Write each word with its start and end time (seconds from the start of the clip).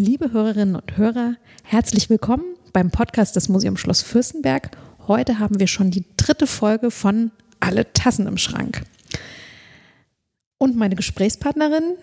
Liebe 0.00 0.30
Hörerinnen 0.30 0.76
und 0.76 0.96
Hörer, 0.96 1.34
herzlich 1.64 2.08
willkommen 2.08 2.44
beim 2.72 2.92
Podcast 2.92 3.34
des 3.34 3.48
Museum 3.48 3.76
Schloss 3.76 4.00
Fürstenberg. 4.00 4.70
Heute 5.08 5.40
haben 5.40 5.58
wir 5.58 5.66
schon 5.66 5.90
die 5.90 6.04
dritte 6.16 6.46
Folge 6.46 6.92
von 6.92 7.32
Alle 7.58 7.92
Tassen 7.94 8.28
im 8.28 8.38
Schrank. 8.38 8.84
Und 10.56 10.76
meine 10.76 10.94
Gesprächspartnerin, 10.94 11.96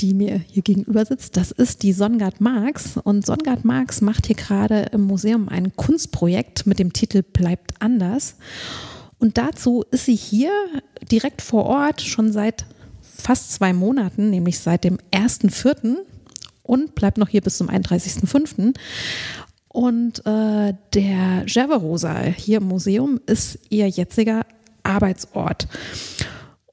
die 0.00 0.12
mir 0.12 0.36
hier 0.36 0.62
gegenüber 0.62 1.06
sitzt, 1.06 1.38
das 1.38 1.50
ist 1.50 1.82
die 1.82 1.94
Songard 1.94 2.42
Marx. 2.42 2.98
Und 2.98 3.24
Songard 3.24 3.64
Marx 3.64 4.02
macht 4.02 4.26
hier 4.26 4.36
gerade 4.36 4.90
im 4.92 5.00
Museum 5.00 5.48
ein 5.48 5.74
Kunstprojekt 5.76 6.66
mit 6.66 6.78
dem 6.78 6.92
Titel 6.92 7.22
Bleibt 7.22 7.80
anders. 7.80 8.36
Und 9.18 9.38
dazu 9.38 9.82
ist 9.92 10.04
sie 10.04 10.14
hier 10.14 10.52
direkt 11.10 11.40
vor 11.40 11.64
Ort 11.64 12.02
schon 12.02 12.32
seit 12.32 12.66
fast 13.00 13.54
zwei 13.54 13.72
Monaten, 13.72 14.28
nämlich 14.28 14.58
seit 14.58 14.84
dem 14.84 14.98
1.4. 15.10 16.00
und 16.66 16.94
bleibt 16.94 17.18
noch 17.18 17.28
hier 17.28 17.40
bis 17.40 17.56
zum 17.58 17.68
31.5. 17.68 18.74
Und 19.68 20.26
äh, 20.26 20.74
der 20.94 21.44
Gerverosaal 21.46 22.32
hier 22.32 22.58
im 22.58 22.64
Museum 22.64 23.20
ist 23.26 23.58
ihr 23.70 23.88
jetziger 23.88 24.46
Arbeitsort. 24.82 25.68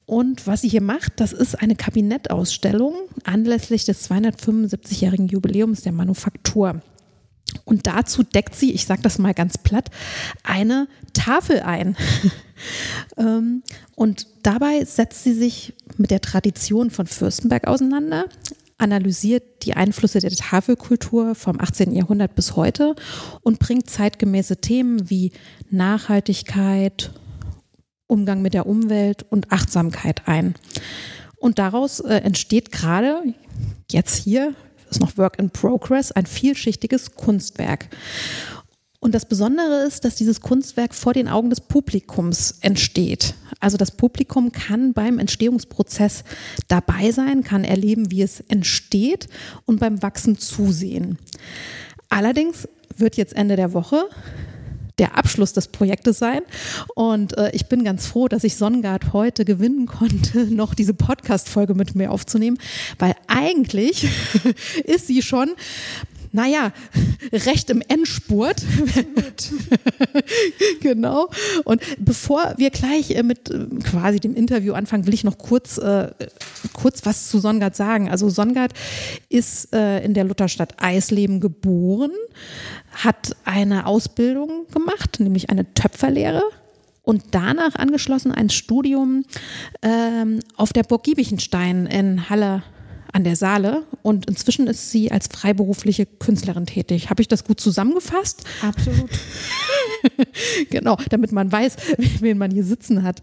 Und 0.06 0.46
was 0.46 0.62
sie 0.62 0.68
hier 0.68 0.82
macht, 0.82 1.12
das 1.16 1.32
ist 1.32 1.60
eine 1.60 1.76
Kabinettausstellung 1.76 2.94
anlässlich 3.24 3.84
des 3.84 4.10
275-jährigen 4.10 5.28
Jubiläums 5.28 5.82
der 5.82 5.92
Manufaktur. 5.92 6.82
Und 7.64 7.86
dazu 7.86 8.22
deckt 8.22 8.54
sie, 8.54 8.72
ich 8.72 8.86
sage 8.86 9.02
das 9.02 9.18
mal 9.18 9.34
ganz 9.34 9.58
platt, 9.58 9.90
eine 10.42 10.88
Tafel 11.12 11.60
ein. 11.60 11.96
Ähm, 13.18 13.62
und 13.94 14.26
dabei 14.42 14.84
setzt 14.84 15.24
sie 15.24 15.34
sich 15.34 15.74
mit 15.98 16.10
der 16.10 16.20
Tradition 16.20 16.90
von 16.90 17.06
Fürstenberg 17.06 17.66
auseinander, 17.66 18.26
analysiert 18.84 19.64
die 19.64 19.74
Einflüsse 19.74 20.20
der 20.20 20.30
Tafelkultur 20.30 21.34
vom 21.34 21.58
18. 21.58 21.92
Jahrhundert 21.92 22.34
bis 22.34 22.54
heute 22.54 22.94
und 23.40 23.58
bringt 23.58 23.90
zeitgemäße 23.90 24.58
Themen 24.58 25.10
wie 25.10 25.32
Nachhaltigkeit, 25.70 27.10
Umgang 28.06 28.42
mit 28.42 28.54
der 28.54 28.66
Umwelt 28.66 29.24
und 29.30 29.50
Achtsamkeit 29.50 30.28
ein. 30.28 30.54
Und 31.38 31.58
daraus 31.58 32.00
äh, 32.00 32.16
entsteht 32.16 32.70
gerade 32.70 33.22
jetzt 33.90 34.16
hier, 34.16 34.54
ist 34.90 35.00
noch 35.00 35.16
Work 35.16 35.38
in 35.38 35.50
Progress, 35.50 36.12
ein 36.12 36.26
vielschichtiges 36.26 37.14
Kunstwerk. 37.14 37.88
Und 39.04 39.14
das 39.14 39.26
Besondere 39.26 39.84
ist, 39.86 40.06
dass 40.06 40.14
dieses 40.14 40.40
Kunstwerk 40.40 40.94
vor 40.94 41.12
den 41.12 41.28
Augen 41.28 41.50
des 41.50 41.60
Publikums 41.60 42.54
entsteht. 42.62 43.34
Also 43.60 43.76
das 43.76 43.90
Publikum 43.90 44.50
kann 44.50 44.94
beim 44.94 45.18
Entstehungsprozess 45.18 46.24
dabei 46.68 47.12
sein, 47.12 47.44
kann 47.44 47.64
erleben, 47.64 48.10
wie 48.10 48.22
es 48.22 48.40
entsteht 48.48 49.28
und 49.66 49.78
beim 49.78 50.00
Wachsen 50.02 50.38
zusehen. 50.38 51.18
Allerdings 52.08 52.66
wird 52.96 53.18
jetzt 53.18 53.36
Ende 53.36 53.56
der 53.56 53.74
Woche 53.74 54.08
der 54.98 55.18
Abschluss 55.18 55.52
des 55.52 55.68
Projektes 55.68 56.18
sein. 56.18 56.40
Und 56.94 57.36
äh, 57.36 57.50
ich 57.50 57.66
bin 57.66 57.84
ganz 57.84 58.06
froh, 58.06 58.28
dass 58.28 58.44
ich 58.44 58.56
Sonnengard 58.56 59.12
heute 59.12 59.44
gewinnen 59.44 59.84
konnte, 59.86 60.46
noch 60.50 60.74
diese 60.74 60.94
Podcast-Folge 60.94 61.74
mit 61.74 61.94
mir 61.94 62.10
aufzunehmen, 62.10 62.58
weil 62.98 63.14
eigentlich 63.26 64.08
ist 64.84 65.08
sie 65.08 65.20
schon 65.20 65.50
naja, 66.34 66.72
recht 67.32 67.70
im 67.70 67.80
Endspurt. 67.86 68.60
genau. 70.80 71.30
Und 71.64 71.80
bevor 71.98 72.54
wir 72.56 72.70
gleich 72.70 73.12
äh, 73.12 73.22
mit 73.22 73.50
äh, 73.50 73.66
quasi 73.84 74.18
dem 74.18 74.34
Interview 74.34 74.74
anfangen, 74.74 75.06
will 75.06 75.14
ich 75.14 75.22
noch 75.22 75.38
kurz, 75.38 75.78
äh, 75.78 76.10
kurz 76.72 77.06
was 77.06 77.28
zu 77.28 77.38
Songard 77.38 77.76
sagen. 77.76 78.10
Also 78.10 78.28
Songard 78.30 78.72
ist 79.28 79.72
äh, 79.72 80.04
in 80.04 80.12
der 80.14 80.24
Lutherstadt 80.24 80.74
Eisleben 80.82 81.38
geboren, 81.38 82.10
hat 82.90 83.36
eine 83.44 83.86
Ausbildung 83.86 84.66
gemacht, 84.72 85.20
nämlich 85.20 85.50
eine 85.50 85.72
Töpferlehre 85.72 86.42
und 87.02 87.22
danach 87.30 87.76
angeschlossen 87.76 88.32
ein 88.32 88.50
Studium 88.50 89.24
ähm, 89.82 90.40
auf 90.56 90.72
der 90.72 90.82
Burg 90.82 91.04
Giebichenstein 91.04 91.86
in 91.86 92.28
Halle 92.28 92.64
an 93.14 93.22
der 93.22 93.36
Saale 93.36 93.84
und 94.02 94.28
inzwischen 94.28 94.66
ist 94.66 94.90
sie 94.90 95.12
als 95.12 95.28
freiberufliche 95.28 96.04
Künstlerin 96.04 96.66
tätig. 96.66 97.10
Habe 97.10 97.22
ich 97.22 97.28
das 97.28 97.44
gut 97.44 97.60
zusammengefasst? 97.60 98.42
Absolut. 98.60 99.08
genau, 100.70 100.98
damit 101.10 101.30
man 101.30 101.50
weiß, 101.50 101.76
wen 102.20 102.38
man 102.38 102.50
hier 102.50 102.64
sitzen 102.64 103.04
hat. 103.04 103.22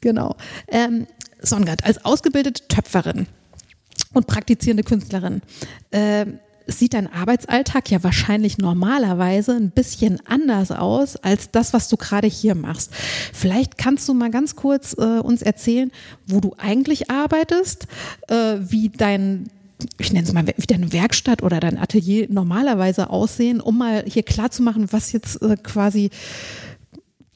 Genau. 0.00 0.36
Ähm, 0.68 1.06
Songard 1.42 1.84
als 1.84 2.02
ausgebildete 2.02 2.66
Töpferin 2.66 3.26
und 4.14 4.26
praktizierende 4.26 4.84
Künstlerin. 4.84 5.42
Ähm, 5.92 6.38
sieht 6.66 6.94
dein 6.94 7.12
Arbeitsalltag 7.12 7.90
ja 7.90 8.02
wahrscheinlich 8.02 8.58
normalerweise 8.58 9.52
ein 9.52 9.70
bisschen 9.70 10.20
anders 10.26 10.70
aus 10.70 11.16
als 11.16 11.50
das, 11.50 11.72
was 11.72 11.88
du 11.88 11.96
gerade 11.96 12.26
hier 12.26 12.54
machst. 12.54 12.90
Vielleicht 13.32 13.78
kannst 13.78 14.08
du 14.08 14.14
mal 14.14 14.30
ganz 14.30 14.56
kurz 14.56 14.94
äh, 14.98 15.20
uns 15.20 15.42
erzählen, 15.42 15.90
wo 16.26 16.40
du 16.40 16.54
eigentlich 16.58 17.10
arbeitest, 17.10 17.86
äh, 18.28 18.56
wie 18.60 18.88
dein 18.88 19.48
ich 19.98 20.12
nenne 20.12 20.26
es 20.26 20.32
mal, 20.32 20.46
wie 20.46 20.66
deine 20.66 20.92
Werkstatt 20.92 21.42
oder 21.42 21.60
dein 21.60 21.78
Atelier 21.78 22.26
normalerweise 22.30 23.10
aussehen, 23.10 23.60
um 23.60 23.78
mal 23.78 24.04
hier 24.06 24.22
klar 24.22 24.50
zu 24.50 24.62
machen, 24.62 24.92
was 24.92 25.12
jetzt 25.12 25.42
äh, 25.42 25.56
quasi 25.56 26.10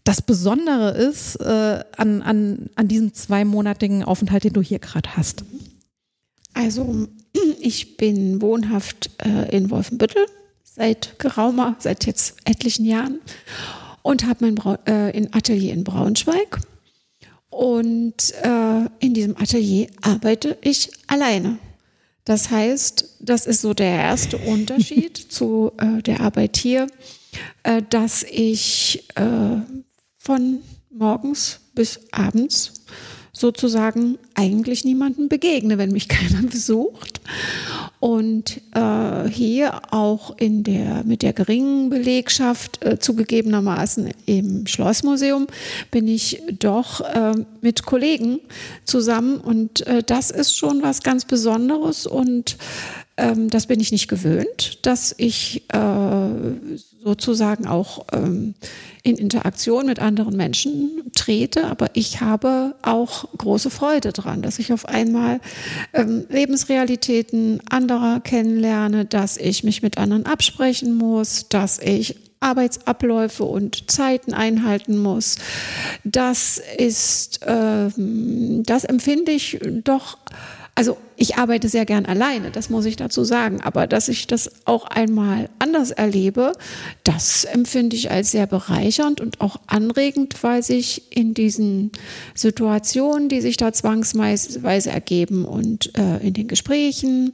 das 0.05 0.23
Besondere 0.23 0.93
ist 0.93 1.37
äh, 1.37 1.85
an, 1.97 2.23
an, 2.23 2.71
an 2.77 2.89
diesem 2.89 3.13
zweimonatigen 3.13 4.03
Aufenthalt, 4.03 4.45
den 4.45 4.55
du 4.55 4.63
hier 4.63 4.79
gerade 4.79 5.17
hast. 5.17 5.45
Also 6.55 7.09
ich 7.61 7.97
bin 7.97 8.41
wohnhaft 8.41 9.11
äh, 9.25 9.55
in 9.57 9.71
Wolfenbüttel 9.71 10.27
seit 10.65 11.19
geraumer, 11.19 11.77
seit 11.79 12.07
jetzt 12.07 12.37
etlichen 12.45 12.85
Jahren 12.85 13.21
und 14.03 14.27
habe 14.27 14.45
mein 14.47 14.55
Bra 14.55 14.79
äh, 14.87 15.17
in 15.17 15.33
Atelier 15.35 15.73
in 15.73 15.85
Braunschweig. 15.85 16.61
Und 17.51 18.35
äh, 18.43 18.87
in 19.01 19.15
diesem 19.15 19.37
Atelier 19.37 19.89
arbeite 20.03 20.57
ich 20.61 20.91
alleine. 21.07 21.59
Das 22.25 22.51
heißt, 22.51 23.17
das 23.21 23.47
ist 23.47 23.63
so 23.63 23.75
der 23.75 23.91
erste 23.91 24.37
Unterschied 24.47 25.17
zu 25.17 25.73
äh, 25.79 26.03
der 26.03 26.21
Arbeit 26.21 26.57
hier, 26.57 26.87
äh, 27.63 27.83
dass 27.89 28.23
ich 28.23 29.05
äh, 29.15 29.61
von 30.19 30.61
morgens 30.91 31.61
bis 31.75 32.01
abends 32.13 32.75
sozusagen 33.33 34.19
eigentlich 34.39 34.85
niemandem 34.85 35.29
begegne, 35.29 35.79
wenn 35.79 35.91
mich 35.91 36.09
keiner 36.09 36.43
besucht. 36.43 37.21
Und 38.01 38.61
äh, 38.75 39.29
hier 39.29 39.93
auch 39.93 40.37
in 40.39 40.63
der, 40.63 41.03
mit 41.05 41.23
der 41.23 41.33
geringen 41.33 41.91
Belegschaft 41.91 42.85
äh, 42.85 43.01
zugegebenermaßen 43.01 44.11
im 44.27 44.67
Schlossmuseum 44.69 45.49
bin 45.91 46.07
ich 46.07 46.41
doch 46.61 47.01
äh, 47.01 47.33
mit 47.61 47.85
Kollegen 47.85 48.39
zusammen 48.85 49.39
und 49.39 49.85
äh, 49.89 50.05
das 50.05 50.31
ist 50.31 50.57
schon 50.57 50.81
was 50.83 51.03
ganz 51.03 51.25
Besonderes 51.25 52.07
und 52.07 52.57
ähm, 53.19 53.51
das 53.51 53.67
bin 53.67 53.81
ich 53.81 53.93
nicht 53.93 54.09
gewöhnt, 54.09 54.79
dass 54.87 55.15
ich 55.19 55.65
äh, 55.73 56.29
sozusagen 57.03 57.67
auch 57.67 58.07
ähm, 58.13 58.55
in 59.03 59.17
Interaktion 59.17 59.87
mit 59.87 59.99
anderen 59.99 60.37
Menschen 60.37 61.03
trete, 61.17 61.67
aber 61.67 61.89
ich 61.95 62.21
habe 62.21 62.77
auch 62.83 63.27
große 63.37 63.71
Freude 63.71 64.13
dran, 64.13 64.41
dass 64.41 64.59
ich 64.61 64.73
auf 64.73 64.87
einmal 64.87 65.41
ähm, 65.93 66.27
Lebensrealitäten 66.29 67.61
anderer 67.69 68.21
kennenlerne, 68.21 69.05
dass 69.05 69.37
ich 69.37 69.65
mich 69.65 69.83
mit 69.83 69.99
anderen 69.99 70.25
absprechen 70.25 70.95
muss, 70.95 71.49
dass 71.49 71.81
ich 71.81 72.17
Arbeitsabläufe 72.41 73.43
und 73.43 73.91
Zeiten 73.91 74.33
einhalten 74.33 74.97
muss. 74.97 75.39
Das 76.05 76.63
ist, 76.77 77.41
ähm, 77.45 78.63
das 78.65 78.85
empfinde 78.85 79.33
ich 79.33 79.59
doch 79.83 80.19
also 80.79 80.97
ich 81.17 81.39
arbeite 81.39 81.69
sehr 81.69 81.85
gern 81.85 82.07
alleine, 82.07 82.53
das 82.53 82.71
muss 82.71 82.85
ich 82.85 82.95
dazu 82.95 83.25
sagen, 83.25 83.61
aber 83.61 83.89
dass 83.89 84.07
ich 84.07 84.29
das 84.29 84.49
auch 84.65 84.85
einmal 84.85 85.51
anders 85.59 85.91
erlebe, 85.91 86.53
das 87.03 87.43
empfinde 87.43 87.97
ich 87.97 88.13
als 88.13 88.31
sehr 88.31 88.47
bereichernd 88.47 89.21
und 89.21 89.41
auch 89.41 89.57
anregend, 89.67 90.41
weil 90.45 90.63
sich 90.63 91.11
in 91.11 91.35
diesen 91.35 91.91
Situationen, 92.33 93.29
die 93.29 93.41
sich 93.41 93.57
da 93.57 93.73
zwangsweise 93.73 94.91
ergeben 94.91 95.47
und 95.47 95.99
äh, 95.99 96.19
in 96.19 96.35
den 96.35 96.47
Gesprächen 96.47 97.33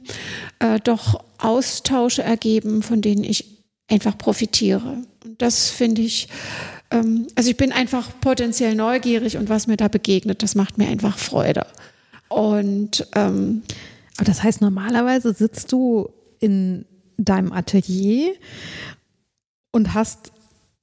äh, 0.57 0.79
doch 0.79 1.23
Austausche 1.37 2.23
ergeben, 2.23 2.81
von 2.81 3.03
denen 3.03 3.23
ich 3.23 3.45
einfach 3.87 4.17
profitiere. 4.17 5.03
Und 5.23 5.39
das 5.39 5.69
finde 5.69 6.01
ich, 6.01 6.29
ähm, 6.89 7.27
also 7.35 7.51
ich 7.51 7.57
bin 7.57 7.71
einfach 7.71 8.09
potenziell 8.21 8.73
neugierig 8.73 9.37
und 9.37 9.49
was 9.49 9.67
mir 9.67 9.77
da 9.77 9.87
begegnet, 9.87 10.41
das 10.41 10.55
macht 10.55 10.79
mir 10.79 10.87
einfach 10.87 11.19
Freude. 11.19 11.67
Und 12.35 13.07
ähm, 13.15 13.63
aber 14.17 14.25
das 14.25 14.43
heißt, 14.43 14.59
normalerweise 14.59 15.33
sitzt 15.33 15.71
du 15.71 16.09
in 16.39 16.83
deinem 17.17 17.53
Atelier 17.53 18.33
und 19.71 19.93
hast 19.93 20.33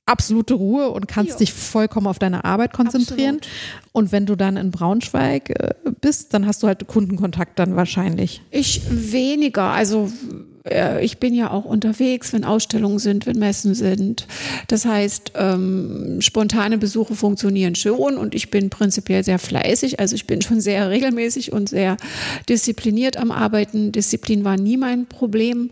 absolute 0.06 0.54
Ruhe 0.54 0.88
und 0.88 1.08
kannst 1.08 1.32
Jo. 1.32 1.38
dich 1.40 1.52
vollkommen 1.52 2.06
auf 2.06 2.18
deine 2.18 2.46
Arbeit 2.46 2.72
konzentrieren. 2.72 3.36
Absolut. 3.36 3.92
Und 3.92 4.12
wenn 4.12 4.24
du 4.24 4.34
dann 4.34 4.56
in 4.56 4.70
Braunschweig 4.70 5.50
äh, 5.50 5.74
bist, 6.00 6.32
dann 6.32 6.46
hast 6.46 6.62
du 6.62 6.68
halt 6.68 6.86
Kundenkontakt 6.86 7.58
dann 7.58 7.76
wahrscheinlich. 7.76 8.40
Ich 8.50 8.80
weniger. 8.88 9.64
Also 9.64 10.10
äh, 10.68 11.04
ich 11.04 11.18
bin 11.18 11.34
ja 11.34 11.50
auch 11.50 11.64
unterwegs, 11.64 12.32
wenn 12.32 12.44
Ausstellungen 12.44 12.98
sind, 12.98 13.26
wenn 13.26 13.38
Messen 13.38 13.74
sind. 13.74 14.26
Das 14.68 14.84
heißt, 14.84 15.32
ähm, 15.36 16.20
spontane 16.20 16.78
Besuche 16.78 17.14
funktionieren 17.14 17.74
schon 17.74 18.16
und 18.16 18.34
ich 18.34 18.50
bin 18.50 18.70
prinzipiell 18.70 19.24
sehr 19.24 19.38
fleißig. 19.38 20.00
Also 20.00 20.14
ich 20.14 20.26
bin 20.26 20.42
schon 20.42 20.60
sehr 20.60 20.90
regelmäßig 20.90 21.52
und 21.52 21.68
sehr 21.68 21.96
diszipliniert 22.48 23.16
am 23.16 23.30
Arbeiten. 23.30 23.92
Disziplin 23.92 24.44
war 24.44 24.56
nie 24.56 24.76
mein 24.76 25.06
Problem. 25.06 25.70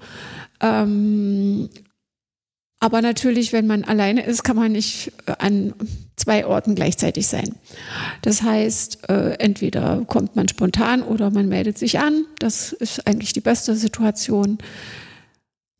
Ähm, 0.61 1.69
aber 2.81 3.03
natürlich, 3.03 3.53
wenn 3.53 3.67
man 3.67 3.85
alleine 3.85 4.25
ist, 4.25 4.43
kann 4.43 4.57
man 4.57 4.73
nicht 4.73 5.13
an 5.39 5.75
zwei 6.21 6.47
Orten 6.47 6.75
gleichzeitig 6.75 7.27
sein. 7.27 7.57
Das 8.23 8.43
heißt, 8.43 9.09
äh, 9.09 9.33
entweder 9.39 10.05
kommt 10.07 10.37
man 10.37 10.49
spontan 10.49 11.03
oder 11.03 11.31
man 11.31 11.49
meldet 11.49 11.79
sich 11.79 11.99
an. 11.99 12.25
Das 12.39 12.73
ist 12.73 13.07
eigentlich 13.07 13.33
die 13.33 13.41
beste 13.41 13.75
Situation. 13.75 14.59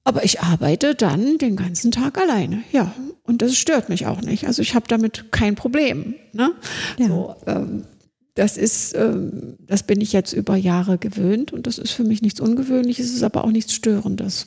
Aber 0.03 0.25
ich 0.25 0.41
arbeite 0.41 0.95
dann 0.95 1.39
den 1.39 1.57
ganzen 1.57 1.93
Tag 1.93 2.19
alleine, 2.19 2.63
ja. 2.73 2.93
Und 3.23 3.43
das 3.43 3.57
stört 3.57 3.89
mich 3.91 4.07
auch 4.07 4.23
nicht. 4.23 4.47
Also 4.47 4.63
ich 4.63 4.75
habe 4.75 4.87
damit 4.89 5.31
kein 5.31 5.55
Problem. 5.55 6.15
Ne? 6.33 6.53
Ja. 6.99 7.07
So, 7.07 7.37
ähm, 7.47 7.85
das 8.35 8.57
ist, 8.57 8.97
ähm, 8.97 9.57
das 9.61 9.83
bin 9.83 10.01
ich 10.01 10.13
jetzt 10.13 10.33
über 10.33 10.57
Jahre 10.57 10.99
gewöhnt 10.99 11.53
und 11.53 11.67
das 11.67 11.79
ist 11.79 11.93
für 11.93 12.05
mich 12.05 12.23
nichts 12.23 12.41
Ungewöhnliches, 12.41 13.07
es 13.07 13.15
ist 13.17 13.23
aber 13.23 13.45
auch 13.45 13.51
nichts 13.51 13.75
Störendes. 13.75 14.47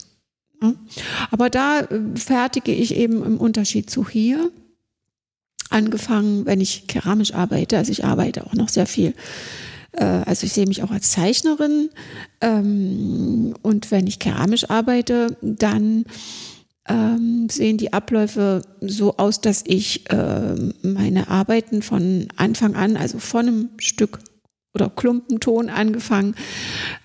Ne? 0.61 0.75
Aber 1.31 1.49
da 1.49 1.81
äh, 1.81 1.99
fertige 2.15 2.73
ich 2.73 2.95
eben 2.95 3.23
im 3.23 3.37
Unterschied 3.37 3.89
zu 3.89 4.09
hier 4.09 4.51
angefangen, 5.73 6.45
wenn 6.45 6.61
ich 6.61 6.87
keramisch 6.87 7.33
arbeite, 7.33 7.77
also 7.77 7.91
ich 7.91 8.05
arbeite 8.05 8.45
auch 8.45 8.53
noch 8.53 8.69
sehr 8.69 8.85
viel. 8.85 9.13
Äh, 9.93 10.05
Also 10.25 10.45
ich 10.45 10.53
sehe 10.53 10.67
mich 10.67 10.83
auch 10.83 10.91
als 10.91 11.11
Zeichnerin 11.11 11.89
ähm, 12.41 13.53
und 13.61 13.91
wenn 13.91 14.07
ich 14.07 14.19
keramisch 14.19 14.69
arbeite, 14.69 15.37
dann 15.41 16.05
ähm, 16.87 17.47
sehen 17.49 17.77
die 17.77 17.93
Abläufe 17.93 18.61
so 18.81 19.17
aus, 19.17 19.39
dass 19.39 19.63
ich 19.65 20.03
ähm, 20.09 20.73
meine 20.81 21.29
Arbeiten 21.29 21.81
von 21.81 22.27
Anfang 22.35 22.75
an, 22.75 22.97
also 22.97 23.19
von 23.19 23.47
einem 23.47 23.69
Stück 23.77 24.19
oder 24.73 24.89
Klumpenton 24.89 25.69
angefangen, 25.69 26.35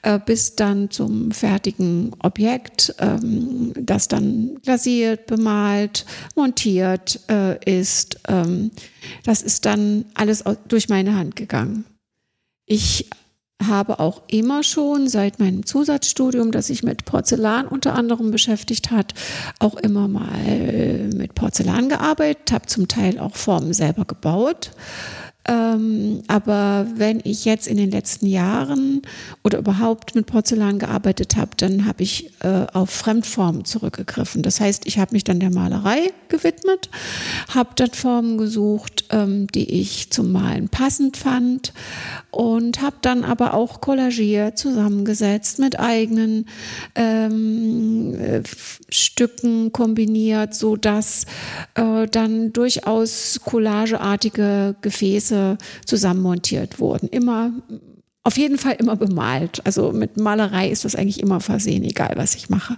äh, 0.03 0.19
bis 0.25 0.57
dann 0.57 0.91
zum 0.91 1.33
fertigen 1.33 2.15
Objekt, 2.21 2.95
ähm, 2.99 3.73
das 3.79 4.09
dann 4.09 4.59
glasiert, 4.63 5.27
bemalt, 5.27 6.07
montiert 6.35 7.21
äh, 7.29 7.59
ist. 7.81 8.21
Ähm, 8.29 8.71
das 9.25 9.43
ist 9.43 9.67
dann 9.67 10.07
alles 10.15 10.45
durch 10.69 10.89
meine 10.89 11.15
Hand 11.15 11.37
gegangen. 11.37 11.85
Ich 12.65 13.09
habe 13.67 13.99
auch 13.99 14.23
immer 14.29 14.63
schon 14.63 15.09
seit 15.09 15.41
meinem 15.41 15.67
Zusatzstudium, 15.67 16.53
das 16.53 16.69
sich 16.69 16.85
mit 16.85 17.05
Porzellan 17.05 17.67
unter 17.67 17.95
anderem 17.95 18.31
beschäftigt 18.31 18.93
hat, 18.93 19.15
auch 19.59 19.75
immer 19.75 20.07
mal 20.07 21.09
mit 21.13 21.35
Porzellan 21.35 21.89
gearbeitet, 21.89 22.53
habe 22.53 22.67
zum 22.67 22.87
Teil 22.87 23.19
auch 23.19 23.35
Formen 23.35 23.73
selber 23.73 24.05
gebaut. 24.05 24.71
Ähm, 25.49 26.23
aber 26.29 26.87
wenn 26.95 27.21
ich 27.25 27.47
jetzt 27.47 27.67
in 27.67 27.79
den 27.79 27.91
letzten 27.91 28.27
Jahren 28.27 29.01
oder 29.43 29.59
überhaupt 29.59 30.15
mit 30.15 30.27
Porzellan 30.27 30.79
gearbeitet 30.79 31.37
habe, 31.37 31.53
dann 31.57 31.87
habe 31.87 32.03
ich 32.03 32.31
äh, 32.41 32.67
auf 32.75 32.91
Fremdformen 32.91 33.65
zurückgegriffen. 33.65 34.43
Das 34.43 34.61
heißt, 34.61 34.87
ich 34.87 34.99
habe 34.99 35.15
mich 35.15 35.25
dann 35.25 35.41
der 35.41 35.51
Malerei 35.51 36.13
gewidmet, 36.29 36.91
habe 37.55 37.71
dann 37.77 37.93
Formen 37.93 38.37
gesucht, 38.37 39.07
ähm, 39.09 39.47
die 39.47 39.81
ich 39.81 40.11
zum 40.11 40.33
Malen 40.33 40.69
passend 40.69 41.17
fand 41.17 41.73
und 42.31 42.83
habe 42.83 42.97
dann 43.01 43.25
aber 43.25 43.55
auch 43.55 43.81
collagiert, 43.81 44.59
zusammengesetzt 44.59 45.59
mit 45.61 45.81
eigenen 45.81 46.47
ähm, 46.95 48.15
äh, 48.21 48.43
Stücken 48.91 49.73
kombiniert, 49.73 50.55
so 50.55 50.77
dass 50.77 51.25
äh, 51.75 52.07
dann 52.07 52.53
durchaus 52.53 53.41
collageartige 53.43 54.77
Gefäße 54.83 55.38
zusammenmontiert 55.85 56.81
wurden. 56.81 57.09
Immer 57.09 57.53
auf 58.25 58.37
jeden 58.37 58.59
Fall 58.59 58.75
immer 58.75 58.97
bemalt. 58.97 59.65
Also 59.65 59.93
mit 59.93 60.19
Malerei 60.19 60.69
ist 60.69 60.85
das 60.85 60.95
eigentlich 60.95 61.21
immer 61.21 61.41
versehen, 61.41 61.83
egal 61.83 62.13
was 62.17 62.35
ich 62.35 62.51
mache. 62.51 62.77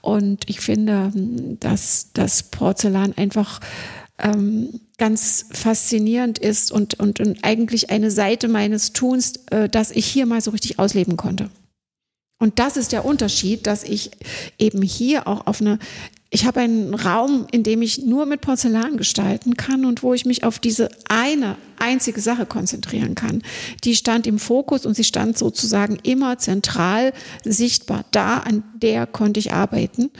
Und 0.00 0.48
ich 0.48 0.60
finde, 0.60 1.12
dass 1.60 2.08
das 2.14 2.42
Porzellan 2.42 3.14
einfach 3.16 3.60
ähm, 4.18 4.80
ganz 4.98 5.46
faszinierend 5.52 6.38
ist 6.38 6.72
und, 6.72 6.98
und, 6.98 7.20
und 7.20 7.44
eigentlich 7.44 7.90
eine 7.90 8.10
Seite 8.10 8.48
meines 8.48 8.92
Tuns, 8.92 9.34
äh, 9.50 9.68
dass 9.68 9.90
ich 9.90 10.06
hier 10.06 10.26
mal 10.26 10.40
so 10.40 10.50
richtig 10.50 10.78
ausleben 10.78 11.16
konnte. 11.16 11.50
Und 12.38 12.58
das 12.58 12.76
ist 12.76 12.90
der 12.90 13.04
Unterschied, 13.04 13.68
dass 13.68 13.84
ich 13.84 14.10
eben 14.58 14.82
hier 14.82 15.28
auch 15.28 15.46
auf 15.46 15.60
eine, 15.60 15.78
ich 16.28 16.44
habe 16.44 16.58
einen 16.58 16.92
Raum, 16.92 17.46
in 17.52 17.62
dem 17.62 17.82
ich 17.82 18.04
nur 18.04 18.26
mit 18.26 18.40
Porzellan 18.40 18.96
gestalten 18.96 19.56
kann 19.56 19.84
und 19.84 20.02
wo 20.02 20.12
ich 20.12 20.24
mich 20.24 20.42
auf 20.42 20.58
diese 20.58 20.88
eine 21.08 21.56
einzige 21.82 22.20
Sache 22.20 22.46
konzentrieren 22.46 23.14
kann. 23.14 23.42
Die 23.84 23.94
stand 23.94 24.26
im 24.26 24.38
Fokus 24.38 24.86
und 24.86 24.94
sie 24.94 25.04
stand 25.04 25.36
sozusagen 25.36 25.98
immer 26.02 26.38
zentral 26.38 27.12
sichtbar 27.44 28.04
da, 28.12 28.38
an 28.38 28.62
der 28.74 29.06
konnte 29.06 29.40
ich 29.40 29.52
arbeiten. 29.52 30.10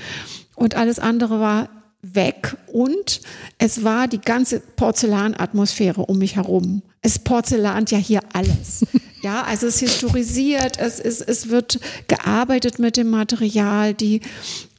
Und 0.55 0.75
alles 0.75 0.99
andere 0.99 1.41
war 1.41 1.69
weg 2.03 2.57
und 2.67 3.21
es 3.59 3.85
war 3.85 4.09
die 4.09 4.21
ganze 4.21 4.61
Porzellanatmosphäre 4.61 6.03
um 6.03 6.19
mich 6.19 6.37
herum. 6.37 6.83
Es 7.01 7.19
porzellant 7.19 7.91
ja 7.91 7.99
hier 7.99 8.21
alles. 8.33 8.85
Ja, 9.23 9.45
also 9.45 9.69
es 9.69 9.79
historisiert, 9.79 10.79
es, 10.81 10.99
ist, 10.99 11.21
es 11.21 11.49
wird 11.49 11.79
gearbeitet 12.09 12.81
mit 12.81 12.97
dem 12.97 13.09
Material, 13.09 13.95
die, 13.95 14.21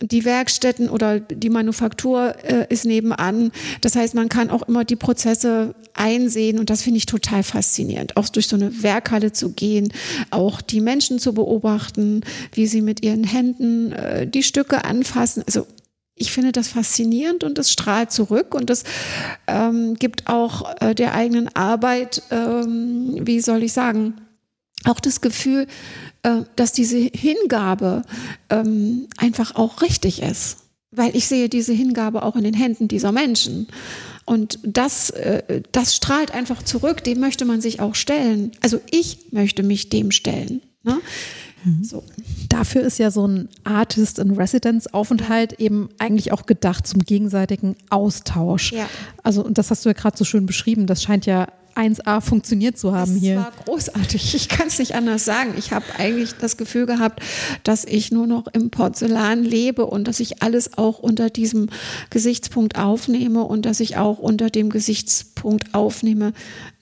die 0.01 0.25
Werkstätten 0.25 0.89
oder 0.89 1.21
die 1.21 1.49
Manufaktur 1.49 2.35
äh, 2.43 2.65
ist 2.67 2.83
nebenan. 2.85 3.53
Das 3.79 3.95
heißt, 3.95 4.15
man 4.15 4.27
kann 4.27 4.49
auch 4.49 4.63
immer 4.63 4.83
die 4.83 4.97
Prozesse 4.97 5.75
einsehen 5.93 6.59
und 6.59 6.69
das 6.69 6.81
finde 6.81 6.97
ich 6.97 7.05
total 7.05 7.43
faszinierend. 7.43 8.17
Auch 8.17 8.27
durch 8.27 8.47
so 8.47 8.57
eine 8.57 8.83
Werkhalle 8.83 9.31
zu 9.31 9.53
gehen, 9.53 9.93
auch 10.29 10.59
die 10.59 10.81
Menschen 10.81 11.19
zu 11.19 11.33
beobachten, 11.33 12.19
wie 12.51 12.67
sie 12.67 12.81
mit 12.81 13.01
ihren 13.01 13.23
Händen 13.23 13.93
äh, 13.93 14.27
die 14.27 14.43
Stücke 14.43 14.83
anfassen. 14.83 15.43
Also 15.47 15.67
ich 16.15 16.33
finde 16.33 16.51
das 16.51 16.67
faszinierend 16.67 17.45
und 17.45 17.57
es 17.59 17.71
strahlt 17.71 18.11
zurück 18.11 18.53
und 18.53 18.69
es 18.69 18.83
ähm, 19.47 19.95
gibt 19.95 20.27
auch 20.27 20.75
äh, 20.81 20.93
der 20.93 21.15
eigenen 21.15 21.55
Arbeit, 21.55 22.23
ähm, 22.29 23.15
wie 23.21 23.39
soll 23.39 23.63
ich 23.63 23.71
sagen, 23.71 24.15
auch 24.85 24.99
das 24.99 25.21
Gefühl, 25.21 25.67
äh, 26.23 26.41
dass 26.55 26.71
diese 26.71 26.97
Hingabe 26.97 28.03
ähm, 28.49 29.07
einfach 29.17 29.55
auch 29.55 29.81
richtig 29.81 30.21
ist. 30.21 30.57
Weil 30.91 31.15
ich 31.15 31.27
sehe 31.27 31.49
diese 31.49 31.73
Hingabe 31.73 32.23
auch 32.23 32.35
in 32.35 32.43
den 32.43 32.53
Händen 32.53 32.87
dieser 32.87 33.11
Menschen. 33.11 33.67
Und 34.25 34.59
das, 34.63 35.09
äh, 35.09 35.61
das 35.71 35.95
strahlt 35.95 36.31
einfach 36.31 36.63
zurück, 36.63 37.03
dem 37.03 37.19
möchte 37.19 37.45
man 37.45 37.61
sich 37.61 37.79
auch 37.79 37.95
stellen. 37.95 38.51
Also 38.61 38.79
ich 38.91 39.31
möchte 39.31 39.63
mich 39.63 39.89
dem 39.89 40.11
stellen. 40.11 40.61
Ne? 40.83 40.99
So. 41.81 42.03
Dafür 42.49 42.81
ist 42.81 42.99
ja 42.99 43.09
so 43.09 43.25
ein 43.25 43.47
Artist 43.63 44.19
in 44.19 44.31
Residence 44.31 44.93
Aufenthalt 44.93 45.53
eben 45.53 45.89
eigentlich 45.97 46.33
auch 46.33 46.45
gedacht 46.45 46.85
zum 46.85 47.01
gegenseitigen 47.01 47.75
Austausch. 47.89 48.73
Ja. 48.73 48.89
Also, 49.23 49.45
und 49.45 49.57
das 49.57 49.71
hast 49.71 49.85
du 49.85 49.89
ja 49.89 49.93
gerade 49.93 50.17
so 50.17 50.25
schön 50.25 50.45
beschrieben. 50.45 50.87
Das 50.87 51.01
scheint 51.03 51.25
ja 51.25 51.47
1A 51.75 52.21
funktioniert 52.21 52.77
zu 52.77 52.93
haben 52.95 53.15
Es 53.15 53.19
hier. 53.21 53.37
war 53.37 53.51
großartig. 53.65 54.35
Ich 54.35 54.49
kann 54.49 54.67
es 54.67 54.79
nicht 54.79 54.95
anders 54.95 55.25
sagen. 55.25 55.53
Ich 55.57 55.71
habe 55.71 55.85
eigentlich 55.97 56.33
das 56.33 56.57
Gefühl 56.57 56.85
gehabt, 56.85 57.21
dass 57.63 57.85
ich 57.85 58.11
nur 58.11 58.27
noch 58.27 58.47
im 58.47 58.69
Porzellan 58.69 59.43
lebe 59.43 59.85
und 59.85 60.07
dass 60.07 60.19
ich 60.19 60.41
alles 60.41 60.77
auch 60.77 60.99
unter 60.99 61.29
diesem 61.29 61.69
Gesichtspunkt 62.09 62.77
aufnehme 62.77 63.43
und 63.43 63.65
dass 63.65 63.79
ich 63.79 63.97
auch 63.97 64.19
unter 64.19 64.49
dem 64.49 64.69
Gesichtspunkt 64.69 65.73
aufnehme 65.73 66.33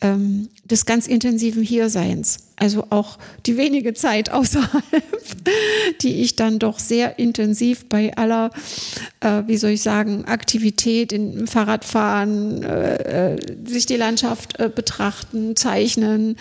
ähm, 0.01 0.49
des 0.71 0.85
ganz 0.85 1.07
intensiven 1.07 1.63
Hierseins. 1.63 2.39
Also 2.55 2.85
auch 2.91 3.17
die 3.45 3.57
wenige 3.57 3.93
Zeit 3.93 4.31
außerhalb, 4.31 4.83
die 6.01 6.21
ich 6.21 6.35
dann 6.35 6.59
doch 6.59 6.79
sehr 6.79 7.17
intensiv 7.19 7.85
bei 7.89 8.15
aller, 8.15 8.51
äh, 9.19 9.43
wie 9.47 9.57
soll 9.57 9.71
ich 9.71 9.81
sagen, 9.81 10.25
Aktivität 10.25 11.11
im 11.11 11.47
Fahrradfahren, 11.47 12.63
äh, 12.63 13.33
äh, 13.33 13.57
sich 13.65 13.87
die 13.87 13.97
Landschaft 13.97 14.59
äh, 14.59 14.69
betrachten, 14.73 15.55
zeichnen, 15.55 16.37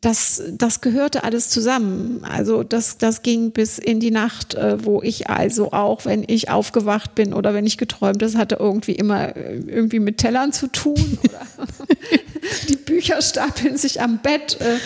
das, 0.00 0.42
das 0.52 0.80
gehörte 0.80 1.24
alles 1.24 1.50
zusammen. 1.50 2.24
Also 2.24 2.62
das, 2.62 2.98
das 2.98 3.22
ging 3.22 3.52
bis 3.52 3.78
in 3.78 4.00
die 4.00 4.10
Nacht, 4.10 4.54
äh, 4.54 4.84
wo 4.84 5.02
ich 5.02 5.30
also 5.30 5.72
auch, 5.72 6.04
wenn 6.04 6.24
ich 6.26 6.50
aufgewacht 6.50 7.14
bin 7.14 7.32
oder 7.32 7.54
wenn 7.54 7.66
ich 7.66 7.78
geträumt, 7.78 8.20
das 8.22 8.34
hatte 8.34 8.56
irgendwie 8.58 8.92
immer 8.92 9.36
äh, 9.36 9.58
irgendwie 9.58 10.00
mit 10.00 10.18
Tellern 10.18 10.52
zu 10.52 10.66
tun 10.68 11.18
oder 11.22 11.46
die 12.68 12.76
Bücher 12.76 13.20
stapeln 13.22 13.76
sich 13.76 14.00
am 14.00 14.18
Bett. 14.18 14.58
Äh, 14.60 14.78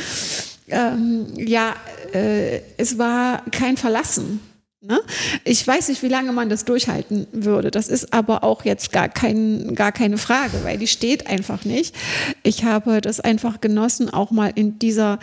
ähm, 0.68 1.26
ja, 1.36 1.74
äh, 2.12 2.60
es 2.76 2.98
war 2.98 3.42
kein 3.50 3.76
Verlassen. 3.76 4.40
Ne? 4.80 5.00
Ich 5.44 5.66
weiß 5.66 5.88
nicht, 5.88 6.02
wie 6.02 6.08
lange 6.08 6.32
man 6.32 6.48
das 6.48 6.64
durchhalten 6.64 7.26
würde. 7.32 7.70
Das 7.70 7.88
ist 7.88 8.12
aber 8.12 8.44
auch 8.44 8.64
jetzt 8.64 8.92
gar, 8.92 9.08
kein, 9.08 9.74
gar 9.74 9.92
keine 9.92 10.18
Frage, 10.18 10.62
weil 10.62 10.78
die 10.78 10.86
steht 10.86 11.26
einfach 11.26 11.64
nicht. 11.64 11.94
Ich 12.42 12.64
habe 12.64 13.00
das 13.00 13.18
einfach 13.18 13.60
genossen, 13.60 14.08
auch 14.10 14.30
mal 14.30 14.52
in 14.54 14.78
dieser 14.78 15.18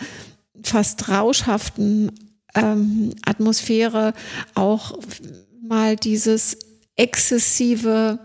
fast 0.62 1.08
rauschhaften 1.08 2.12
ähm, 2.54 3.14
Atmosphäre 3.24 4.12
auch 4.54 4.98
mal 5.62 5.96
dieses 5.96 6.58
exzessive, 6.96 8.18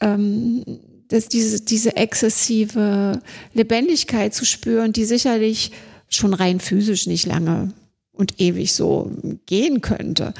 ähm, 0.00 0.64
das, 1.10 1.28
diese, 1.28 1.60
diese 1.60 1.96
exzessive 1.96 3.20
Lebendigkeit 3.52 4.32
zu 4.32 4.44
spüren, 4.44 4.92
die 4.92 5.04
sicherlich 5.04 5.72
schon 6.08 6.34
rein 6.34 6.60
physisch 6.60 7.06
nicht 7.06 7.26
lange 7.26 7.72
und 8.12 8.40
ewig 8.40 8.72
so 8.72 9.10
gehen 9.46 9.80
könnte. 9.80 10.34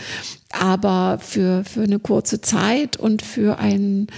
Aber 0.51 1.19
für, 1.21 1.65
für 1.65 1.83
eine 1.83 1.99
kurze 1.99 2.41
Zeit 2.41 2.97
und 2.97 3.23
für 3.23 3.59
einen, 3.59 4.09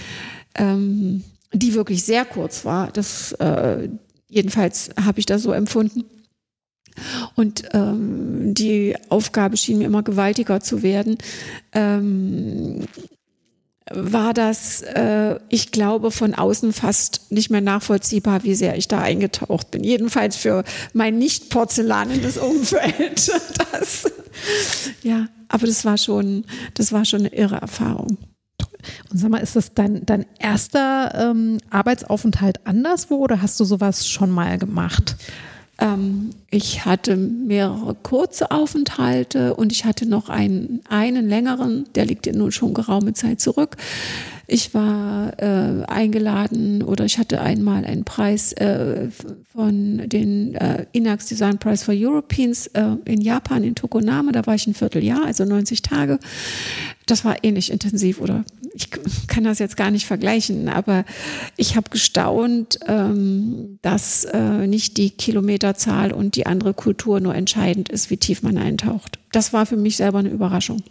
ähm, 0.55 1.23
die 1.53 1.73
wirklich 1.73 2.03
sehr 2.03 2.25
kurz 2.25 2.65
war, 2.65 2.91
das 2.91 3.31
äh, 3.33 3.89
jedenfalls 4.27 4.91
habe 5.03 5.19
ich 5.19 5.25
das 5.25 5.41
so 5.41 5.51
empfunden. 5.51 6.05
Und 7.35 7.63
ähm, 7.73 8.53
die 8.53 8.95
Aufgabe 9.09 9.57
schien 9.57 9.79
mir 9.79 9.85
immer 9.85 10.03
gewaltiger 10.03 10.59
zu 10.59 10.83
werden. 10.83 11.17
Ähm, 11.71 12.81
war 13.91 14.33
das, 14.33 14.81
äh, 14.81 15.39
ich 15.49 15.71
glaube, 15.71 16.11
von 16.11 16.33
außen 16.33 16.73
fast 16.73 17.31
nicht 17.31 17.49
mehr 17.49 17.61
nachvollziehbar, 17.61 18.43
wie 18.43 18.55
sehr 18.55 18.77
ich 18.77 18.87
da 18.87 18.99
eingetaucht 18.99 19.71
bin. 19.71 19.83
Jedenfalls 19.83 20.35
für 20.35 20.63
mein 20.93 21.17
nicht 21.17 21.49
porzellanendes 21.49 22.37
Umfeld. 22.37 23.31
Das, 23.71 24.11
ja, 25.03 25.27
aber 25.47 25.67
das 25.67 25.85
war 25.85 25.97
schon, 25.97 26.45
das 26.73 26.91
war 26.91 27.05
schon 27.05 27.21
eine 27.21 27.33
irre 27.33 27.55
Erfahrung. 27.57 28.17
Und 29.11 29.17
sag 29.17 29.29
mal, 29.29 29.37
ist 29.37 29.55
das 29.55 29.73
dein, 29.73 30.05
dein 30.05 30.25
erster 30.39 31.31
ähm, 31.31 31.59
Arbeitsaufenthalt 31.69 32.65
anderswo 32.65 33.15
oder 33.17 33.41
hast 33.41 33.59
du 33.59 33.65
sowas 33.65 34.07
schon 34.07 34.31
mal 34.31 34.57
gemacht? 34.57 35.15
Ähm, 35.83 36.29
ich 36.49 36.85
hatte 36.85 37.17
mehrere 37.17 37.95
kurze 37.95 38.51
Aufenthalte 38.51 39.55
und 39.55 39.71
ich 39.71 39.85
hatte 39.85 40.07
noch 40.07 40.29
einen, 40.29 40.81
einen 40.87 41.27
längeren, 41.27 41.85
der 41.95 42.05
liegt 42.05 42.25
ja 42.25 42.33
nun 42.33 42.51
schon 42.51 42.73
geraume 42.73 43.13
Zeit 43.13 43.41
zurück. 43.41 43.75
Ich 44.47 44.73
war 44.73 45.39
äh, 45.39 45.83
eingeladen 45.87 46.83
oder 46.83 47.05
ich 47.05 47.17
hatte 47.17 47.41
einmal 47.41 47.85
einen 47.85 48.03
Preis 48.03 48.53
äh, 48.53 49.09
von 49.53 50.07
den 50.07 50.55
äh, 50.55 50.85
Inax 50.91 51.27
Design 51.27 51.57
Prize 51.57 51.83
for 51.83 51.93
Europeans 51.97 52.67
äh, 52.67 52.95
in 53.05 53.21
Japan, 53.21 53.63
in 53.63 53.75
Tokoname. 53.75 54.31
Da 54.31 54.45
war 54.45 54.55
ich 54.55 54.67
ein 54.67 54.73
Vierteljahr, 54.73 55.25
also 55.25 55.45
90 55.45 55.81
Tage. 55.81 56.19
Das 57.05 57.25
war 57.25 57.43
ähnlich 57.43 57.71
intensiv 57.71 58.21
oder 58.21 58.43
ich 58.73 58.89
kann 59.27 59.43
das 59.43 59.59
jetzt 59.59 59.77
gar 59.77 59.91
nicht 59.91 60.05
vergleichen, 60.05 60.67
aber 60.67 61.05
ich 61.57 61.75
habe 61.75 61.89
gestaunt, 61.89 62.79
ähm, 62.87 63.77
dass 63.81 64.25
äh, 64.25 64.67
nicht 64.67 64.97
die 64.97 65.11
Kilometerzahl 65.11 66.11
und 66.11 66.35
die 66.35 66.47
andere 66.47 66.73
Kultur 66.73 67.19
nur 67.19 67.35
entscheidend 67.35 67.89
ist, 67.89 68.09
wie 68.09 68.17
tief 68.17 68.41
man 68.41 68.57
eintaucht. 68.57 69.19
Das 69.31 69.53
war 69.53 69.65
für 69.65 69.77
mich 69.77 69.97
selber 69.97 70.19
eine 70.19 70.29
Überraschung. 70.29 70.81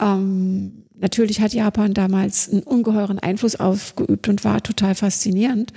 Ähm, 0.00 0.84
natürlich 0.94 1.40
hat 1.40 1.54
Japan 1.54 1.94
damals 1.94 2.50
einen 2.50 2.62
ungeheuren 2.62 3.18
Einfluss 3.18 3.56
ausgeübt 3.56 4.28
und 4.28 4.44
war 4.44 4.62
total 4.62 4.94
faszinierend. 4.94 5.72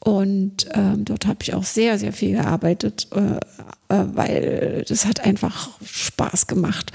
Und 0.00 0.68
ähm, 0.74 1.04
dort 1.04 1.26
habe 1.26 1.38
ich 1.42 1.54
auch 1.54 1.64
sehr, 1.64 1.98
sehr 1.98 2.12
viel 2.12 2.32
gearbeitet, 2.32 3.08
äh, 3.12 3.36
äh, 3.94 4.04
weil 4.12 4.84
das 4.86 5.06
hat 5.06 5.24
einfach 5.24 5.70
Spaß 5.82 6.46
gemacht, 6.46 6.92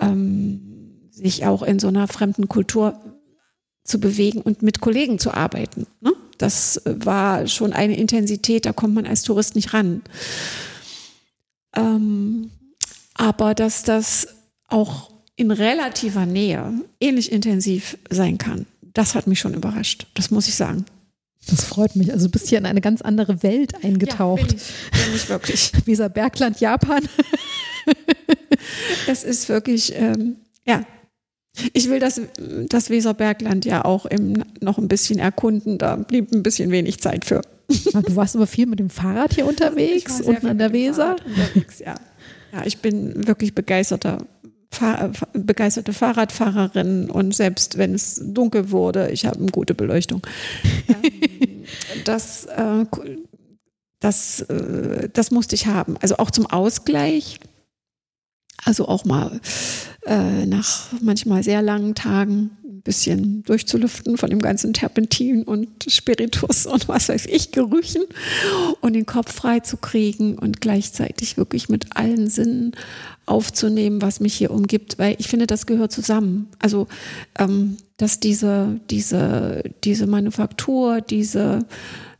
ähm, 0.00 0.77
sich 1.18 1.46
auch 1.46 1.62
in 1.62 1.78
so 1.78 1.88
einer 1.88 2.08
fremden 2.08 2.48
Kultur 2.48 2.98
zu 3.84 3.98
bewegen 3.98 4.40
und 4.40 4.62
mit 4.62 4.80
Kollegen 4.80 5.18
zu 5.18 5.32
arbeiten. 5.32 5.86
Ne? 6.00 6.12
Das 6.36 6.80
war 6.84 7.46
schon 7.48 7.72
eine 7.72 7.96
Intensität, 7.96 8.66
da 8.66 8.72
kommt 8.72 8.94
man 8.94 9.06
als 9.06 9.22
Tourist 9.22 9.56
nicht 9.56 9.74
ran. 9.74 10.02
Ähm, 11.74 12.50
aber 13.14 13.54
dass 13.54 13.82
das 13.82 14.28
auch 14.68 15.10
in 15.36 15.50
relativer 15.50 16.26
Nähe 16.26 16.72
ähnlich 17.00 17.32
intensiv 17.32 17.98
sein 18.10 18.38
kann. 18.38 18.66
Das 18.82 19.14
hat 19.14 19.26
mich 19.26 19.40
schon 19.40 19.54
überrascht, 19.54 20.06
das 20.14 20.30
muss 20.30 20.48
ich 20.48 20.54
sagen. 20.54 20.84
Das 21.48 21.64
freut 21.64 21.96
mich. 21.96 22.12
Also 22.12 22.26
du 22.26 22.32
bist 22.32 22.48
hier 22.48 22.58
in 22.58 22.66
eine 22.66 22.80
ganz 22.80 23.00
andere 23.00 23.42
Welt 23.42 23.82
eingetaucht. 23.82 24.40
Ja, 24.40 24.46
bin 24.46 24.56
ich, 24.56 25.06
bin 25.06 25.14
ich 25.14 25.28
wirklich. 25.28 25.72
Dieser 25.86 26.08
Bergland 26.08 26.60
Japan. 26.60 27.08
es 29.06 29.24
ist 29.24 29.48
wirklich, 29.48 29.94
ähm, 29.94 30.36
ja. 30.66 30.84
Ich 31.72 31.88
will 31.88 31.98
das, 31.98 32.20
das 32.68 32.90
Weserbergland 32.90 33.64
ja 33.64 33.84
auch 33.84 34.06
im, 34.06 34.44
noch 34.60 34.78
ein 34.78 34.88
bisschen 34.88 35.18
erkunden. 35.18 35.78
Da 35.78 35.96
blieb 35.96 36.32
ein 36.32 36.42
bisschen 36.42 36.70
wenig 36.70 37.00
Zeit 37.00 37.24
für. 37.24 37.42
Du 37.68 38.16
warst 38.16 38.34
aber 38.36 38.46
viel 38.46 38.66
mit 38.66 38.78
dem 38.78 38.90
Fahrrad 38.90 39.34
hier 39.34 39.46
unterwegs 39.48 40.20
unten 40.20 40.46
an 40.46 40.58
der 40.58 40.72
Weser. 40.72 41.16
Unterwegs, 41.24 41.80
ja. 41.80 41.94
ja, 42.52 42.64
ich 42.64 42.78
bin 42.78 43.26
wirklich 43.26 43.54
begeisterter 43.54 44.18
Fahr 44.70 45.12
begeisterte 45.32 45.94
Fahrradfahrerin 45.94 47.10
und 47.10 47.34
selbst 47.34 47.78
wenn 47.78 47.94
es 47.94 48.20
dunkel 48.22 48.70
wurde, 48.70 49.10
ich 49.10 49.24
habe 49.24 49.38
eine 49.38 49.50
gute 49.50 49.74
Beleuchtung. 49.74 50.22
Das, 52.06 52.46
äh, 52.46 52.86
das, 54.00 54.40
äh, 54.40 55.10
das 55.12 55.30
musste 55.30 55.54
ich 55.54 55.66
haben. 55.66 55.98
Also 56.00 56.16
auch 56.16 56.30
zum 56.30 56.46
Ausgleich. 56.46 57.40
Also 58.64 58.88
auch 58.88 59.04
mal 59.04 59.38
äh, 60.08 60.46
nach 60.46 60.86
manchmal 61.02 61.42
sehr 61.42 61.60
langen 61.62 61.94
Tagen 61.94 62.50
ein 62.64 62.82
bisschen 62.82 63.42
durchzulüften 63.42 64.16
von 64.16 64.30
dem 64.30 64.40
ganzen 64.40 64.72
Terpentin 64.72 65.42
und 65.42 65.68
Spiritus 65.86 66.66
und 66.66 66.88
was 66.88 67.08
weiß 67.08 67.26
ich, 67.26 67.52
Gerüchen 67.52 68.02
und 68.80 68.94
den 68.94 69.06
Kopf 69.06 69.32
frei 69.32 69.60
zu 69.60 69.76
kriegen 69.76 70.38
und 70.38 70.60
gleichzeitig 70.60 71.36
wirklich 71.36 71.68
mit 71.68 71.96
allen 71.96 72.30
Sinnen 72.30 72.72
aufzunehmen, 73.26 74.00
was 74.00 74.20
mich 74.20 74.34
hier 74.34 74.50
umgibt, 74.50 74.98
weil 74.98 75.16
ich 75.18 75.28
finde, 75.28 75.46
das 75.46 75.66
gehört 75.66 75.92
zusammen. 75.92 76.48
Also, 76.58 76.88
ähm, 77.38 77.76
dass 77.98 78.20
diese, 78.20 78.80
diese, 78.90 79.62
diese 79.84 80.06
Manufaktur, 80.06 81.00
diese 81.02 81.66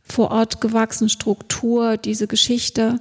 vor 0.03 0.31
Ort 0.31 0.61
gewachsene 0.61 1.09
Struktur, 1.09 1.97
diese 1.97 2.27
Geschichte, 2.27 2.99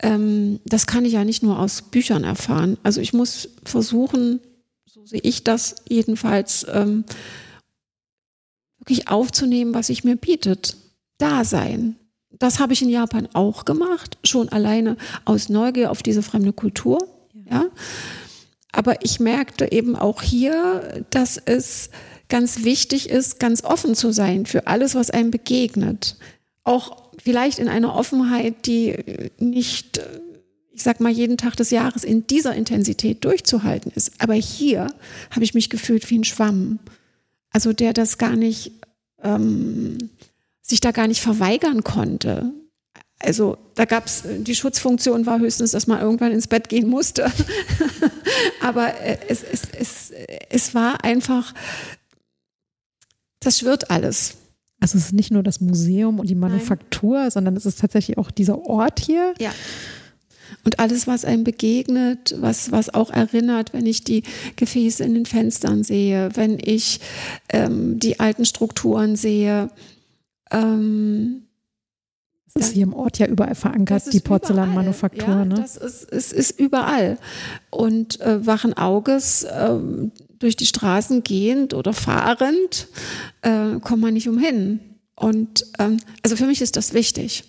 ähm, 0.00 0.60
das 0.64 0.86
kann 0.86 1.04
ich 1.04 1.14
ja 1.14 1.24
nicht 1.24 1.42
nur 1.42 1.58
aus 1.58 1.82
Büchern 1.82 2.24
erfahren. 2.24 2.76
Also 2.82 3.00
ich 3.00 3.12
muss 3.12 3.48
versuchen, 3.64 4.40
so 4.84 5.04
sehe 5.06 5.20
ich 5.22 5.44
das 5.44 5.76
jedenfalls, 5.88 6.66
ähm, 6.72 7.04
wirklich 8.78 9.08
aufzunehmen, 9.08 9.74
was 9.74 9.88
sich 9.88 10.04
mir 10.04 10.16
bietet. 10.16 10.76
Dasein. 11.18 11.96
Das 12.30 12.58
habe 12.58 12.72
ich 12.72 12.82
in 12.82 12.90
Japan 12.90 13.28
auch 13.32 13.64
gemacht, 13.64 14.18
schon 14.22 14.48
alleine 14.50 14.96
aus 15.24 15.48
Neugier 15.48 15.90
auf 15.90 16.02
diese 16.02 16.22
fremde 16.22 16.52
Kultur. 16.52 16.98
Ja. 17.50 17.66
Aber 18.72 19.02
ich 19.02 19.18
merkte 19.20 19.72
eben 19.72 19.96
auch 19.96 20.22
hier, 20.22 21.04
dass 21.10 21.38
es 21.38 21.90
ganz 22.28 22.64
wichtig 22.64 23.08
ist, 23.08 23.40
ganz 23.40 23.64
offen 23.64 23.94
zu 23.94 24.12
sein 24.12 24.44
für 24.44 24.66
alles, 24.66 24.94
was 24.94 25.10
einem 25.10 25.30
begegnet. 25.30 26.16
Auch 26.62 27.05
vielleicht 27.22 27.58
in 27.58 27.68
einer 27.68 27.94
Offenheit, 27.94 28.66
die 28.66 28.96
nicht, 29.38 30.00
ich 30.72 30.82
sag 30.82 31.00
mal, 31.00 31.12
jeden 31.12 31.36
Tag 31.36 31.56
des 31.56 31.70
Jahres 31.70 32.04
in 32.04 32.26
dieser 32.26 32.54
Intensität 32.54 33.24
durchzuhalten 33.24 33.92
ist. 33.94 34.12
Aber 34.18 34.34
hier 34.34 34.88
habe 35.30 35.44
ich 35.44 35.54
mich 35.54 35.70
gefühlt 35.70 36.08
wie 36.10 36.18
ein 36.18 36.24
Schwamm. 36.24 36.78
Also 37.50 37.72
der 37.72 37.92
das 37.92 38.18
gar 38.18 38.36
nicht, 38.36 38.72
ähm, 39.22 39.98
sich 40.62 40.80
da 40.80 40.90
gar 40.90 41.06
nicht 41.06 41.20
verweigern 41.20 41.84
konnte. 41.84 42.52
Also 43.18 43.56
da 43.74 43.86
gab 43.86 44.06
es, 44.06 44.24
die 44.26 44.54
Schutzfunktion 44.54 45.24
war 45.24 45.38
höchstens, 45.38 45.70
dass 45.70 45.86
man 45.86 46.00
irgendwann 46.00 46.32
ins 46.32 46.48
Bett 46.48 46.68
gehen 46.68 46.88
musste. 46.88 47.32
Aber 48.60 48.94
äh, 49.00 49.18
es, 49.28 49.42
es, 49.42 49.62
es, 49.72 50.12
es 50.50 50.74
war 50.74 51.02
einfach, 51.02 51.54
das 53.40 53.58
schwirrt 53.58 53.90
alles. 53.90 54.36
Also 54.80 54.98
es 54.98 55.06
ist 55.06 55.12
nicht 55.12 55.30
nur 55.30 55.42
das 55.42 55.60
Museum 55.60 56.20
und 56.20 56.28
die 56.28 56.34
Manufaktur, 56.34 57.18
Nein. 57.18 57.30
sondern 57.30 57.56
es 57.56 57.66
ist 57.66 57.80
tatsächlich 57.80 58.18
auch 58.18 58.30
dieser 58.30 58.58
Ort 58.66 59.00
hier. 59.00 59.34
Ja. 59.38 59.50
Und 60.64 60.78
alles, 60.78 61.06
was 61.06 61.24
einem 61.24 61.44
begegnet, 61.44 62.34
was, 62.38 62.72
was 62.72 62.92
auch 62.92 63.10
erinnert, 63.10 63.72
wenn 63.72 63.86
ich 63.86 64.04
die 64.04 64.22
Gefäße 64.56 65.02
in 65.04 65.14
den 65.14 65.26
Fenstern 65.26 65.82
sehe, 65.82 66.30
wenn 66.34 66.58
ich 66.62 67.00
ähm, 67.48 67.98
die 67.98 68.20
alten 68.20 68.44
Strukturen 68.44 69.16
sehe, 69.16 69.70
ähm, 70.50 71.46
ist 72.54 72.72
hier 72.72 72.84
im 72.84 72.94
Ort 72.94 73.18
ja 73.18 73.26
überall 73.26 73.54
verankert, 73.54 74.12
die 74.12 74.20
Porzellanmanufaktur. 74.20 75.28
Ja, 75.28 75.44
ne? 75.44 75.54
Das 75.54 75.76
ist, 75.76 76.10
es 76.10 76.32
ist 76.32 76.58
überall. 76.58 77.18
Und 77.70 78.20
äh, 78.20 78.44
wachen 78.46 78.74
Auges 78.74 79.44
äh, 79.44 79.78
durch 80.38 80.56
die 80.56 80.66
Straßen 80.66 81.22
gehend 81.22 81.74
oder 81.74 81.92
fahrend 81.92 82.88
äh, 83.42 83.78
kommt 83.80 84.02
man 84.02 84.14
nicht 84.14 84.28
umhin. 84.28 84.80
Und 85.14 85.64
ähm, 85.78 85.98
also 86.22 86.36
für 86.36 86.46
mich 86.46 86.60
ist 86.60 86.76
das 86.76 86.92
wichtig, 86.92 87.44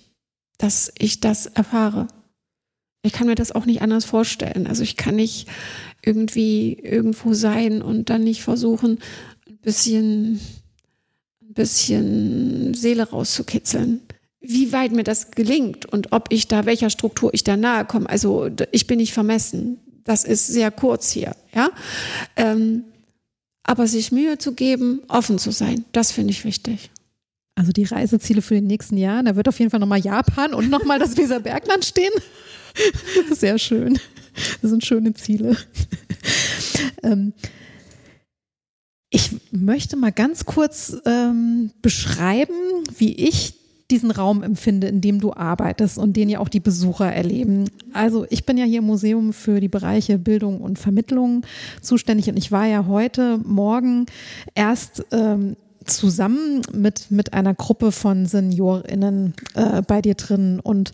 dass 0.58 0.92
ich 0.98 1.20
das 1.20 1.46
erfahre. 1.48 2.08
Ich 3.04 3.14
kann 3.14 3.28
mir 3.28 3.36
das 3.36 3.52
auch 3.52 3.66
nicht 3.66 3.82
anders 3.82 4.06
vorstellen. 4.06 4.68
Also 4.68 4.84
ich 4.84 4.98
kann 4.98 5.16
nicht 5.16 5.48
irgendwie 6.02 6.74
irgendwo 6.74 7.34
sein 7.34 7.82
und 7.82 8.10
dann 8.10 8.24
nicht 8.24 8.42
versuchen, 8.42 9.00
ein 9.48 9.58
bisschen, 9.58 10.40
ein 11.42 11.54
bisschen 11.54 12.74
Seele 12.74 13.10
rauszukitzeln. 13.10 14.02
Wie 14.40 14.72
weit 14.72 14.94
mir 14.94 15.04
das 15.04 15.32
gelingt 15.32 15.86
und 15.86 16.12
ob 16.12 16.28
ich 16.32 16.48
da, 16.48 16.66
welcher 16.66 16.90
Struktur 16.90 17.34
ich 17.34 17.44
da 17.44 17.58
nahe 17.58 17.86
komme. 17.86 18.10
Also 18.10 18.50
ich 18.72 18.88
bin 18.88 18.98
nicht 18.98 19.14
vermessen. 19.14 19.80
Das 20.08 20.24
ist 20.24 20.48
sehr 20.48 20.72
kurz 20.72 21.12
hier, 21.12 21.36
ja. 21.54 21.70
Ähm, 22.38 22.86
aber 23.64 23.88
sich 23.88 24.14
Mühe 24.14 24.38
zu 24.38 24.54
geben, 24.54 25.02
offen 25.10 25.38
zu 25.38 25.52
sein, 25.52 25.84
das 25.92 26.14
finde 26.14 26.32
ich 26.32 26.46
wichtig. 26.46 26.90
Also 27.56 27.74
die 27.74 27.84
Reiseziele 27.84 28.42
für 28.42 28.54
den 28.54 28.68
nächsten 28.68 28.96
Jahr, 28.96 29.22
da 29.22 29.36
wird 29.36 29.50
auf 29.50 29.60
jeden 29.60 29.70
Fall 29.70 29.82
nochmal 29.82 30.00
Japan 30.00 30.54
und 30.54 30.70
nochmal 30.70 30.98
das 30.98 31.18
Weserbergland 31.18 31.84
stehen. 31.84 32.14
Sehr 33.32 33.60
schön. 33.60 34.00
Das 34.62 34.72
sind 34.72 34.86
schöne 34.86 35.14
Ziele. 35.14 35.58
Ähm, 37.04 37.34
ich 39.10 39.32
möchte 39.52 39.98
mal 39.98 40.14
ganz 40.14 40.46
kurz 40.46 40.96
ähm, 41.06 41.72
beschreiben, 41.82 42.56
wie 42.98 43.14
ich 43.14 43.56
diesen 43.90 44.12
Raum 44.12 44.44
empfinde, 44.44 44.88
in 44.88 45.02
dem 45.02 45.20
du 45.20 45.34
arbeitest 45.34 45.98
und 45.98 46.18
den 46.18 46.30
ja 46.30 46.40
auch 46.40 46.50
die 46.50 46.60
Besucher 46.60 47.12
erleben. 47.12 47.70
Also 47.94 48.26
ich 48.30 48.46
bin 48.46 48.58
ja 48.58 48.66
hier 48.66 48.80
im 48.80 48.86
Museum 48.86 49.32
für 49.34 49.60
die 49.60 49.70
Bereiche 49.70 50.18
Bildung 50.18 50.60
und 50.60 50.78
Vermittlung 50.78 51.46
zuständig 51.82 52.30
und 52.30 52.38
ich 52.38 52.52
war 52.52 52.66
ja 52.66 52.86
heute 52.88 53.40
Morgen 53.46 54.06
erst 54.56 55.06
ähm, 55.12 55.56
zusammen 55.86 56.62
mit, 56.74 57.12
mit 57.12 57.34
einer 57.34 57.54
Gruppe 57.54 57.94
von 57.94 58.26
SeniorInnen 58.26 59.34
äh, 59.56 59.82
bei 59.82 60.02
dir 60.02 60.16
drin 60.16 60.60
und 60.60 60.92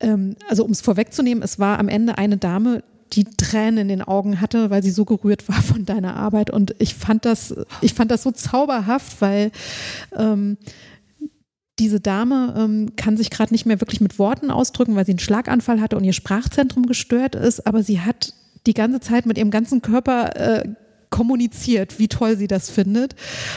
ähm, 0.00 0.36
also 0.48 0.64
um 0.64 0.72
es 0.72 0.82
vorwegzunehmen, 0.82 1.42
es 1.42 1.58
war 1.58 1.78
am 1.78 1.88
Ende 1.88 2.18
eine 2.18 2.36
Dame, 2.36 2.82
die 3.12 3.24
Tränen 3.24 3.78
in 3.78 3.88
den 3.88 4.02
Augen 4.02 4.40
hatte, 4.40 4.70
weil 4.70 4.82
sie 4.82 4.90
so 4.90 5.04
gerührt 5.04 5.48
war 5.48 5.62
von 5.62 5.84
deiner 5.84 6.16
Arbeit. 6.16 6.50
Und 6.50 6.74
ich 6.78 6.94
fand 6.94 7.24
das, 7.24 7.54
ich 7.80 7.94
fand 7.94 8.10
das 8.10 8.22
so 8.22 8.32
zauberhaft, 8.32 9.20
weil 9.20 9.52
ähm, 10.16 10.58
diese 11.78 12.00
Dame 12.00 12.54
ähm, 12.56 12.96
kann 12.96 13.16
sich 13.16 13.30
gerade 13.30 13.52
nicht 13.52 13.66
mehr 13.66 13.80
wirklich 13.80 14.00
mit 14.00 14.18
Worten 14.18 14.50
ausdrücken, 14.50 14.96
weil 14.96 15.04
sie 15.04 15.12
einen 15.12 15.18
Schlaganfall 15.18 15.80
hatte 15.80 15.96
und 15.96 16.04
ihr 16.04 16.12
Sprachzentrum 16.12 16.86
gestört 16.86 17.34
ist, 17.34 17.66
aber 17.66 17.82
sie 17.82 18.00
hat 18.00 18.32
die 18.66 18.74
ganze 18.74 19.00
Zeit 19.00 19.26
mit 19.26 19.38
ihrem 19.38 19.50
ganzen 19.50 19.82
Körper 19.82 20.36
äh, 20.36 20.68
kommuniziert, 21.10 21.98
wie 21.98 22.08
toll 22.08 22.36
sie 22.36 22.48
das 22.48 22.70
findet. 22.70 23.14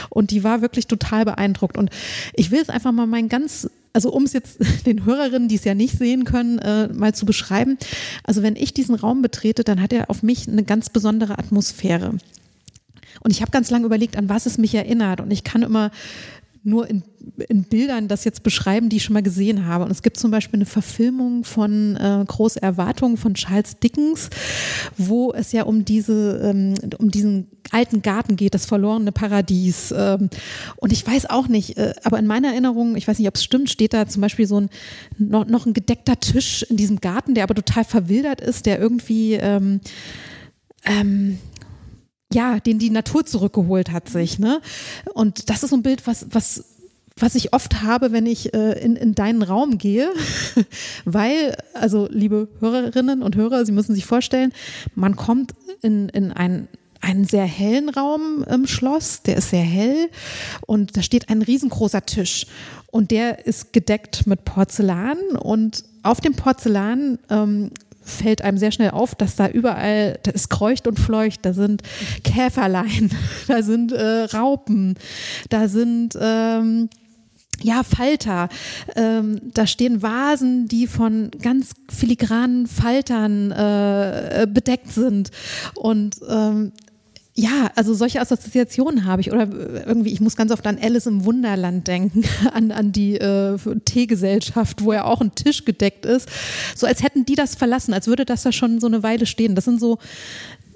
Und 0.08 0.30
die 0.30 0.44
war 0.44 0.62
wirklich 0.62 0.86
total 0.86 1.24
beeindruckt. 1.24 1.76
Und 1.76 1.90
ich 2.34 2.50
will 2.50 2.60
es 2.60 2.70
einfach 2.70 2.92
mal 2.92 3.06
mein 3.06 3.28
ganz 3.28 3.68
also 3.92 4.12
um 4.12 4.22
es 4.22 4.32
jetzt 4.32 4.58
den 4.86 5.04
Hörerinnen, 5.04 5.48
die 5.48 5.56
es 5.56 5.64
ja 5.64 5.74
nicht 5.74 5.98
sehen 5.98 6.24
können, 6.24 6.58
äh, 6.58 6.88
mal 6.92 7.14
zu 7.14 7.26
beschreiben. 7.26 7.76
Also 8.24 8.42
wenn 8.42 8.56
ich 8.56 8.72
diesen 8.72 8.94
Raum 8.94 9.22
betrete, 9.22 9.64
dann 9.64 9.80
hat 9.82 9.92
er 9.92 10.10
auf 10.10 10.22
mich 10.22 10.48
eine 10.48 10.62
ganz 10.62 10.90
besondere 10.90 11.38
Atmosphäre. 11.38 12.14
Und 13.22 13.30
ich 13.32 13.42
habe 13.42 13.50
ganz 13.50 13.70
lange 13.70 13.86
überlegt, 13.86 14.16
an 14.16 14.28
was 14.28 14.46
es 14.46 14.58
mich 14.58 14.74
erinnert. 14.74 15.20
Und 15.20 15.30
ich 15.30 15.44
kann 15.44 15.62
immer 15.62 15.90
nur 16.62 16.88
in, 16.88 17.02
in 17.48 17.64
Bildern 17.64 18.08
das 18.08 18.24
jetzt 18.24 18.42
beschreiben, 18.42 18.88
die 18.88 18.96
ich 18.96 19.04
schon 19.04 19.14
mal 19.14 19.22
gesehen 19.22 19.66
habe. 19.66 19.84
Und 19.84 19.90
es 19.90 20.02
gibt 20.02 20.18
zum 20.18 20.30
Beispiel 20.30 20.58
eine 20.58 20.66
Verfilmung 20.66 21.44
von 21.44 21.96
äh, 21.96 22.24
Große 22.26 22.60
Erwartungen 22.60 23.16
von 23.16 23.34
Charles 23.34 23.78
Dickens, 23.78 24.28
wo 24.98 25.32
es 25.32 25.52
ja 25.52 25.62
um 25.62 25.84
diese, 25.84 26.40
ähm, 26.44 26.74
um 26.98 27.10
diesen 27.10 27.48
alten 27.70 28.02
Garten 28.02 28.36
geht, 28.36 28.54
das 28.54 28.66
verlorene 28.66 29.12
Paradies. 29.12 29.94
Ähm, 29.96 30.28
und 30.76 30.92
ich 30.92 31.06
weiß 31.06 31.30
auch 31.30 31.48
nicht, 31.48 31.78
äh, 31.78 31.94
aber 32.04 32.18
in 32.18 32.26
meiner 32.26 32.48
Erinnerung, 32.48 32.96
ich 32.96 33.08
weiß 33.08 33.18
nicht, 33.18 33.28
ob 33.28 33.36
es 33.36 33.44
stimmt, 33.44 33.70
steht 33.70 33.94
da 33.94 34.06
zum 34.06 34.20
Beispiel 34.20 34.46
so 34.46 34.60
ein 34.60 34.70
noch, 35.18 35.46
noch 35.46 35.66
ein 35.66 35.72
gedeckter 35.72 36.20
Tisch 36.20 36.62
in 36.68 36.76
diesem 36.76 37.00
Garten, 37.00 37.34
der 37.34 37.44
aber 37.44 37.54
total 37.54 37.84
verwildert 37.84 38.40
ist, 38.40 38.66
der 38.66 38.78
irgendwie 38.78 39.34
ähm, 39.34 39.80
ähm, 40.84 41.38
ja, 42.32 42.60
den 42.60 42.78
die 42.78 42.90
Natur 42.90 43.24
zurückgeholt 43.24 43.90
hat 43.90 44.08
sich. 44.08 44.38
Ne? 44.38 44.60
Und 45.14 45.50
das 45.50 45.62
ist 45.62 45.70
so 45.70 45.76
ein 45.76 45.82
Bild, 45.82 46.06
was, 46.06 46.26
was, 46.30 46.64
was 47.16 47.34
ich 47.34 47.52
oft 47.52 47.82
habe, 47.82 48.12
wenn 48.12 48.26
ich 48.26 48.54
äh, 48.54 48.72
in, 48.82 48.96
in 48.96 49.14
deinen 49.14 49.42
Raum 49.42 49.78
gehe, 49.78 50.10
weil, 51.04 51.56
also 51.74 52.08
liebe 52.10 52.48
Hörerinnen 52.60 53.22
und 53.22 53.36
Hörer, 53.36 53.66
Sie 53.66 53.72
müssen 53.72 53.94
sich 53.94 54.06
vorstellen, 54.06 54.52
man 54.94 55.16
kommt 55.16 55.54
in, 55.82 56.08
in 56.10 56.32
ein 56.32 56.68
einen 57.02 57.24
sehr 57.24 57.46
hellen 57.46 57.88
Raum 57.88 58.44
im 58.48 58.66
Schloss, 58.66 59.22
der 59.22 59.38
ist 59.38 59.50
sehr 59.50 59.62
hell 59.62 60.10
und 60.66 60.98
da 60.98 61.02
steht 61.02 61.30
ein 61.30 61.40
riesengroßer 61.40 62.04
Tisch 62.04 62.46
und 62.88 63.10
der 63.10 63.46
ist 63.46 63.72
gedeckt 63.72 64.26
mit 64.26 64.44
Porzellan 64.44 65.18
und 65.40 65.82
auf 66.02 66.20
dem 66.20 66.34
Porzellan 66.34 67.18
ähm, 67.30 67.70
fällt 68.10 68.42
einem 68.42 68.58
sehr 68.58 68.72
schnell 68.72 68.90
auf, 68.90 69.14
dass 69.14 69.36
da 69.36 69.48
überall, 69.48 70.18
da 70.22 70.30
ist 70.30 70.50
kreucht 70.50 70.86
und 70.86 70.98
fleucht, 70.98 71.40
da 71.42 71.52
sind 71.52 71.82
Käferlein, 72.24 73.10
da 73.48 73.62
sind 73.62 73.92
äh, 73.92 74.24
Raupen, 74.24 74.94
da 75.48 75.68
sind 75.68 76.16
ähm, 76.20 76.88
ja, 77.62 77.82
Falter. 77.82 78.48
Ähm, 78.96 79.40
da 79.52 79.66
stehen 79.66 80.02
Vasen, 80.02 80.66
die 80.66 80.86
von 80.86 81.30
ganz 81.42 81.72
filigranen 81.90 82.66
Faltern 82.66 83.50
äh, 83.50 84.46
bedeckt 84.50 84.90
sind. 84.90 85.30
Und 85.74 86.16
ähm, 86.28 86.72
ja, 87.40 87.70
also 87.74 87.94
solche 87.94 88.20
Assoziationen 88.20 89.06
habe 89.06 89.22
ich. 89.22 89.32
Oder 89.32 89.48
irgendwie, 89.86 90.12
ich 90.12 90.20
muss 90.20 90.36
ganz 90.36 90.52
oft 90.52 90.66
an 90.66 90.78
Alice 90.80 91.06
im 91.06 91.24
Wunderland 91.24 91.88
denken, 91.88 92.22
an, 92.52 92.70
an 92.70 92.92
die 92.92 93.16
äh, 93.16 93.56
Teegesellschaft, 93.84 94.84
wo 94.84 94.92
ja 94.92 95.04
auch 95.04 95.20
ein 95.22 95.34
Tisch 95.34 95.64
gedeckt 95.64 96.04
ist. 96.04 96.28
So 96.76 96.86
als 96.86 97.02
hätten 97.02 97.24
die 97.24 97.36
das 97.36 97.54
verlassen, 97.54 97.94
als 97.94 98.06
würde 98.06 98.26
das 98.26 98.42
da 98.42 98.52
schon 98.52 98.78
so 98.78 98.86
eine 98.86 99.02
Weile 99.02 99.24
stehen. 99.24 99.54
Das 99.54 99.64
sind 99.64 99.80
so 99.80 99.98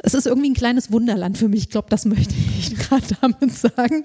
es 0.05 0.13
ist 0.13 0.27
irgendwie 0.27 0.51
ein 0.51 0.55
kleines 0.55 0.93
Wunderland 0.93 1.39
für 1.39 1.49
mich. 1.49 1.61
Ich 1.61 1.69
glaube, 1.71 1.87
das 1.89 2.05
möchte 2.05 2.35
ich 2.59 2.77
gerade 2.77 3.07
damit 3.23 3.55
sagen. 3.55 4.05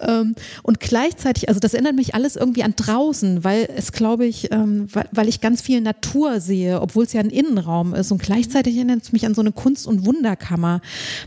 Ähm, 0.00 0.34
und 0.62 0.80
gleichzeitig, 0.80 1.48
also 1.48 1.60
das 1.60 1.74
erinnert 1.74 1.96
mich 1.96 2.14
alles 2.14 2.34
irgendwie 2.34 2.62
an 2.62 2.72
draußen, 2.74 3.44
weil 3.44 3.68
es, 3.76 3.92
glaube 3.92 4.24
ich, 4.24 4.50
ähm, 4.52 4.88
weil 5.12 5.28
ich 5.28 5.42
ganz 5.42 5.60
viel 5.60 5.82
Natur 5.82 6.40
sehe, 6.40 6.80
obwohl 6.80 7.04
es 7.04 7.12
ja 7.12 7.20
ein 7.20 7.28
Innenraum 7.28 7.94
ist. 7.94 8.10
Und 8.10 8.22
gleichzeitig 8.22 8.74
erinnert 8.76 9.02
es 9.02 9.12
mich 9.12 9.26
an 9.26 9.34
so 9.34 9.42
eine 9.42 9.52
Kunst- 9.52 9.86
und 9.86 10.06
Wunderkammer, 10.06 10.80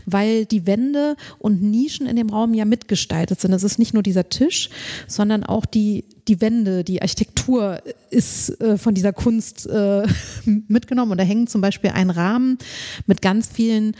weil 0.04 0.46
die 0.46 0.66
Wände 0.66 1.14
und 1.38 1.62
Nischen 1.62 2.06
in 2.06 2.16
dem 2.16 2.28
Raum 2.28 2.54
ja 2.54 2.64
mitgestaltet 2.64 3.40
sind. 3.40 3.52
Es 3.52 3.62
ist 3.62 3.78
nicht 3.78 3.94
nur 3.94 4.02
dieser 4.02 4.28
Tisch, 4.28 4.68
sondern 5.06 5.44
auch 5.44 5.64
die, 5.64 6.04
die 6.28 6.40
Wände, 6.40 6.84
die 6.84 7.00
Architektur 7.00 7.80
ist 8.10 8.60
äh, 8.60 8.78
von 8.78 8.94
dieser 8.94 9.12
Kunst 9.12 9.66
äh, 9.66 10.06
mitgenommen. 10.44 11.12
Und 11.12 11.18
da 11.18 11.24
hängen 11.24 11.46
zum 11.46 11.60
Beispiel 11.60 11.90
ein 11.90 12.10
Rahmen 12.10 12.58
mit 13.06 13.22
ganz 13.22 13.48
vielen 13.48 13.96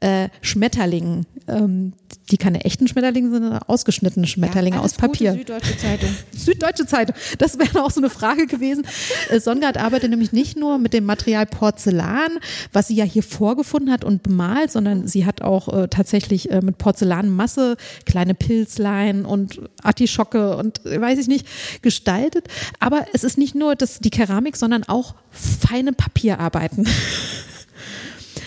äh, 0.00 0.28
Schmetterlingen, 0.42 1.26
ähm, 1.48 1.92
die 2.30 2.36
keine 2.36 2.64
echten 2.64 2.88
Schmetterlinge 2.88 3.30
sind, 3.30 3.42
sondern 3.42 3.62
ausgeschnittene 3.62 4.26
Schmetterlinge 4.26 4.76
ja, 4.76 4.82
aus 4.82 4.94
Papier. 4.94 5.32
Süddeutsche 5.32 5.76
Zeitung. 5.76 6.08
Süddeutsche 6.32 6.86
Zeitung. 6.86 7.16
Das 7.38 7.58
wäre 7.58 7.82
auch 7.82 7.90
so 7.90 8.00
eine 8.00 8.10
Frage 8.10 8.46
gewesen. 8.46 8.86
Äh, 9.30 9.40
Songard 9.40 9.78
arbeitet 9.78 10.10
nämlich 10.10 10.32
nicht 10.32 10.56
nur 10.56 10.78
mit 10.78 10.92
dem 10.92 11.04
Material 11.04 11.46
Porzellan, 11.46 12.38
was 12.72 12.88
sie 12.88 12.94
ja 12.94 13.04
hier 13.04 13.22
vorgefunden 13.22 13.90
hat 13.90 14.04
und 14.04 14.22
bemalt, 14.22 14.70
sondern 14.70 15.08
sie 15.08 15.26
hat 15.26 15.42
auch 15.42 15.68
äh, 15.68 15.88
tatsächlich 15.88 16.50
äh, 16.50 16.60
mit 16.62 16.78
Porzellanmasse 16.78 17.76
kleine 18.04 18.34
Pilzlein 18.34 19.24
und 19.24 19.60
Artischocke 19.82 20.56
und 20.56 20.80
weiß 20.84 21.18
ich 21.18 21.28
nicht 21.28 21.46
gestaltet. 21.82 22.48
Aber 22.78 23.06
es 23.12 23.24
ist 23.24 23.38
nicht 23.38 23.54
nur 23.54 23.76
das, 23.76 24.00
die 24.00 24.10
Keramik, 24.10 24.56
sondern 24.56 24.84
auch 24.84 25.14
feine 25.30 25.92
Papierarbeiten. 25.92 26.88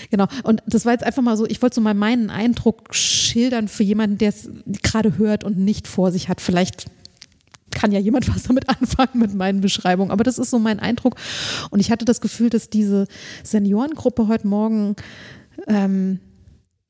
Genau. 0.10 0.28
Und 0.44 0.62
das 0.68 0.86
war 0.86 0.92
jetzt 0.92 1.04
einfach 1.04 1.24
mal 1.24 1.36
so, 1.38 1.48
ich 1.48 1.60
wollte 1.64 1.74
so 1.74 1.82
mal 1.82 1.96
meinen 1.96 2.30
Eindruck 2.30 2.94
schildern 2.94 3.68
für 3.68 3.82
jemanden, 3.82 4.20
der 4.20 4.30
es 4.30 4.48
gerade 4.84 5.18
hört 5.18 5.44
und 5.44 5.58
nicht 5.58 5.88
vor 5.88 6.12
sich 6.12 6.30
hat. 6.30 6.40
Vielleicht 6.40 6.86
kann 7.72 7.92
ja 7.92 8.00
jemand 8.00 8.30
was 8.34 8.44
damit 8.44 8.70
anfangen 8.70 9.20
mit 9.20 9.34
meinen 9.34 9.62
Beschreibungen. 9.62 10.12
Aber 10.12 10.24
das 10.24 10.38
ist 10.38 10.52
so 10.52 10.60
mein 10.60 10.80
Eindruck. 10.80 11.16
Und 11.72 11.80
ich 11.80 11.92
hatte 11.92 12.06
das 12.06 12.22
Gefühl, 12.22 12.52
dass 12.52 12.70
diese 12.70 13.08
Seniorengruppe 13.44 14.28
heute 14.28 14.48
Morgen, 14.48 14.96
ähm, 15.68 16.20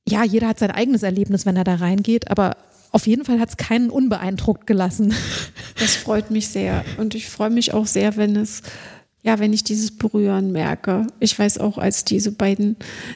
ja, 0.06 0.26
jeder 0.26 0.50
hat 0.50 0.60
sein 0.60 0.72
eigenes 0.72 1.04
Erlebnis, 1.04 1.46
wenn 1.46 1.56
er 1.56 1.63
da 1.63 1.76
reingeht, 1.76 2.30
aber 2.30 2.58
auf 2.93 3.08
jeden 3.08 3.25
Fall 3.25 3.39
hat 3.39 3.49
es 3.49 3.58
keinen 3.58 3.89
unbeeindruckt 3.89 4.65
gelassen. 4.65 5.13
Das 5.79 5.95
freut 5.95 6.29
mich 6.29 6.49
sehr. 6.49 6.86
Und 6.97 7.15
ich 7.15 7.27
freue 7.27 7.49
mich 7.49 7.73
auch 7.73 7.88
sehr, 7.88 8.15
wenn 8.15 8.36
es 8.36 8.62
ja, 9.23 9.39
wenn 9.39 9.53
ich 9.53 9.63
dieses 9.63 9.91
Berühren 9.91 10.51
merke. 10.51 11.08
Ich 11.19 11.38
weiß 11.38 11.58
auch, 11.58 11.77
als 11.77 12.06
diese 12.06 12.32
beiden 12.32 12.75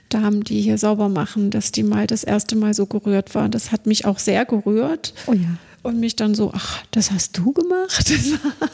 Damen, 0.09 0.43
die 0.43 0.61
hier 0.61 0.77
sauber 0.77 1.07
machen, 1.07 1.51
dass 1.51 1.71
die 1.71 1.83
mal 1.83 2.07
das 2.07 2.23
erste 2.23 2.55
Mal 2.55 2.73
so 2.73 2.85
gerührt 2.87 3.35
waren. 3.35 3.51
Das 3.51 3.71
hat 3.71 3.85
mich 3.85 4.05
auch 4.05 4.17
sehr 4.17 4.45
gerührt. 4.45 5.13
Oh 5.27 5.33
ja. 5.33 5.57
Und 5.83 5.99
mich 5.99 6.15
dann 6.15 6.33
so, 6.33 6.51
ach, 6.53 6.83
das 6.91 7.11
hast 7.11 7.37
du 7.37 7.53
gemacht? 7.53 8.09
Das 8.15 8.31
war, 8.31 8.69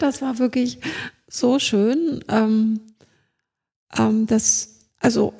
das 0.00 0.22
war 0.22 0.38
wirklich 0.38 0.78
so 1.28 1.58
schön. 1.58 2.24
Ähm, 2.28 2.80
ähm, 3.98 4.26
das, 4.26 4.76
also 4.98 5.34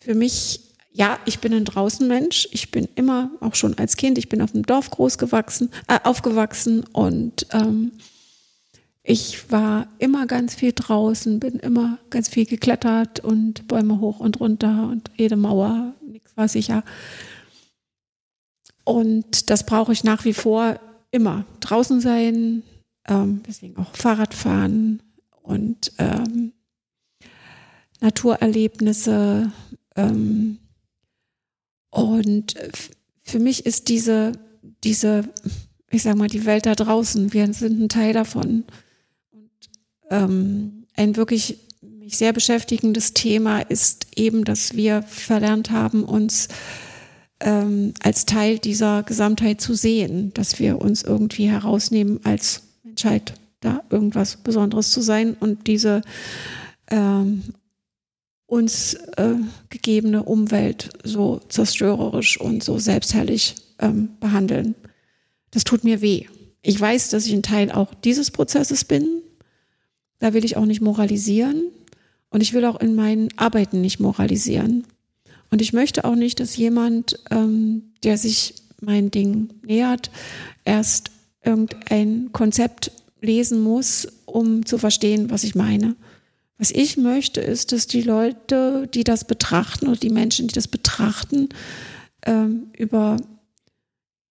für 0.00 0.14
mich, 0.14 0.60
ja, 0.98 1.16
ich 1.26 1.38
bin 1.38 1.54
ein 1.54 1.64
Draußenmensch. 1.64 2.48
Ich 2.50 2.72
bin 2.72 2.88
immer, 2.96 3.30
auch 3.38 3.54
schon 3.54 3.78
als 3.78 3.96
Kind, 3.96 4.18
ich 4.18 4.28
bin 4.28 4.42
auf 4.42 4.50
dem 4.50 4.64
Dorf 4.64 4.90
groß 4.90 5.16
gewachsen, 5.16 5.70
äh, 5.86 6.00
aufgewachsen 6.02 6.84
und 6.92 7.46
ähm, 7.52 7.92
ich 9.04 9.52
war 9.52 9.86
immer 10.00 10.26
ganz 10.26 10.56
viel 10.56 10.72
draußen, 10.74 11.38
bin 11.38 11.60
immer 11.60 11.98
ganz 12.10 12.28
viel 12.28 12.46
geklettert 12.46 13.20
und 13.20 13.68
Bäume 13.68 14.00
hoch 14.00 14.18
und 14.18 14.40
runter 14.40 14.88
und 14.90 15.12
jede 15.16 15.36
Mauer, 15.36 15.94
nichts 16.04 16.36
war 16.36 16.48
sicher. 16.48 16.82
Und 18.82 19.50
das 19.50 19.64
brauche 19.64 19.92
ich 19.92 20.02
nach 20.02 20.24
wie 20.24 20.34
vor 20.34 20.80
immer. 21.12 21.44
Draußen 21.60 22.00
sein, 22.00 22.64
ähm, 23.06 23.42
deswegen 23.46 23.76
auch 23.76 23.94
Fahrradfahren 23.94 25.00
und 25.42 25.92
ähm, 25.98 26.54
Naturerlebnisse. 28.00 29.52
Ähm, 29.94 30.58
und 31.90 32.54
für 33.22 33.38
mich 33.38 33.66
ist 33.66 33.88
diese, 33.88 34.32
diese, 34.84 35.28
ich 35.90 36.02
sag 36.02 36.16
mal, 36.16 36.28
die 36.28 36.46
Welt 36.46 36.66
da 36.66 36.74
draußen, 36.74 37.32
wir 37.32 37.52
sind 37.52 37.80
ein 37.80 37.88
Teil 37.88 38.12
davon. 38.12 38.64
Und 39.30 39.50
ähm, 40.10 40.86
ein 40.96 41.16
wirklich 41.16 41.58
mich 42.08 42.16
sehr 42.16 42.32
beschäftigendes 42.32 43.12
Thema 43.12 43.60
ist 43.60 44.06
eben, 44.16 44.44
dass 44.44 44.74
wir 44.74 45.02
verlernt 45.02 45.70
haben, 45.70 46.04
uns 46.04 46.48
ähm, 47.40 47.92
als 48.02 48.24
Teil 48.24 48.58
dieser 48.58 49.02
Gesamtheit 49.02 49.60
zu 49.60 49.74
sehen, 49.74 50.32
dass 50.32 50.58
wir 50.58 50.80
uns 50.80 51.02
irgendwie 51.02 51.50
herausnehmen 51.50 52.20
als 52.24 52.62
Menschheit, 52.82 53.34
da 53.60 53.82
irgendwas 53.90 54.36
Besonderes 54.36 54.90
zu 54.90 55.02
sein 55.02 55.36
und 55.38 55.66
diese 55.66 56.00
ähm, 56.90 57.42
uns 58.48 58.94
äh, 58.94 59.34
gegebene 59.68 60.22
Umwelt 60.22 60.88
so 61.04 61.38
zerstörerisch 61.48 62.40
und 62.40 62.64
so 62.64 62.78
selbstherrlich 62.78 63.54
ähm, 63.78 64.08
behandeln. 64.20 64.74
Das 65.50 65.64
tut 65.64 65.84
mir 65.84 66.00
weh. 66.00 66.24
Ich 66.62 66.80
weiß, 66.80 67.10
dass 67.10 67.26
ich 67.26 67.34
ein 67.34 67.42
Teil 67.42 67.70
auch 67.70 67.92
dieses 67.94 68.30
Prozesses 68.30 68.84
bin. 68.84 69.06
Da 70.18 70.32
will 70.32 70.46
ich 70.46 70.56
auch 70.56 70.64
nicht 70.64 70.80
moralisieren. 70.80 71.64
Und 72.30 72.40
ich 72.40 72.54
will 72.54 72.64
auch 72.64 72.80
in 72.80 72.94
meinen 72.94 73.28
Arbeiten 73.36 73.82
nicht 73.82 74.00
moralisieren. 74.00 74.86
Und 75.50 75.60
ich 75.60 75.74
möchte 75.74 76.04
auch 76.04 76.16
nicht, 76.16 76.40
dass 76.40 76.56
jemand, 76.56 77.18
ähm, 77.30 77.92
der 78.02 78.16
sich 78.16 78.54
mein 78.80 79.10
Ding 79.10 79.50
nähert, 79.62 80.10
erst 80.64 81.10
irgendein 81.44 82.30
Konzept 82.32 82.92
lesen 83.20 83.60
muss, 83.60 84.08
um 84.24 84.64
zu 84.64 84.78
verstehen, 84.78 85.30
was 85.30 85.44
ich 85.44 85.54
meine. 85.54 85.96
Was 86.58 86.72
ich 86.72 86.96
möchte, 86.96 87.40
ist, 87.40 87.72
dass 87.72 87.86
die 87.86 88.02
Leute, 88.02 88.88
die 88.92 89.04
das 89.04 89.24
betrachten 89.24 89.86
oder 89.86 89.98
die 89.98 90.10
Menschen, 90.10 90.48
die 90.48 90.54
das 90.54 90.66
betrachten, 90.66 91.48
ähm, 92.26 92.70
über 92.76 93.16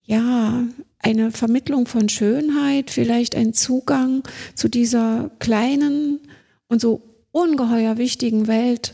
ja 0.03 0.65
eine 0.99 1.31
Vermittlung 1.31 1.85
von 1.85 2.09
Schönheit, 2.09 2.91
vielleicht 2.91 3.35
einen 3.35 3.53
Zugang 3.53 4.23
zu 4.55 4.67
dieser 4.67 5.31
kleinen 5.39 6.19
und 6.67 6.81
so 6.81 7.01
ungeheuer 7.31 7.97
wichtigen 7.97 8.47
Welt 8.47 8.93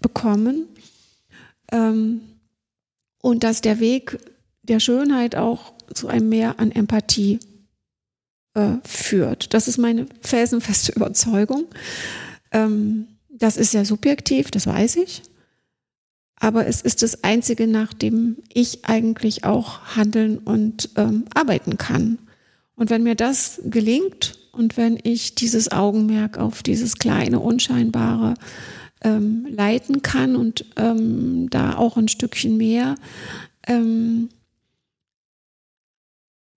bekommen 0.00 0.66
ähm, 1.72 2.22
und 3.20 3.44
dass 3.44 3.60
der 3.60 3.80
Weg 3.80 4.18
der 4.62 4.80
Schönheit 4.80 5.36
auch 5.36 5.74
zu 5.92 6.08
einem 6.08 6.28
Mehr 6.28 6.58
an 6.58 6.70
Empathie 6.70 7.38
äh, 8.54 8.76
führt. 8.84 9.52
Das 9.52 9.68
ist 9.68 9.78
meine 9.78 10.06
felsenfeste 10.20 10.92
Überzeugung. 10.96 11.66
Ähm, 12.52 13.06
das 13.28 13.56
ist 13.56 13.70
sehr 13.70 13.84
subjektiv, 13.84 14.50
das 14.50 14.66
weiß 14.66 14.96
ich. 14.96 15.22
Aber 16.36 16.66
es 16.66 16.80
ist 16.80 17.02
das 17.02 17.22
Einzige, 17.22 17.66
nach 17.66 17.92
dem 17.92 18.38
ich 18.52 18.86
eigentlich 18.86 19.44
auch 19.44 19.96
handeln 19.96 20.38
und 20.38 20.90
ähm, 20.96 21.24
arbeiten 21.34 21.76
kann. 21.76 22.18
Und 22.76 22.88
wenn 22.88 23.02
mir 23.02 23.14
das 23.14 23.60
gelingt 23.64 24.38
und 24.52 24.76
wenn 24.78 24.98
ich 25.02 25.34
dieses 25.34 25.70
Augenmerk 25.70 26.38
auf 26.38 26.62
dieses 26.62 26.96
kleine, 26.96 27.40
unscheinbare 27.40 28.34
ähm, 29.02 29.46
leiten 29.50 30.02
kann 30.02 30.34
und 30.34 30.64
ähm, 30.76 31.50
da 31.50 31.76
auch 31.76 31.98
ein 31.98 32.08
Stückchen 32.08 32.56
mehr 32.56 32.94
ähm, 33.66 34.30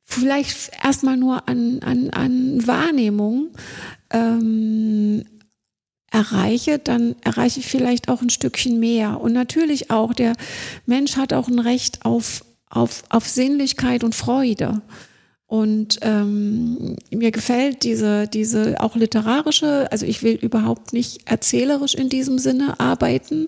vielleicht 0.05 0.71
erstmal 0.83 1.17
nur 1.17 1.47
an, 1.47 1.79
an, 1.79 2.09
an 2.11 2.67
Wahrnehmung 2.67 3.49
ähm, 4.11 5.25
erreiche, 6.13 6.79
dann 6.79 7.15
erreiche 7.23 7.59
ich 7.59 7.67
vielleicht 7.67 8.07
auch 8.07 8.21
ein 8.21 8.29
Stückchen 8.29 8.79
mehr. 8.79 9.19
Und 9.19 9.33
natürlich 9.33 9.89
auch, 9.89 10.13
der 10.13 10.33
Mensch 10.85 11.17
hat 11.17 11.33
auch 11.33 11.47
ein 11.47 11.59
Recht 11.59 12.05
auf, 12.05 12.45
auf, 12.69 13.03
auf 13.09 13.27
Sinnlichkeit 13.27 14.03
und 14.03 14.13
Freude. 14.13 14.81
Und 15.47 15.99
ähm, 16.01 16.95
mir 17.11 17.31
gefällt 17.31 17.83
diese, 17.83 18.27
diese 18.27 18.79
auch 18.79 18.95
literarische, 18.95 19.91
also 19.91 20.05
ich 20.05 20.23
will 20.23 20.35
überhaupt 20.35 20.93
nicht 20.93 21.29
erzählerisch 21.29 21.95
in 21.95 22.09
diesem 22.09 22.39
Sinne 22.39 22.79
arbeiten. 22.79 23.47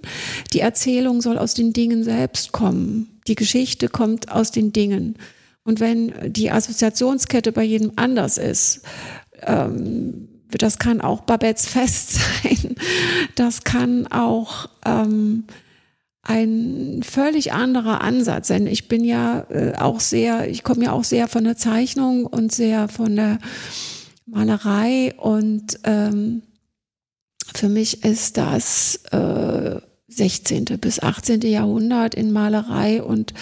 Die 0.54 0.60
Erzählung 0.60 1.21
soll 1.21 1.38
aus 1.38 1.54
den 1.54 1.71
Dingen 1.71 2.04
selbst 2.04 2.51
kommen. 2.51 3.19
Die 3.28 3.36
Geschichte 3.36 3.89
kommt 3.89 4.32
aus 4.32 4.51
den 4.51 4.73
Dingen. 4.73 5.17
Und 5.63 5.80
wenn 5.80 6.13
die 6.32 6.51
Assoziationskette 6.51 7.51
bei 7.51 7.63
jedem 7.63 7.93
anders 7.95 8.38
ist, 8.38 8.82
ähm, 9.41 10.28
das 10.57 10.79
kann 10.79 11.01
auch 11.01 11.21
Babettes 11.21 11.67
Fest 11.67 12.13
sein. 12.43 12.75
Das 13.35 13.63
kann 13.63 14.07
auch 14.07 14.69
ähm, 14.85 15.45
ein 16.21 17.01
völlig 17.03 17.53
anderer 17.53 18.01
Ansatz 18.01 18.47
sein. 18.47 18.67
Ich 18.67 18.87
bin 18.87 19.03
ja 19.03 19.45
äh, 19.49 19.73
auch 19.77 19.99
sehr, 19.99 20.49
ich 20.49 20.63
komme 20.63 20.85
ja 20.85 20.91
auch 20.91 21.03
sehr 21.03 21.27
von 21.27 21.43
der 21.43 21.55
Zeichnung 21.55 22.25
und 22.25 22.51
sehr 22.51 22.87
von 22.87 23.15
der 23.15 23.37
Malerei 24.25 25.13
und 25.17 25.79
ähm, 25.83 26.41
für 27.53 27.69
mich 27.69 28.03
ist 28.03 28.37
das 28.37 28.95
äh, 29.11 29.79
16. 30.07 30.65
bis 30.79 30.99
18. 30.99 31.41
Jahrhundert 31.41 32.15
in 32.15 32.31
Malerei 32.31 33.03
und 33.03 33.33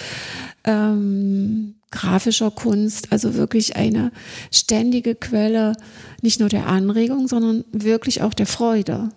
ähm, 0.64 1.76
grafischer 1.90 2.50
Kunst, 2.50 3.12
also 3.12 3.34
wirklich 3.34 3.76
eine 3.76 4.10
ständige 4.50 5.14
Quelle 5.14 5.76
nicht 6.22 6.40
nur 6.40 6.48
der 6.48 6.66
Anregung, 6.66 7.28
sondern 7.28 7.64
wirklich 7.72 8.22
auch 8.22 8.34
der 8.34 8.46
Freude. 8.46 9.10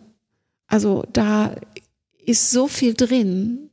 Also 0.68 1.04
da 1.12 1.56
ist 2.26 2.52
so 2.52 2.68
viel 2.68 2.94
drin, 2.94 3.70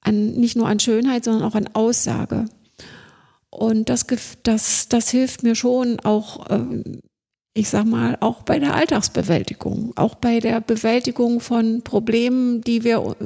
an, 0.00 0.32
nicht 0.32 0.56
nur 0.56 0.68
an 0.68 0.78
Schönheit, 0.78 1.24
sondern 1.24 1.42
auch 1.42 1.54
an 1.54 1.68
Aussage. 1.72 2.44
Und 3.50 3.88
das, 3.88 4.06
das, 4.42 4.88
das 4.88 5.10
hilft 5.10 5.42
mir 5.42 5.54
schon 5.54 5.98
auch, 6.00 6.50
ähm, 6.50 7.00
ich 7.54 7.70
sag 7.70 7.86
mal, 7.86 8.18
auch 8.20 8.42
bei 8.42 8.58
der 8.58 8.74
Alltagsbewältigung, 8.74 9.92
auch 9.96 10.14
bei 10.14 10.40
der 10.40 10.60
Bewältigung 10.60 11.40
von 11.40 11.82
Problemen, 11.82 12.60
die 12.60 12.84
wir, 12.84 13.16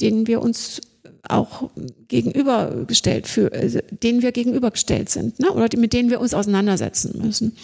denen 0.00 0.26
wir 0.26 0.42
uns 0.42 0.80
auch 1.28 1.70
gegenübergestellt 2.08 3.26
für, 3.28 3.52
also 3.52 3.78
denen 3.90 4.22
wir 4.22 4.32
gegenübergestellt 4.32 5.08
sind, 5.08 5.38
ne? 5.38 5.50
oder 5.52 5.68
mit 5.78 5.92
denen 5.92 6.10
wir 6.10 6.20
uns 6.20 6.34
auseinandersetzen 6.34 7.20
müssen. 7.24 7.56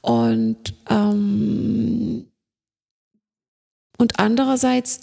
Und 0.00 0.74
ähm, 0.88 2.26
und 3.98 4.18
andererseits 4.18 5.00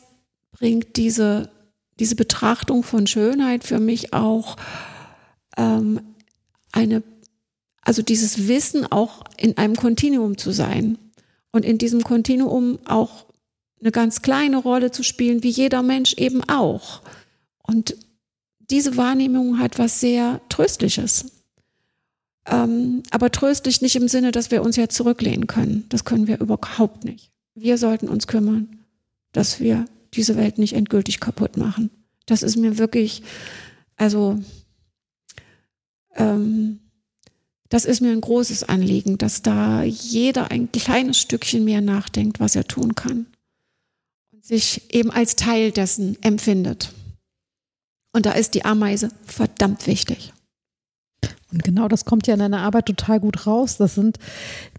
bringt 0.52 0.98
diese 0.98 1.50
diese 2.00 2.16
Betrachtung 2.16 2.84
von 2.84 3.08
Schönheit 3.08 3.64
für 3.64 3.80
mich 3.80 4.14
auch 4.14 4.56
ähm, 5.58 6.00
eine, 6.72 7.04
also 7.82 8.02
dieses 8.02 8.48
Wissen 8.48 8.90
auch 8.90 9.24
in 9.38 9.58
einem 9.58 9.76
Kontinuum 9.76 10.38
zu 10.38 10.52
sein 10.52 10.98
und 11.52 11.66
in 11.66 11.78
diesem 11.78 12.04
Kontinuum 12.04 12.80
auch 12.86 13.26
eine 13.82 13.92
ganz 13.92 14.22
kleine 14.22 14.58
Rolle 14.58 14.92
zu 14.92 15.04
spielen, 15.04 15.44
wie 15.44 15.50
jeder 15.50 15.84
Mensch 15.84 16.14
eben 16.16 16.44
auch. 16.50 17.02
Und 17.70 17.96
diese 18.72 18.98
Wahrnehmung 18.98 19.60
hat 19.60 19.78
was 19.78 20.00
sehr 20.00 20.42
Tröstliches. 20.50 21.26
Ähm, 22.48 23.04
aber 23.12 23.32
tröstlich 23.32 23.82
nicht 23.82 23.96
im 23.96 24.08
Sinne, 24.08 24.32
dass 24.32 24.50
wir 24.50 24.64
uns 24.64 24.76
ja 24.76 24.90
zurücklehnen 24.90 25.46
können. 25.46 25.86
Das 25.90 26.04
können 26.04 26.26
wir 26.26 26.40
überhaupt 26.40 27.04
nicht. 27.04 27.32
Wir 27.54 27.78
sollten 27.78 28.10
uns 28.10 28.26
kümmern, 28.26 28.80
dass 29.34 29.60
wir 29.60 29.86
diese 30.16 30.36
Welt 30.36 30.58
nicht 30.58 30.74
endgültig 30.74 31.20
kaputt 31.20 31.58
machen. 31.58 31.92
Das 32.26 32.42
ist 32.42 32.58
mir 32.58 32.80
wirklich, 32.80 33.22
also, 33.98 34.40
ähm, 36.16 36.80
das 37.70 37.86
ist 37.86 38.02
mir 38.02 38.12
ein 38.12 38.22
großes 38.22 38.64
Anliegen, 38.64 39.20
dass 39.20 39.44
da 39.44 39.84
jeder 39.84 40.50
ein 40.50 40.72
kleines 40.72 41.20
Stückchen 41.20 41.66
mehr 41.66 41.82
nachdenkt, 41.82 42.40
was 42.40 42.56
er 42.56 42.64
tun 42.64 42.96
kann 42.96 43.28
und 44.32 44.44
sich 44.44 44.92
eben 44.92 45.12
als 45.12 45.36
Teil 45.36 45.72
dessen 45.72 46.18
empfindet. 46.24 46.94
Und 48.12 48.26
da 48.26 48.32
ist 48.32 48.56
die 48.56 48.66
Ameise 48.66 49.10
verdammt 49.26 49.88
wichtig. 49.88 50.34
Und 51.52 51.64
genau 51.64 51.88
das 51.88 52.06
kommt 52.06 52.28
ja 52.28 52.36
in 52.36 52.40
deiner 52.40 52.60
Arbeit 52.60 52.86
total 52.86 53.20
gut 53.20 53.48
raus. 53.48 53.78
Das 53.78 53.96
sind 53.96 54.18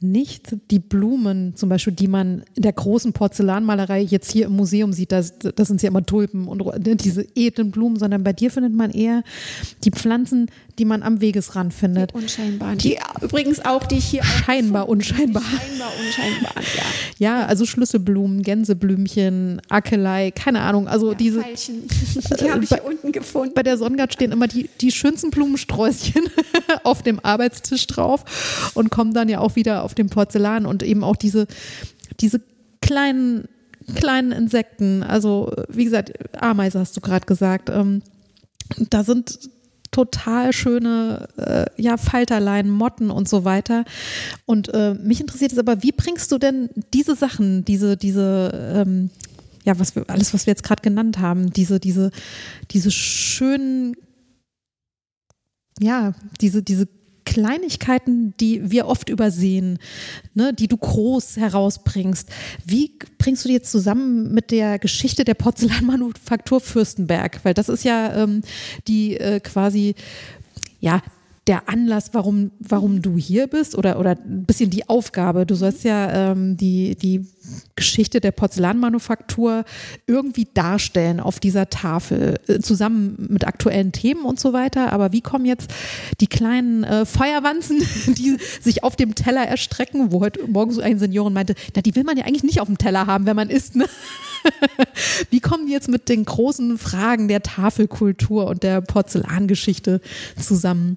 nicht 0.01 0.57
die 0.71 0.79
Blumen, 0.79 1.57
zum 1.57 1.69
Beispiel, 1.69 1.93
die 1.93 2.07
man 2.07 2.45
in 2.55 2.63
der 2.63 2.73
großen 2.73 3.13
Porzellanmalerei 3.13 4.01
jetzt 4.01 4.31
hier 4.31 4.47
im 4.47 4.55
Museum 4.55 4.93
sieht. 4.93 5.11
Das, 5.11 5.35
das 5.39 5.67
sind 5.67 5.83
ja 5.83 5.89
immer 5.89 6.07
Tulpen 6.07 6.47
und 6.47 6.65
ne, 6.65 6.95
diese 6.95 7.27
edlen 7.35 7.73
Blumen, 7.73 7.99
sondern 7.99 8.23
bei 8.23 8.33
dir 8.33 8.53
findet 8.53 8.73
man 8.73 8.91
eher 8.91 9.25
die 9.83 9.91
Pflanzen, 9.91 10.49
die 10.79 10.85
man 10.85 11.03
am 11.03 11.21
Wegesrand 11.21 11.75
findet. 11.75 12.13
Die 12.13 12.15
unscheinbaren. 12.15 12.79
Die, 12.79 12.99
übrigens 13.21 13.65
auch, 13.65 13.85
die 13.85 13.99
hier. 13.99 14.23
Scheinbar 14.23 14.89
unscheinbar. 14.89 15.43
Scheinbar 15.43 15.91
unscheinbar, 15.99 16.55
ja. 16.77 16.83
Ja, 17.19 17.47
also 17.47 17.67
Schlüsselblumen, 17.67 18.43
Gänseblümchen, 18.43 19.61
Akelei, 19.69 20.31
keine 20.31 20.61
Ahnung. 20.61 20.87
Also 20.87 21.11
ja, 21.11 21.15
diese. 21.17 21.43
Veilchen. 21.43 21.83
Die 22.41 22.51
habe 22.51 22.63
ich 22.63 22.71
hier 22.71 22.85
unten 22.85 23.11
gefunden. 23.11 23.55
Bei 23.55 23.63
der 23.65 23.77
Sonnengard 23.77 24.13
stehen 24.13 24.31
immer 24.31 24.47
die, 24.47 24.71
die 24.81 24.93
schönsten 24.93 25.31
Blumensträußchen 25.31 26.31
auf 26.85 27.03
dem 27.03 27.21
Arbeitstisch 27.21 27.87
drauf 27.87 28.73
und 28.75 28.91
kommen 28.91 29.15
dann 29.15 29.29
ja 29.29 29.41
auch 29.41 29.57
wieder 29.57 29.85
auf 29.85 29.95
dem 29.95 30.09
Porzellan 30.09 30.67
und 30.67 30.83
eben 30.83 31.05
auch 31.05 31.17
diese, 31.17 31.47
diese 32.21 32.41
kleinen, 32.81 33.49
kleinen 33.95 34.33
Insekten. 34.33 35.03
Also, 35.03 35.53
wie 35.69 35.85
gesagt, 35.85 36.13
Ameise 36.41 36.79
hast 36.79 36.97
du 36.97 37.01
gerade 37.01 37.27
gesagt. 37.27 37.71
Ähm, 37.71 38.03
da 38.91 39.05
sind 39.05 39.51
total 39.91 40.53
schöne 40.53 41.29
äh, 41.37 41.83
ja, 41.83 41.97
Falterlein, 41.97 42.71
Motten 42.71 43.11
und 43.11 43.29
so 43.29 43.45
weiter. 43.45 43.85
Und 44.47 44.73
äh, 44.73 44.95
mich 44.95 45.21
interessiert 45.21 45.53
es 45.53 45.59
aber, 45.59 45.83
wie 45.83 45.93
bringst 45.93 46.31
du 46.33 46.39
denn 46.39 46.71
diese 46.95 47.17
Sachen, 47.17 47.65
diese, 47.65 47.97
diese, 47.97 48.75
ähm, 48.77 49.11
ja, 49.65 49.79
was 49.79 49.95
wir, 49.97 50.05
alles, 50.09 50.33
was 50.33 50.47
wir 50.47 50.53
jetzt 50.53 50.63
gerade 50.63 50.83
genannt 50.83 51.19
haben, 51.19 51.53
diese, 51.53 51.81
diese, 51.81 52.11
diese 52.71 52.91
schönen, 52.91 53.97
ja, 55.81 56.13
diese, 56.41 56.63
diese 56.63 56.89
Kleinigkeiten, 57.25 58.35
die 58.41 58.71
wir 58.71 58.87
oft 58.87 59.09
übersehen, 59.09 59.79
ne, 60.35 60.53
die 60.53 60.69
du 60.69 60.77
groß 60.77 61.37
herausbringst. 61.37 62.29
Wie 62.67 62.93
bringst 63.19 63.45
du 63.45 63.49
die 63.49 63.55
jetzt 63.55 63.71
zusammen 63.71 64.33
mit 64.33 64.51
der 64.51 64.79
Geschichte 64.79 65.25
der 65.25 65.35
Porzellanmanufaktur 65.35 66.61
Fürstenberg? 66.61 67.41
Weil 67.45 67.55
das 67.55 67.69
ist 67.69 67.85
ja 67.85 68.15
ähm, 68.15 68.43
die 68.89 69.17
äh, 69.17 69.41
quasi, 69.41 69.95
ja, 70.81 71.03
der 71.47 71.69
Anlass, 71.69 72.11
warum, 72.13 72.53
warum 72.61 73.03
du 73.03 73.17
hier 73.17 73.47
bist 73.47 73.77
oder, 73.77 73.99
oder 73.99 74.11
ein 74.13 74.45
bisschen 74.45 74.71
die 74.71 74.89
Aufgabe. 74.89 75.47
Du 75.47 75.55
sollst 75.55 75.85
ja 75.85 76.33
ähm, 76.33 76.57
die, 76.57 76.95
die 76.97 77.27
Geschichte 77.77 78.21
der 78.21 78.33
Porzellanmanufaktur 78.33 79.65
irgendwie 80.07 80.49
darstellen 80.53 81.21
auf 81.21 81.41
dieser 81.41 81.71
Tafel, 81.71 82.39
äh, 82.47 82.61
zusammen 82.61 83.29
mit 83.31 83.47
aktuellen 83.47 83.93
Themen 83.93 84.25
und 84.25 84.39
so 84.39 84.53
weiter. 84.53 84.93
Aber 84.93 85.13
wie 85.13 85.21
kommen 85.21 85.45
jetzt 85.45 85.71
die 86.21 86.27
kleinen 86.27 86.85
äh, 86.85 87.07
Feuerwanzen, 87.07 87.79
die 88.07 88.37
sich 88.61 88.85
auf 88.85 88.97
dem 88.97 89.15
Teller 89.15 89.47
erstrecken, 89.47 90.13
wo 90.13 90.21
heute 90.21 90.47
Morgen 90.47 90.73
so 90.73 90.81
ein 90.81 90.99
Senioren 90.99 91.33
meinte, 91.33 91.55
na, 91.75 91.83
die 91.83 91.95
will 91.95 92.05
man 92.05 92.17
ja 92.17 92.25
eigentlich 92.25 92.45
nicht 92.45 92.61
auf 92.61 92.69
dem 92.69 92.79
Teller 92.79 93.07
haben, 93.07 93.27
wenn 93.27 93.37
man 93.37 93.51
isst. 93.51 93.77
Ne? 93.77 93.87
Wie 95.31 95.41
kommen 95.41 95.67
die 95.67 95.73
jetzt 95.73 95.89
mit 95.89 96.09
den 96.09 96.25
großen 96.25 96.79
Fragen 96.79 97.29
der 97.29 97.43
Tafelkultur 97.43 98.47
und 98.47 98.63
der 98.63 98.81
Porzellangeschichte 98.81 100.01
zusammen? 100.41 100.97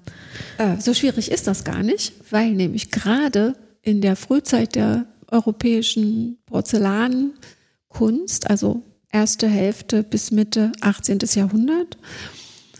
Äh, 0.58 0.80
so 0.80 0.94
schwierig 0.94 1.30
ist 1.30 1.46
das 1.46 1.64
gar 1.64 1.82
nicht, 1.82 2.12
weil 2.30 2.52
nämlich 2.52 2.90
gerade 2.90 3.54
in 3.82 4.00
der 4.00 4.16
Frühzeit 4.16 4.74
der 4.74 5.04
europäischen 5.28 6.38
Porzellankunst, 6.46 8.50
also 8.50 8.82
erste 9.10 9.48
Hälfte 9.48 10.02
bis 10.02 10.30
Mitte 10.30 10.72
18. 10.80 11.20
Jahrhundert, 11.34 11.96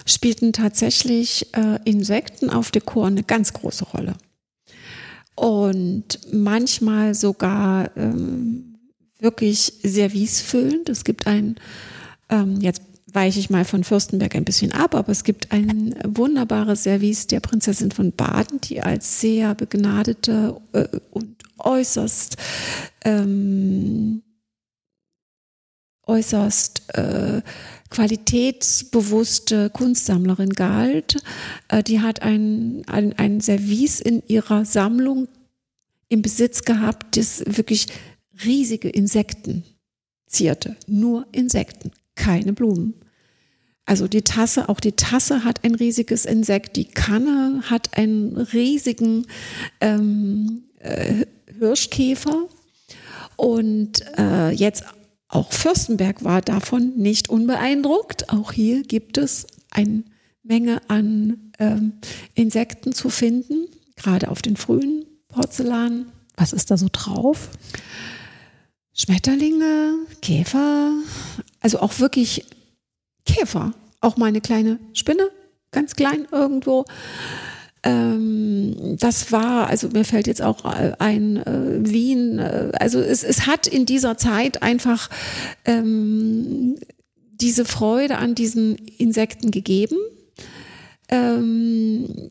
spielten 0.07 0.53
tatsächlich 0.53 1.55
äh, 1.55 1.79
Insekten 1.85 2.51
auf 2.51 2.71
Dekor 2.71 3.07
eine 3.07 3.23
ganz 3.23 3.53
große 3.53 3.85
Rolle. 3.85 4.15
Und 5.37 6.21
manchmal 6.33 7.15
sogar 7.15 7.97
ähm, 7.97 8.77
wirklich 9.19 9.75
servicefüllend. 9.83 10.89
Es 10.89 11.05
gibt 11.05 11.27
ein, 11.27 11.57
ähm, 12.29 12.61
jetzt 12.61 12.83
weiche 13.13 13.41
ich 13.41 13.51
mal 13.51 13.65
von 13.65 13.85
Fürstenberg 13.85 14.35
ein 14.35 14.45
bisschen 14.45 14.73
ab, 14.73 14.95
aber 14.95 15.11
es 15.11 15.25
gibt 15.25 15.53
ein 15.53 15.95
wunderbares 16.05 16.83
Service 16.83 17.27
der 17.27 17.41
Prinzessin 17.41 17.91
von 17.91 18.13
Baden, 18.13 18.61
die 18.61 18.83
als 18.83 19.21
sehr 19.21 19.55
begnadete 19.55 20.61
äh, 20.73 20.87
und 21.11 21.34
äußerst 21.65 22.37
ähm, 23.05 24.23
äußerst 26.07 26.83
äh, 26.95 27.43
qualitätsbewusste 27.91 29.71
Kunstsammlerin 29.71 30.51
galt. 30.51 31.17
Äh, 31.69 31.83
die 31.83 32.01
hat 32.01 32.23
ein, 32.23 32.83
ein, 32.87 33.13
ein 33.15 33.41
Service 33.41 34.01
in 34.01 34.23
ihrer 34.27 34.65
Sammlung 34.65 35.29
im 36.09 36.23
Besitz 36.23 36.63
gehabt, 36.63 37.17
das 37.17 37.43
wirklich 37.47 37.87
riesige 38.45 38.89
Insekten 38.89 39.65
zierte. 40.27 40.77
Nur 40.87 41.27
Insekten, 41.33 41.93
keine 42.15 42.53
Blumen. 42.53 42.95
Also 43.87 44.09
die 44.09 44.23
Tasse, 44.23 44.69
auch 44.69 44.81
die 44.81 44.93
Tasse 44.93 45.45
hat 45.45 45.63
ein 45.63 45.75
riesiges 45.75 46.25
Insekt, 46.25 46.77
die 46.77 46.87
Kanne 46.87 47.63
hat 47.65 47.97
einen 47.99 48.37
riesigen 48.37 49.27
ähm, 49.81 50.65
äh, 50.79 51.27
Hirschkäfer 51.59 52.49
und 53.37 54.05
äh, 54.19 54.51
jetzt 54.51 54.85
auch 55.29 55.53
Fürstenberg 55.53 56.23
war 56.23 56.43
davon 56.43 56.95
nicht 56.97 57.29
unbeeindruckt. 57.29 58.31
Auch 58.31 58.53
hier 58.53 58.83
gibt 58.83 59.19
es 59.19 59.47
eine 59.71 60.05
Menge 60.43 60.81
an 60.89 61.53
ähm, 61.59 61.95
Insekten 62.35 62.93
zu 62.93 63.11
finden, 63.11 63.67
gerade 63.97 64.31
auf 64.31 64.43
den 64.43 64.57
frühen 64.57 65.07
Porzellan. 65.29 66.13
Was 66.37 66.53
ist 66.53 66.71
da 66.71 66.77
so 66.77 66.89
drauf? 66.93 67.49
Schmetterlinge, 68.93 69.95
Käfer, 70.23 70.93
also 71.61 71.81
auch 71.81 71.99
wirklich 71.99 72.45
Käfer. 73.27 73.73
Auch 74.01 74.17
mal 74.17 74.27
eine 74.27 74.41
kleine 74.41 74.79
Spinne, 74.93 75.31
ganz 75.73 75.97
klein 75.97 76.29
irgendwo. 76.31 76.85
Ähm, 77.85 78.97
das 78.99 79.31
war, 79.31 79.69
also 79.69 79.89
mir 79.91 80.05
fällt 80.05 80.27
jetzt 80.27 80.43
auch 80.43 80.65
ein 80.65 81.37
äh, 81.37 81.87
Wien, 81.87 82.39
äh, 82.39 82.73
also 82.81 82.99
es, 82.99 83.23
es 83.23 83.47
hat 83.47 83.67
in 83.67 83.85
dieser 83.85 84.17
Zeit 84.17 84.63
einfach 84.63 85.11
ähm, 85.67 86.77
diese 87.41 87.67
Freude 87.67 88.17
an 88.17 88.35
diesen 88.35 88.77
Insekten 88.77 89.51
gegeben. 89.51 89.97
Ähm, 91.09 92.31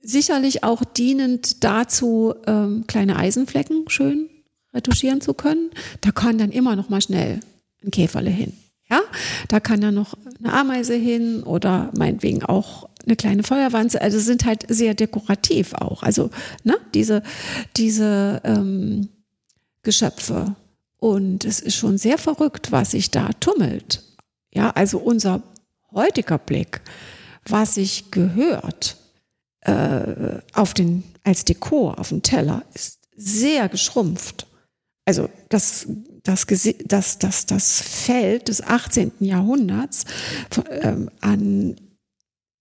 sicherlich 0.00 0.62
auch 0.62 0.84
dienend 0.84 1.64
dazu, 1.64 2.34
ähm, 2.46 2.84
kleine 2.86 3.16
Eisenflecken 3.16 3.88
schön 3.88 4.30
retuschieren 4.72 5.20
zu 5.20 5.34
können. 5.34 5.70
Da 6.02 6.12
kann 6.12 6.38
dann 6.38 6.52
immer 6.52 6.76
noch 6.76 6.88
mal 6.88 7.00
schnell 7.00 7.40
ein 7.82 7.90
Käferle 7.90 8.30
hin. 8.30 8.52
Ja, 8.90 9.00
da 9.48 9.60
kann 9.60 9.80
dann 9.80 9.94
noch 9.94 10.14
eine 10.38 10.52
Ameise 10.52 10.94
hin 10.94 11.42
oder 11.42 11.90
meinetwegen 11.96 12.44
auch 12.44 12.88
eine 13.06 13.16
kleine 13.16 13.42
Feuerwanze. 13.42 14.00
Also 14.00 14.18
sind 14.18 14.44
halt 14.44 14.64
sehr 14.68 14.94
dekorativ 14.94 15.74
auch. 15.74 16.02
Also 16.02 16.30
ne, 16.62 16.76
diese 16.94 17.22
diese 17.76 18.40
ähm, 18.44 19.08
Geschöpfe. 19.82 20.56
Und 20.98 21.44
es 21.44 21.60
ist 21.60 21.76
schon 21.76 21.98
sehr 21.98 22.16
verrückt, 22.16 22.72
was 22.72 22.92
sich 22.92 23.10
da 23.10 23.30
tummelt. 23.38 24.02
Ja, 24.54 24.70
also 24.70 24.98
unser 24.98 25.42
heutiger 25.92 26.38
Blick, 26.38 26.80
was 27.46 27.74
sich 27.74 28.10
gehört 28.10 28.96
äh, 29.60 30.38
auf 30.54 30.72
den 30.72 31.04
als 31.24 31.44
Dekor 31.44 31.98
auf 31.98 32.08
dem 32.08 32.22
Teller, 32.22 32.62
ist 32.74 33.00
sehr 33.16 33.68
geschrumpft 33.68 34.46
also 35.04 35.28
das, 35.50 35.86
das, 36.22 36.46
das, 36.86 37.18
das, 37.18 37.46
das 37.46 37.82
Feld 37.82 38.48
des 38.48 38.62
18. 38.62 39.12
Jahrhunderts 39.20 40.04
ähm, 40.70 41.10
an 41.20 41.76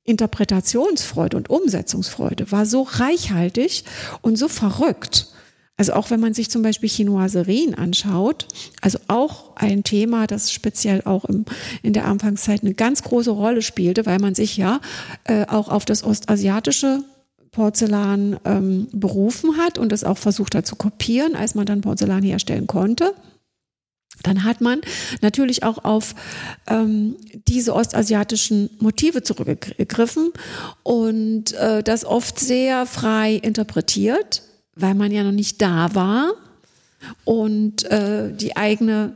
Interpretationsfreude 0.06 1.38
und 1.38 1.50
Umsetzungsfreude 1.50 2.52
war 2.52 2.66
so 2.66 2.82
reichhaltig 2.84 3.86
und 4.22 4.38
so 4.38 4.48
verrückt. 4.48 5.28
Also 5.76 5.94
auch 5.94 6.12
wenn 6.12 6.20
man 6.20 6.34
sich 6.34 6.52
zum 6.52 6.62
Beispiel 6.62 6.90
Chinoiserien 6.90 7.74
anschaut, 7.74 8.48
also 8.82 9.00
auch 9.08 9.56
ein 9.56 9.84
Thema, 9.84 10.28
das 10.28 10.52
speziell 10.52 11.02
auch 11.06 11.26
im, 11.26 11.46
in 11.82 11.94
der 11.94 12.06
Anfangszeit 12.06 12.62
eine 12.62 12.76
ganz 12.76 13.02
große 13.02 13.32
Rolle 13.32 13.64
spielte, 13.64 14.06
weil 14.06 14.20
man 14.20 14.36
sich 14.36 14.56
ja 14.56 14.82
äh, 15.24 15.48
auch 15.48 15.70
auf 15.70 15.86
das 15.86 16.04
ostasiatische 16.04 17.04
Porzellan 17.52 18.40
ähm, 18.46 18.88
berufen 18.92 19.58
hat 19.58 19.78
und 19.78 19.92
es 19.92 20.04
auch 20.04 20.18
versucht 20.18 20.54
hat 20.54 20.68
zu 20.68 20.76
kopieren, 20.76 21.36
als 21.36 21.56
man 21.56 21.66
dann 21.66 21.82
Porzellan 21.82 22.24
herstellen 22.24 22.68
konnte. 22.68 23.14
Dann 24.24 24.44
hat 24.44 24.62
man 24.62 24.82
natürlich 25.22 25.64
auch 25.64 25.84
auf 25.84 26.16
ähm, 26.68 27.16
diese 27.48 27.76
ostasiatischen 27.76 28.70
Motive 28.80 29.22
zurückgegriffen 29.22 30.32
und 30.82 31.54
äh, 31.54 31.84
das 31.84 32.06
oft 32.06 32.40
sehr 32.40 32.86
frei 32.86 33.34
interpretiert, 33.36 34.42
weil 34.76 34.96
man 34.96 35.12
ja 35.12 35.24
noch 35.24 35.32
nicht 35.32 35.62
da 35.62 35.94
war 35.94 36.32
und 37.26 37.84
äh, 37.92 38.34
die 38.34 38.56
eigene 38.56 39.16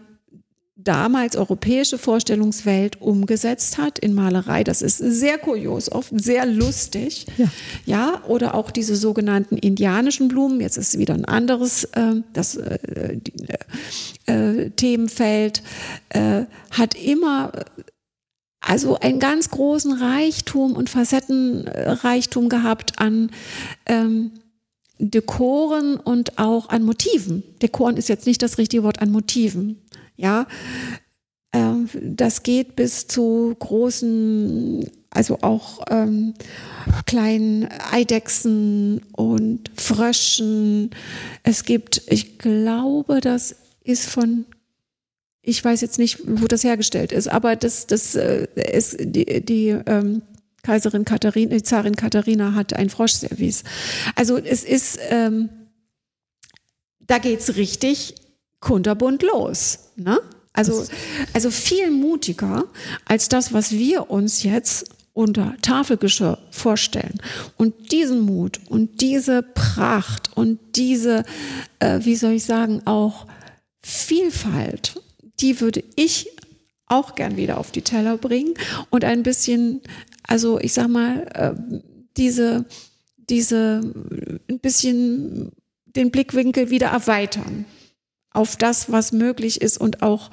damals 0.87 1.35
europäische 1.35 1.97
Vorstellungswelt 1.97 3.01
umgesetzt 3.01 3.77
hat 3.77 3.99
in 3.99 4.13
Malerei. 4.13 4.63
Das 4.63 4.81
ist 4.81 4.97
sehr 4.97 5.37
kurios, 5.37 5.91
oft 5.91 6.11
sehr 6.13 6.45
lustig. 6.45 7.25
Ja, 7.37 7.47
ja 7.85 8.23
oder 8.27 8.55
auch 8.55 8.71
diese 8.71 8.95
sogenannten 8.95 9.57
indianischen 9.57 10.29
Blumen. 10.29 10.61
Jetzt 10.61 10.77
ist 10.77 10.97
wieder 10.97 11.13
ein 11.13 11.25
anderes 11.25 11.83
äh, 11.85 12.21
das 12.33 12.55
äh, 12.55 13.17
die, 13.17 14.31
äh, 14.31 14.69
Themenfeld. 14.71 15.61
Äh, 16.09 16.45
hat 16.71 16.95
immer 16.95 17.51
also 18.61 18.99
einen 18.99 19.19
ganz 19.19 19.49
großen 19.49 19.93
Reichtum 19.93 20.73
und 20.73 20.89
Facettenreichtum 20.89 22.49
gehabt 22.49 22.99
an 22.99 23.31
ähm, 23.85 24.31
Dekoren 24.99 25.97
und 25.97 26.39
auch 26.39 26.69
an 26.69 26.83
Motiven. 26.83 27.43
Dekoren 27.61 27.97
ist 27.97 28.09
jetzt 28.09 28.25
nicht 28.25 28.41
das 28.41 28.57
richtige 28.57 28.83
Wort 28.83 29.01
an 29.01 29.11
Motiven. 29.11 29.81
Ja, 30.17 30.47
ähm, 31.53 31.89
das 31.93 32.43
geht 32.43 32.75
bis 32.75 33.07
zu 33.07 33.55
großen, 33.57 34.89
also 35.11 35.39
auch 35.41 35.85
ähm, 35.89 36.33
kleinen 37.05 37.69
Eidechsen 37.91 39.01
und 39.13 39.71
Fröschen. 39.75 40.89
Es 41.43 41.63
gibt, 41.63 42.01
ich 42.07 42.37
glaube, 42.37 43.21
das 43.21 43.55
ist 43.83 44.09
von 44.09 44.45
ich 45.47 45.63
weiß 45.63 45.79
jetzt 45.79 45.97
nicht, 45.97 46.19
wo 46.25 46.45
das 46.45 46.65
hergestellt 46.65 47.13
ist, 47.13 47.29
aber 47.29 47.55
das, 47.55 47.87
das 47.87 48.15
äh, 48.15 48.47
ist 48.55 48.97
die, 48.99 49.45
die 49.45 49.69
ähm, 49.85 50.21
Kaiserin 50.61 51.05
Katharina, 51.05 51.55
die 51.55 51.63
Zarin 51.63 51.95
Katharina 51.95 52.53
hat 52.53 52.73
ein 52.73 52.89
Froschservice. 52.89 53.63
Also 54.15 54.35
es 54.37 54.65
ist, 54.65 54.99
ähm, 55.09 55.47
da 56.99 57.19
geht's 57.19 57.55
richtig 57.55 58.15
kunterbunt 58.59 59.23
los. 59.23 59.91
Ne? 59.95 60.19
Also, 60.53 60.85
also 61.33 61.51
viel 61.51 61.91
mutiger 61.91 62.65
als 63.05 63.29
das, 63.29 63.53
was 63.53 63.71
wir 63.71 64.09
uns 64.09 64.43
jetzt 64.43 64.89
unter 65.13 65.55
Tafelgeschirr 65.61 66.37
vorstellen. 66.51 67.19
Und 67.57 67.91
diesen 67.91 68.21
Mut 68.21 68.59
und 68.69 69.01
diese 69.01 69.41
Pracht 69.41 70.35
und 70.35 70.59
diese, 70.75 71.23
äh, 71.79 71.99
wie 72.03 72.15
soll 72.15 72.33
ich 72.33 72.43
sagen, 72.43 72.81
auch 72.85 73.25
Vielfalt 73.81 74.99
die 75.39 75.59
würde 75.61 75.83
ich 75.95 76.29
auch 76.87 77.15
gern 77.15 77.37
wieder 77.37 77.57
auf 77.57 77.71
die 77.71 77.81
Teller 77.81 78.17
bringen 78.17 78.53
und 78.89 79.03
ein 79.03 79.23
bisschen, 79.23 79.81
also 80.23 80.59
ich 80.59 80.73
sag 80.73 80.87
mal, 80.87 81.27
äh, 81.33 81.81
diese, 82.15 82.65
diese, 83.17 83.81
ein 84.49 84.59
bisschen 84.59 85.51
den 85.85 86.11
Blickwinkel 86.11 86.69
wieder 86.69 86.87
erweitern 86.87 87.65
auf 88.31 88.55
das, 88.55 88.91
was 88.91 89.11
möglich 89.11 89.61
ist 89.61 89.77
und 89.79 90.01
auch, 90.01 90.29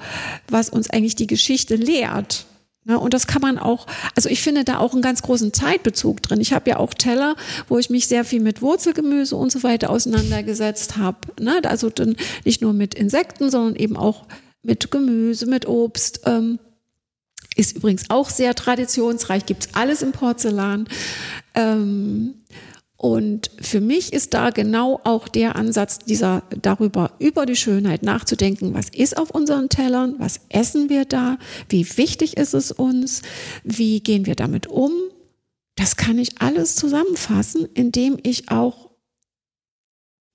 was 0.49 0.69
uns 0.69 0.89
eigentlich 0.89 1.15
die 1.15 1.27
Geschichte 1.27 1.75
lehrt. 1.75 2.45
Ne, 2.87 2.99
und 2.99 3.15
das 3.15 3.25
kann 3.25 3.41
man 3.41 3.57
auch, 3.57 3.87
also 4.15 4.29
ich 4.29 4.43
finde 4.43 4.63
da 4.63 4.77
auch 4.77 4.93
einen 4.93 5.01
ganz 5.01 5.23
großen 5.23 5.53
Zeitbezug 5.53 6.21
drin. 6.21 6.39
Ich 6.39 6.53
habe 6.53 6.69
ja 6.69 6.77
auch 6.77 6.93
Teller, 6.93 7.35
wo 7.67 7.79
ich 7.79 7.89
mich 7.89 8.05
sehr 8.05 8.23
viel 8.23 8.41
mit 8.41 8.61
Wurzelgemüse 8.61 9.35
und 9.35 9.51
so 9.51 9.63
weiter 9.63 9.89
auseinandergesetzt 9.89 10.97
habe. 10.97 11.17
Ne, 11.41 11.61
also 11.63 11.91
nicht 12.43 12.61
nur 12.61 12.73
mit 12.73 12.93
Insekten, 12.93 13.49
sondern 13.49 13.75
eben 13.75 13.97
auch 13.97 14.25
mit 14.61 14.91
Gemüse, 14.91 15.47
mit 15.47 15.67
Obst. 15.67 16.21
Ähm, 16.25 16.59
ist 17.55 17.75
übrigens 17.75 18.09
auch 18.09 18.29
sehr 18.29 18.53
traditionsreich, 18.53 19.45
gibt's 19.45 19.69
alles 19.73 20.01
im 20.01 20.11
Porzellan. 20.11 20.87
Ähm, 21.55 22.35
und 22.97 23.51
für 23.59 23.81
mich 23.81 24.13
ist 24.13 24.33
da 24.33 24.51
genau 24.51 25.01
auch 25.03 25.27
der 25.27 25.55
Ansatz, 25.55 25.99
dieser 25.99 26.43
darüber, 26.61 27.11
über 27.19 27.45
die 27.45 27.55
Schönheit 27.55 28.03
nachzudenken. 28.03 28.73
Was 28.73 28.89
ist 28.89 29.17
auf 29.17 29.31
unseren 29.31 29.69
Tellern? 29.69 30.15
Was 30.17 30.39
essen 30.49 30.89
wir 30.89 31.05
da? 31.05 31.37
Wie 31.67 31.85
wichtig 31.97 32.37
ist 32.37 32.53
es 32.53 32.71
uns? 32.71 33.21
Wie 33.63 33.99
gehen 33.99 34.25
wir 34.25 34.35
damit 34.35 34.67
um? 34.67 34.91
Das 35.75 35.97
kann 35.97 36.17
ich 36.17 36.41
alles 36.41 36.75
zusammenfassen, 36.75 37.67
indem 37.73 38.17
ich 38.23 38.49
auch 38.49 38.91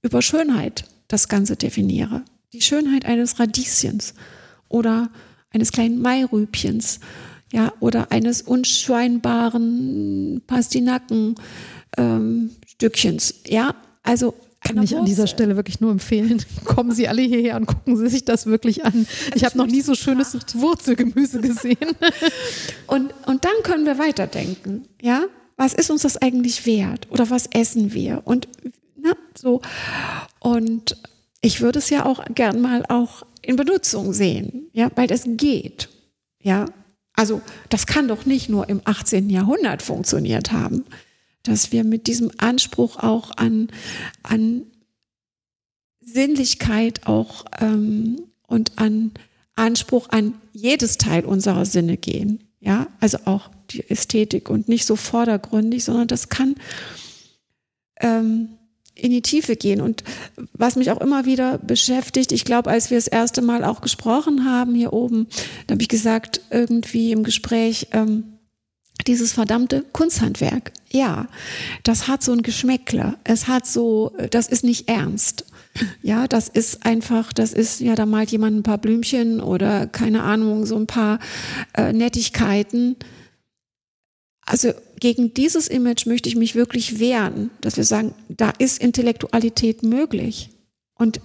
über 0.02 0.20
Schönheit 0.20 0.84
das 1.08 1.28
Ganze 1.28 1.56
definiere 1.56 2.24
die 2.52 2.60
Schönheit 2.60 3.04
eines 3.04 3.38
Radieschens 3.38 4.14
oder 4.68 5.10
eines 5.50 5.70
kleinen 5.72 6.00
Mairübchens, 6.00 7.00
ja, 7.52 7.72
oder 7.80 8.12
eines 8.12 8.42
unscheinbaren 8.42 10.42
Pastinaken 10.46 11.34
ähm, 11.96 12.50
Stückchens, 12.66 13.34
ja, 13.46 13.74
also 14.02 14.34
kann 14.62 14.82
ich 14.82 14.96
an 14.96 15.06
dieser 15.06 15.26
Stelle 15.26 15.56
wirklich 15.56 15.80
nur 15.80 15.90
empfehlen. 15.90 16.42
Kommen 16.64 16.92
Sie 16.92 17.08
alle 17.08 17.22
hierher 17.22 17.56
und 17.56 17.66
gucken 17.66 17.96
Sie 17.96 18.08
sich 18.08 18.24
das 18.24 18.46
wirklich 18.46 18.84
an. 18.84 19.06
Ich 19.34 19.44
habe 19.44 19.56
noch 19.56 19.66
nie 19.66 19.80
so 19.80 19.94
schönes 19.94 20.36
Wurzelgemüse 20.54 21.40
gesehen. 21.40 21.96
Und, 22.86 23.14
und 23.26 23.44
dann 23.44 23.52
können 23.62 23.86
wir 23.86 23.98
weiterdenken. 23.98 24.88
Ja, 25.00 25.24
was 25.56 25.74
ist 25.74 25.90
uns 25.90 26.02
das 26.02 26.16
eigentlich 26.16 26.66
wert? 26.66 27.06
Oder 27.10 27.30
was 27.30 27.46
essen 27.52 27.92
wir? 27.92 28.22
Und 28.24 28.48
na, 28.96 29.12
so. 29.36 29.60
Und 30.40 30.96
ich 31.40 31.60
würde 31.60 31.78
es 31.78 31.88
ja 31.90 32.04
auch 32.04 32.24
gern 32.34 32.60
mal 32.60 32.84
auch 32.88 33.22
in 33.42 33.56
Benutzung 33.56 34.12
sehen, 34.12 34.68
ja, 34.72 34.90
weil 34.96 35.06
das 35.06 35.22
geht. 35.24 35.88
Ja, 36.42 36.66
also 37.14 37.40
das 37.68 37.86
kann 37.86 38.08
doch 38.08 38.26
nicht 38.26 38.48
nur 38.48 38.68
im 38.68 38.80
18. 38.84 39.30
Jahrhundert 39.30 39.82
funktioniert 39.82 40.52
haben, 40.52 40.84
dass 41.42 41.72
wir 41.72 41.84
mit 41.84 42.06
diesem 42.06 42.30
Anspruch 42.38 42.96
auch 42.96 43.30
an, 43.36 43.68
an 44.22 44.66
Sinnlichkeit 46.00 47.06
auch 47.06 47.44
ähm, 47.60 48.22
und 48.46 48.78
an 48.78 49.12
Anspruch 49.54 50.08
an 50.10 50.34
jedes 50.52 50.98
Teil 50.98 51.24
unserer 51.24 51.66
Sinne 51.66 51.96
gehen. 51.96 52.44
Ja, 52.60 52.88
also 53.00 53.18
auch 53.24 53.50
die 53.70 53.88
Ästhetik 53.88 54.50
und 54.50 54.68
nicht 54.68 54.84
so 54.84 54.96
vordergründig, 54.96 55.84
sondern 55.84 56.08
das 56.08 56.28
kann 56.28 56.56
ähm, 58.00 58.50
in 58.94 59.10
die 59.10 59.22
Tiefe 59.22 59.56
gehen. 59.56 59.80
Und 59.80 60.04
was 60.52 60.76
mich 60.76 60.90
auch 60.90 61.00
immer 61.00 61.24
wieder 61.24 61.58
beschäftigt, 61.58 62.32
ich 62.32 62.44
glaube, 62.44 62.70
als 62.70 62.90
wir 62.90 62.98
das 62.98 63.08
erste 63.08 63.40
Mal 63.40 63.64
auch 63.64 63.80
gesprochen 63.80 64.44
haben 64.44 64.74
hier 64.74 64.92
oben, 64.92 65.26
da 65.66 65.72
habe 65.72 65.82
ich 65.82 65.88
gesagt, 65.88 66.42
irgendwie 66.50 67.12
im 67.12 67.22
Gespräch, 67.22 67.88
ähm, 67.92 68.39
dieses 69.06 69.32
verdammte 69.32 69.84
Kunsthandwerk, 69.92 70.72
ja, 70.90 71.28
das 71.84 72.08
hat 72.08 72.22
so 72.22 72.32
ein 72.32 72.42
Geschmäckler. 72.42 73.18
Es 73.24 73.48
hat 73.48 73.66
so, 73.66 74.12
das 74.30 74.48
ist 74.48 74.64
nicht 74.64 74.88
ernst. 74.88 75.44
Ja, 76.02 76.26
das 76.26 76.48
ist 76.48 76.84
einfach, 76.84 77.32
das 77.32 77.52
ist, 77.52 77.80
ja, 77.80 77.94
da 77.94 78.04
malt 78.04 78.32
jemand 78.32 78.56
ein 78.56 78.62
paar 78.62 78.78
Blümchen 78.78 79.40
oder 79.40 79.86
keine 79.86 80.22
Ahnung, 80.22 80.66
so 80.66 80.76
ein 80.76 80.88
paar 80.88 81.20
äh, 81.74 81.92
Nettigkeiten. 81.92 82.96
Also 84.44 84.72
gegen 84.98 85.32
dieses 85.32 85.68
Image 85.68 86.06
möchte 86.06 86.28
ich 86.28 86.34
mich 86.34 86.56
wirklich 86.56 86.98
wehren, 86.98 87.50
dass 87.60 87.76
wir 87.76 87.84
sagen, 87.84 88.14
da 88.28 88.50
ist 88.58 88.82
Intellektualität 88.82 89.84
möglich. 89.84 90.50
Und 90.94 91.20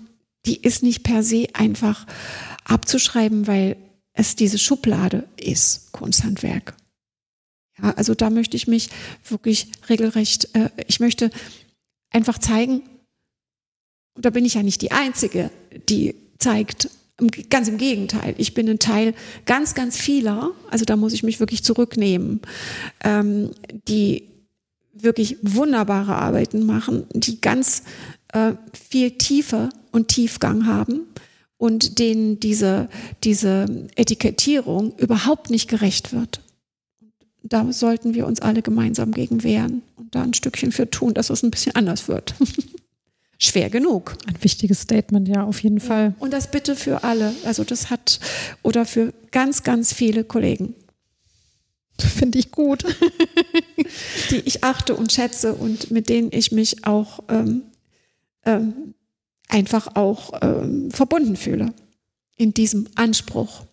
die 0.46 0.62
ist 0.62 0.84
nicht 0.84 1.04
per 1.04 1.24
se 1.24 1.48
einfach 1.54 2.06
abzuschreiben, 2.66 3.48
weil 3.48 3.78
es 4.14 4.36
diese 4.36 4.60
Schublade 4.60 5.28
ist, 5.38 5.92
Kunsthandwerk. 5.92 6.76
Ja, 7.82 7.92
also 7.92 8.16
da 8.16 8.30
möchte 8.30 8.56
ich 8.58 8.68
mich 8.68 8.90
wirklich 9.28 9.72
regelrecht, 9.90 10.50
äh, 10.54 10.70
ich 10.88 11.00
möchte 11.00 11.30
einfach 12.12 12.38
zeigen, 12.38 12.82
und 14.16 14.24
da 14.24 14.30
bin 14.30 14.46
ich 14.46 14.54
ja 14.54 14.64
nicht 14.64 14.82
die 14.82 14.92
Einzige, 14.92 15.52
die 15.90 16.16
zeigt, 16.40 16.90
Ganz 17.50 17.70
im 17.70 17.78
Gegenteil, 17.78 18.36
ich 18.38 18.54
bin 18.54 18.70
ein 18.70 18.80
Teil 18.80 19.14
ganz, 19.46 19.74
ganz 19.74 19.98
vieler, 19.98 20.52
also 20.70 20.84
da 20.84 20.98
muss 20.98 21.14
ich 21.14 21.24
mich 21.24 21.40
wirklich 21.40 21.64
zurücknehmen, 21.64 22.42
ähm, 23.06 23.52
die 23.88 24.24
wirklich 24.92 25.38
wunderbare 25.42 26.16
Arbeiten 26.16 26.66
machen, 26.66 27.06
die 27.14 27.40
ganz 27.40 27.84
äh, 28.34 28.56
viel 28.74 29.12
Tiefe 29.12 29.70
und 29.94 30.10
Tiefgang 30.10 30.66
haben 30.66 31.04
und 31.56 32.00
denen 32.00 32.42
diese, 32.42 32.90
diese 33.24 33.88
Etikettierung 33.96 34.98
überhaupt 34.98 35.50
nicht 35.50 35.70
gerecht 35.70 36.12
wird. 36.12 36.42
Da 37.48 37.72
sollten 37.72 38.16
wir 38.16 38.26
uns 38.26 38.42
alle 38.42 38.62
gemeinsam 38.62 39.12
gegen 39.12 39.44
wehren 39.44 39.84
und 39.98 40.16
da 40.16 40.24
ein 40.24 40.34
Stückchen 40.34 40.72
für 40.72 40.90
tun, 40.90 41.14
dass 41.14 41.30
es 41.30 41.44
ein 41.44 41.52
bisschen 41.52 41.76
anders 41.76 42.08
wird. 42.08 42.34
schwer 43.38 43.70
genug. 43.70 44.18
Ein 44.28 44.42
wichtiges 44.42 44.82
Statement, 44.82 45.28
ja, 45.28 45.44
auf 45.44 45.62
jeden 45.62 45.80
Fall. 45.80 46.16
Und 46.20 46.32
das 46.34 46.50
bitte 46.52 46.76
für 46.76 47.04
alle. 47.04 47.34
Also 47.46 47.64
das 47.64 47.90
hat 47.90 48.20
oder 48.64 48.86
für 48.86 49.14
ganz, 49.32 49.64
ganz 49.64 49.94
viele 49.94 50.24
Kollegen. 50.24 50.74
Finde 52.00 52.40
ich 52.40 52.52
gut. 52.52 52.84
die 54.32 54.40
ich 54.40 54.64
achte 54.64 54.96
und 54.96 55.12
schätze 55.12 55.54
und 55.54 55.92
mit 55.92 56.10
denen 56.10 56.30
ich 56.32 56.52
mich 56.52 56.86
auch 56.86 57.20
ähm, 57.30 57.64
ähm, 58.46 58.96
einfach 59.48 59.96
auch 59.96 60.34
ähm, 60.42 60.92
verbunden 60.92 61.36
fühle 61.36 61.74
in 62.38 62.54
diesem 62.54 62.88
Anspruch. 62.96 63.64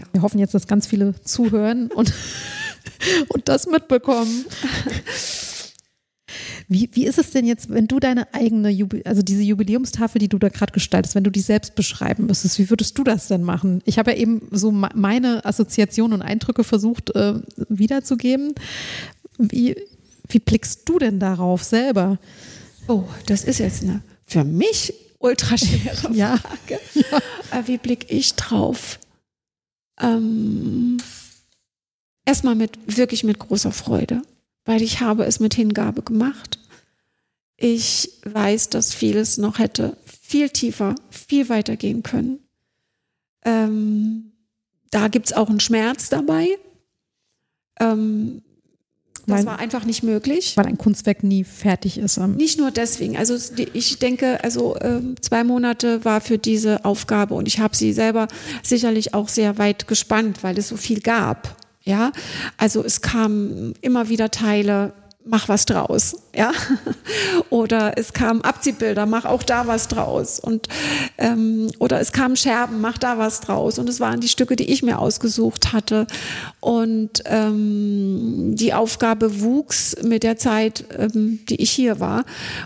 Ja. 0.00 0.06
Wir 0.12 0.22
hoffen 0.22 0.38
jetzt, 0.38 0.54
dass 0.54 0.66
ganz 0.66 0.86
viele 0.86 1.14
zuhören 1.22 1.90
und, 1.92 2.12
und 3.28 3.48
das 3.48 3.66
mitbekommen. 3.66 4.46
Wie, 6.68 6.88
wie 6.92 7.06
ist 7.06 7.18
es 7.18 7.32
denn 7.32 7.46
jetzt, 7.46 7.70
wenn 7.70 7.88
du 7.88 7.98
deine 7.98 8.32
eigene, 8.32 8.70
Jubi 8.70 9.02
also 9.04 9.22
diese 9.22 9.42
Jubiläumstafel, 9.42 10.20
die 10.20 10.28
du 10.28 10.38
da 10.38 10.48
gerade 10.48 10.72
gestaltest, 10.72 11.14
wenn 11.14 11.24
du 11.24 11.30
die 11.30 11.40
selbst 11.40 11.74
beschreiben 11.74 12.26
müsstest, 12.26 12.58
wie 12.58 12.70
würdest 12.70 12.96
du 12.96 13.04
das 13.04 13.26
denn 13.26 13.42
machen? 13.42 13.82
Ich 13.84 13.98
habe 13.98 14.12
ja 14.12 14.16
eben 14.16 14.42
so 14.52 14.70
meine 14.70 15.44
Assoziationen 15.44 16.20
und 16.20 16.22
Eindrücke 16.22 16.62
versucht 16.62 17.14
äh, 17.16 17.34
wiederzugeben. 17.68 18.54
Wie, 19.38 19.76
wie 20.28 20.38
blickst 20.38 20.88
du 20.88 20.98
denn 20.98 21.18
darauf 21.18 21.64
selber? 21.64 22.18
Oh, 22.86 23.04
das 23.26 23.44
ist 23.44 23.58
jetzt 23.58 23.82
eine 23.82 24.02
für 24.30 24.44
mich 24.44 24.94
ultra 25.18 25.58
schwere 25.58 26.12
ja. 26.14 26.36
Frage. 26.36 26.80
Ja. 26.94 27.58
Äh, 27.58 27.66
wie 27.66 27.78
blicke 27.78 28.14
ich 28.14 28.34
drauf? 28.34 29.00
Ähm, 30.00 30.98
erstmal 32.24 32.54
mit 32.54 32.78
wirklich 32.96 33.24
mit 33.24 33.38
großer 33.38 33.72
Freude, 33.72 34.22
weil 34.64 34.82
ich 34.82 35.00
habe 35.00 35.24
es 35.24 35.40
mit 35.40 35.54
Hingabe 35.54 36.02
gemacht. 36.02 36.58
Ich 37.56 38.20
weiß, 38.24 38.70
dass 38.70 38.94
vieles 38.94 39.36
noch 39.36 39.58
hätte 39.58 39.96
viel 40.06 40.48
tiefer, 40.48 40.94
viel 41.10 41.48
weiter 41.48 41.76
gehen 41.76 42.02
können. 42.02 42.38
Ähm, 43.44 44.32
da 44.90 45.08
gibt 45.08 45.26
es 45.26 45.32
auch 45.32 45.50
einen 45.50 45.60
Schmerz 45.60 46.08
dabei. 46.08 46.46
Ähm, 47.78 48.42
das 49.30 49.40
Weil- 49.40 49.46
war 49.46 49.58
einfach 49.58 49.84
nicht 49.84 50.02
möglich. 50.02 50.56
Weil 50.56 50.66
ein 50.66 50.78
Kunstwerk 50.78 51.22
nie 51.22 51.44
fertig 51.44 51.98
ist. 51.98 52.18
am- 52.18 52.34
Nicht 52.36 52.58
nur 52.58 52.70
deswegen. 52.70 53.16
Also 53.16 53.36
ich 53.72 53.98
denke, 53.98 54.42
also 54.44 54.76
ähm, 54.80 55.14
zwei 55.20 55.44
Monate 55.44 56.04
war 56.04 56.20
für 56.20 56.38
diese 56.38 56.84
Aufgabe 56.84 57.34
und 57.34 57.48
ich 57.48 57.58
habe 57.60 57.76
sie 57.76 57.92
selber 57.92 58.28
sicherlich 58.62 59.14
auch 59.14 59.28
sehr 59.28 59.58
weit 59.58 59.88
gespannt, 59.88 60.42
weil 60.42 60.58
es 60.58 60.68
so 60.68 60.76
viel 60.76 61.00
gab. 61.00 61.56
Ja, 61.82 62.12
also 62.58 62.84
es 62.84 63.00
kamen 63.00 63.72
immer 63.80 64.08
wieder 64.10 64.30
Teile. 64.30 64.92
Mach 65.30 65.48
was 65.48 65.64
draus, 65.64 66.16
ja. 66.34 66.50
Oder 67.50 67.96
es 67.96 68.12
kamen 68.12 68.42
Abziehbilder, 68.42 69.06
mach 69.06 69.24
auch 69.26 69.44
da 69.44 69.68
was 69.68 69.86
draus. 69.86 70.40
Und 70.40 70.66
ähm, 71.18 71.70
oder 71.78 72.00
es 72.00 72.10
kamen 72.10 72.34
Scherben, 72.34 72.80
mach 72.80 72.98
da 72.98 73.16
was 73.16 73.40
draus. 73.40 73.78
Und 73.78 73.88
es 73.88 74.00
waren 74.00 74.18
die 74.18 74.28
Stücke, 74.28 74.56
die 74.56 74.72
ich 74.72 74.82
mir 74.82 74.98
ausgesucht 74.98 75.72
hatte. 75.72 76.08
Und 76.58 77.22
ähm, 77.26 78.56
die 78.56 78.74
Aufgabe 78.74 79.40
wuchs 79.40 79.94
mit 80.02 80.24
der 80.24 80.36
Zeit, 80.36 80.84
ähm, 80.98 81.38
die 81.48 81.62
ich 81.62 81.70
hier 81.70 82.00
war. 82.00 82.24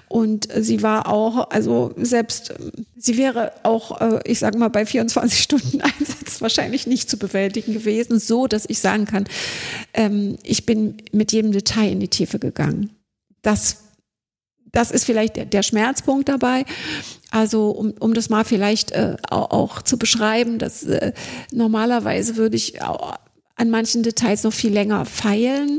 Und 0.09 0.49
sie 0.59 0.83
war 0.83 1.09
auch, 1.09 1.51
also 1.51 1.93
selbst, 1.99 2.55
ähm, 2.59 2.87
sie 3.05 3.19
wäre 3.19 3.53
auch, 3.63 4.01
äh, 4.01 4.21
ich 4.25 4.39
sage 4.39 4.59
mal, 4.59 4.71
bei 4.71 4.87
24 4.87 5.43
Stunden 5.43 5.81
Einsatz 5.81 6.41
wahrscheinlich 6.41 6.87
nicht 6.87 7.11
zu 7.11 7.19
bewältigen 7.19 7.75
gewesen, 7.75 8.19
so 8.19 8.47
dass 8.47 8.65
ich 8.69 8.81
sagen 8.81 9.05
kann, 9.05 9.25
ähm, 9.93 10.39
ich 10.43 10.67
bin 10.67 10.97
mit 11.13 11.33
jedem 11.33 11.53
Detail 11.53 11.93
in 11.93 12.01
die 12.01 12.09
Tiefe 12.09 12.39
gegangen. 12.39 12.91
Das 13.43 13.79
das 14.73 14.91
ist 14.91 15.05
vielleicht 15.05 15.37
der, 15.37 15.45
der 15.45 15.63
Schmerzpunkt 15.63 16.29
dabei. 16.29 16.65
Also 17.31 17.71
um, 17.71 17.93
um 18.01 18.13
das 18.13 18.29
mal 18.29 18.45
vielleicht 18.45 18.91
äh, 18.91 19.17
auch, 19.31 19.83
zu 19.83 19.99
beschreiben, 19.99 20.59
dass 20.59 20.83
äh, 20.83 21.13
normalerweise 21.53 22.35
würde 22.35 22.57
ich 22.57 22.83
an 22.83 23.71
manchen 23.71 24.03
Details 24.03 24.43
noch 24.43 24.53
viel 24.53 24.73
länger 24.73 25.05
feilen. 25.05 25.79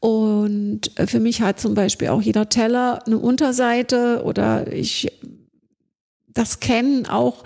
Und 0.00 0.98
äh, 0.98 1.06
für 1.06 1.20
mich 1.20 1.42
hat 1.42 1.60
zum 1.60 1.74
Beispiel 1.74 2.08
auch 2.08 2.22
jeder 2.22 2.48
Teller 2.48 3.04
eine 3.04 3.18
Unterseite 3.18 4.22
oder 4.24 4.72
ich 4.72 5.12
das 6.34 6.60
kennen 6.60 7.06
auch 7.06 7.44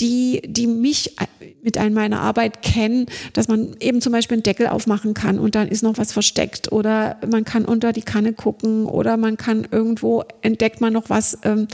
die, 0.00 0.42
die 0.46 0.66
mich 0.66 1.16
mit 1.62 1.78
ein- 1.78 1.94
meiner 1.94 2.20
Arbeit 2.20 2.60
kennen, 2.60 3.06
dass 3.32 3.48
man 3.48 3.76
eben 3.80 4.02
zum 4.02 4.12
Beispiel 4.12 4.36
einen 4.36 4.42
Deckel 4.42 4.66
aufmachen 4.66 5.14
kann 5.14 5.38
und 5.38 5.54
dann 5.54 5.68
ist 5.68 5.82
noch 5.82 5.96
was 5.96 6.12
versteckt 6.12 6.70
oder 6.70 7.18
man 7.26 7.44
kann 7.44 7.64
unter 7.64 7.94
die 7.94 8.02
Kanne 8.02 8.34
gucken 8.34 8.84
oder 8.84 9.16
man 9.16 9.38
kann 9.38 9.66
irgendwo 9.70 10.22
entdeckt 10.42 10.82
man 10.82 10.92
noch 10.92 11.08
was, 11.08 11.38
ähm, 11.44 11.66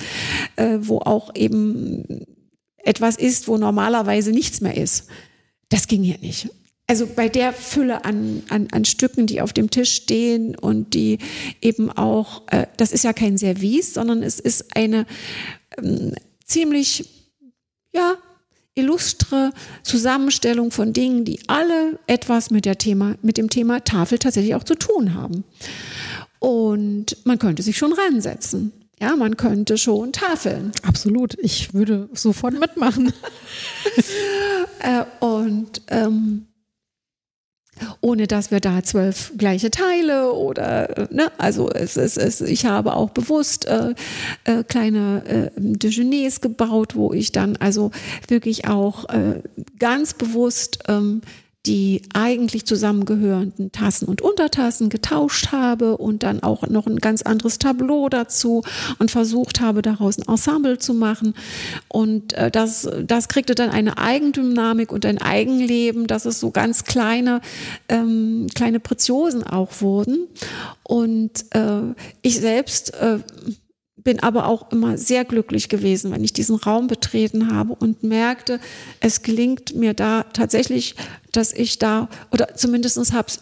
äh, 0.54 0.78
wo 0.80 0.98
auch 0.98 1.34
eben 1.34 2.24
etwas 2.76 3.16
ist, 3.16 3.48
wo 3.48 3.58
normalerweise 3.58 4.30
nichts 4.30 4.60
mehr 4.60 4.76
ist. 4.76 5.08
Das 5.68 5.88
ging 5.88 6.02
hier 6.04 6.18
nicht. 6.18 6.48
Also 6.86 7.06
bei 7.06 7.28
der 7.28 7.52
Fülle 7.52 8.04
an, 8.04 8.42
an, 8.50 8.68
an 8.70 8.84
Stücken, 8.84 9.26
die 9.26 9.40
auf 9.40 9.52
dem 9.52 9.70
Tisch 9.70 9.94
stehen 9.94 10.54
und 10.56 10.94
die 10.94 11.18
eben 11.60 11.90
auch, 11.90 12.42
äh, 12.48 12.66
das 12.76 12.92
ist 12.92 13.02
ja 13.04 13.12
kein 13.12 13.38
Service, 13.38 13.94
sondern 13.94 14.22
es 14.22 14.38
ist 14.38 14.76
eine 14.76 15.06
ähm, 15.78 16.14
ziemlich 16.44 17.08
ja, 17.92 18.16
illustre 18.74 19.52
Zusammenstellung 19.82 20.70
von 20.70 20.92
Dingen, 20.92 21.24
die 21.24 21.40
alle 21.46 21.98
etwas 22.06 22.50
mit, 22.50 22.64
der 22.64 22.78
Thema, 22.78 23.16
mit 23.22 23.36
dem 23.36 23.50
Thema 23.50 23.80
Tafel 23.80 24.18
tatsächlich 24.18 24.54
auch 24.54 24.64
zu 24.64 24.74
tun 24.74 25.14
haben. 25.14 25.44
Und 26.38 27.16
man 27.24 27.38
könnte 27.38 27.62
sich 27.62 27.76
schon 27.76 27.92
ransetzen. 27.92 28.72
Ja, 29.00 29.16
man 29.16 29.36
könnte 29.36 29.78
schon 29.78 30.12
tafeln. 30.12 30.72
Absolut. 30.82 31.36
Ich 31.40 31.74
würde 31.74 32.08
sofort 32.12 32.58
mitmachen. 32.58 33.12
Äh, 34.84 35.04
und 35.20 35.80
ähm, 35.90 36.48
ohne 38.00 38.26
dass 38.26 38.50
wir 38.50 38.60
da 38.60 38.82
zwölf 38.82 39.32
gleiche 39.36 39.70
Teile 39.70 40.32
oder 40.32 40.98
äh, 40.98 41.06
ne, 41.10 41.32
also 41.38 41.70
es 41.70 41.96
ist 41.96 42.16
es, 42.18 42.40
ich 42.40 42.66
habe 42.66 42.94
auch 42.94 43.10
bewusst 43.10 43.66
äh, 43.66 43.94
äh, 44.44 44.62
kleine 44.64 45.22
äh, 45.26 45.50
Dejeuners 45.56 46.40
gebaut, 46.40 46.94
wo 46.94 47.12
ich 47.12 47.32
dann 47.32 47.56
also 47.56 47.90
wirklich 48.28 48.68
auch 48.68 49.08
äh, 49.08 49.42
ganz 49.78 50.14
bewusst 50.14 50.80
ähm, 50.88 51.22
die 51.66 52.02
eigentlich 52.12 52.66
zusammengehörenden 52.66 53.70
Tassen 53.70 54.08
und 54.08 54.20
Untertassen 54.20 54.88
getauscht 54.88 55.52
habe 55.52 55.96
und 55.96 56.24
dann 56.24 56.42
auch 56.42 56.66
noch 56.66 56.88
ein 56.88 56.98
ganz 56.98 57.22
anderes 57.22 57.58
Tableau 57.58 58.08
dazu 58.08 58.62
und 58.98 59.12
versucht 59.12 59.60
habe, 59.60 59.80
daraus 59.80 60.18
ein 60.18 60.26
Ensemble 60.26 60.78
zu 60.78 60.92
machen. 60.92 61.34
Und 61.86 62.32
äh, 62.32 62.50
das, 62.50 62.88
das 63.04 63.28
kriegte 63.28 63.54
dann 63.54 63.70
eine 63.70 63.96
Eigendynamik 63.96 64.90
und 64.90 65.06
ein 65.06 65.18
Eigenleben, 65.18 66.08
dass 66.08 66.24
es 66.24 66.40
so 66.40 66.50
ganz 66.50 66.82
kleine, 66.82 67.40
ähm, 67.88 68.48
kleine 68.54 68.80
Preziosen 68.80 69.44
auch 69.44 69.80
wurden. 69.80 70.26
Und 70.82 71.44
äh, 71.54 71.94
ich 72.22 72.40
selbst 72.40 72.92
äh, 72.94 73.20
bin 74.04 74.20
aber 74.20 74.46
auch 74.46 74.70
immer 74.72 74.98
sehr 74.98 75.24
glücklich 75.24 75.68
gewesen, 75.68 76.12
wenn 76.12 76.24
ich 76.24 76.32
diesen 76.32 76.56
Raum 76.56 76.86
betreten 76.86 77.54
habe 77.54 77.74
und 77.74 78.02
merkte, 78.02 78.60
es 79.00 79.22
gelingt 79.22 79.74
mir 79.74 79.94
da 79.94 80.24
tatsächlich, 80.24 80.94
dass 81.32 81.52
ich 81.52 81.78
da, 81.78 82.08
oder 82.30 82.54
zumindest 82.54 83.12
habe 83.12 83.32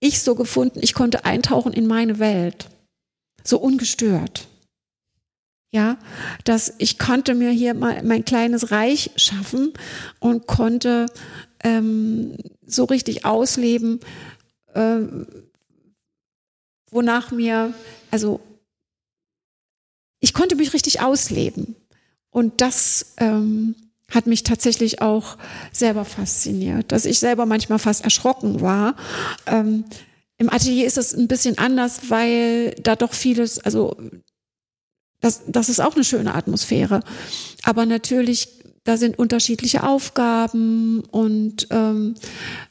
ich 0.00 0.20
so 0.20 0.34
gefunden, 0.34 0.80
ich 0.82 0.94
konnte 0.94 1.24
eintauchen 1.24 1.72
in 1.72 1.86
meine 1.86 2.18
Welt, 2.18 2.68
so 3.44 3.58
ungestört. 3.58 4.48
Ja, 5.70 5.98
dass 6.44 6.72
ich 6.78 6.98
konnte 6.98 7.34
mir 7.34 7.50
hier 7.50 7.74
mal 7.74 8.02
mein 8.02 8.24
kleines 8.24 8.70
Reich 8.70 9.10
schaffen 9.16 9.74
und 10.18 10.46
konnte 10.46 11.06
ähm, 11.62 12.38
so 12.66 12.84
richtig 12.84 13.26
ausleben, 13.26 14.00
äh, 14.72 15.00
wonach 16.90 17.32
mir, 17.32 17.74
also 18.10 18.40
ich 20.20 20.34
konnte 20.34 20.56
mich 20.56 20.72
richtig 20.72 21.00
ausleben. 21.00 21.76
Und 22.30 22.60
das 22.60 23.14
ähm, 23.18 23.74
hat 24.10 24.26
mich 24.26 24.42
tatsächlich 24.42 25.02
auch 25.02 25.36
selber 25.72 26.04
fasziniert, 26.04 26.92
dass 26.92 27.04
ich 27.04 27.18
selber 27.18 27.46
manchmal 27.46 27.78
fast 27.78 28.04
erschrocken 28.04 28.60
war. 28.60 28.96
Ähm, 29.46 29.84
Im 30.38 30.50
Atelier 30.50 30.86
ist 30.86 30.98
es 30.98 31.14
ein 31.14 31.28
bisschen 31.28 31.58
anders, 31.58 32.10
weil 32.10 32.74
da 32.82 32.96
doch 32.96 33.12
vieles, 33.12 33.58
also 33.58 33.96
das, 35.20 35.42
das 35.46 35.68
ist 35.68 35.80
auch 35.80 35.94
eine 35.94 36.04
schöne 36.04 36.34
Atmosphäre. 36.34 37.00
Aber 37.64 37.86
natürlich, 37.86 38.48
da 38.84 38.96
sind 38.96 39.18
unterschiedliche 39.18 39.82
Aufgaben 39.82 41.00
und 41.10 41.66
ähm, 41.70 42.14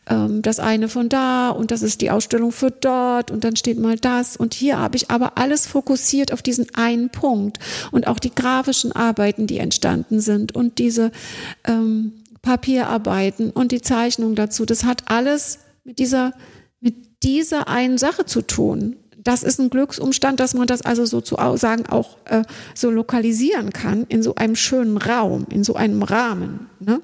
ähm, 0.09 0.41
das 0.41 0.59
eine 0.59 0.89
von 0.89 1.09
da 1.09 1.49
und 1.49 1.71
das 1.71 1.81
ist 1.81 2.01
die 2.01 2.11
Ausstellung 2.11 2.51
für 2.51 2.71
dort 2.71 3.31
und 3.31 3.43
dann 3.43 3.55
steht 3.55 3.79
mal 3.79 3.97
das 3.97 4.37
und 4.37 4.53
hier 4.53 4.79
habe 4.79 4.95
ich 4.95 5.11
aber 5.11 5.37
alles 5.37 5.67
fokussiert 5.67 6.33
auf 6.33 6.41
diesen 6.41 6.73
einen 6.75 7.09
Punkt 7.09 7.59
und 7.91 8.07
auch 8.07 8.19
die 8.19 8.33
grafischen 8.33 8.91
Arbeiten, 8.91 9.47
die 9.47 9.59
entstanden 9.59 10.19
sind 10.19 10.55
und 10.55 10.79
diese 10.79 11.11
ähm, 11.65 12.13
Papierarbeiten 12.41 13.51
und 13.51 13.71
die 13.71 13.81
Zeichnung 13.81 14.35
dazu, 14.35 14.65
das 14.65 14.85
hat 14.85 15.11
alles 15.11 15.59
mit 15.83 15.99
dieser 15.99 16.33
mit 16.79 17.23
dieser 17.23 17.67
einen 17.67 17.97
Sache 17.97 18.25
zu 18.25 18.41
tun. 18.41 18.95
Das 19.23 19.43
ist 19.43 19.59
ein 19.59 19.69
Glücksumstand, 19.69 20.39
dass 20.39 20.53
man 20.53 20.67
das 20.67 20.83
also 20.83 21.05
sozusagen 21.05 21.85
auch 21.87 22.17
äh, 22.25 22.43
so 22.73 22.89
lokalisieren 22.91 23.71
kann 23.71 24.05
in 24.09 24.23
so 24.23 24.35
einem 24.35 24.55
schönen 24.55 24.97
Raum, 24.97 25.47
in 25.49 25.63
so 25.63 25.75
einem 25.75 26.03
Rahmen. 26.03 26.69
Ne? 26.79 27.01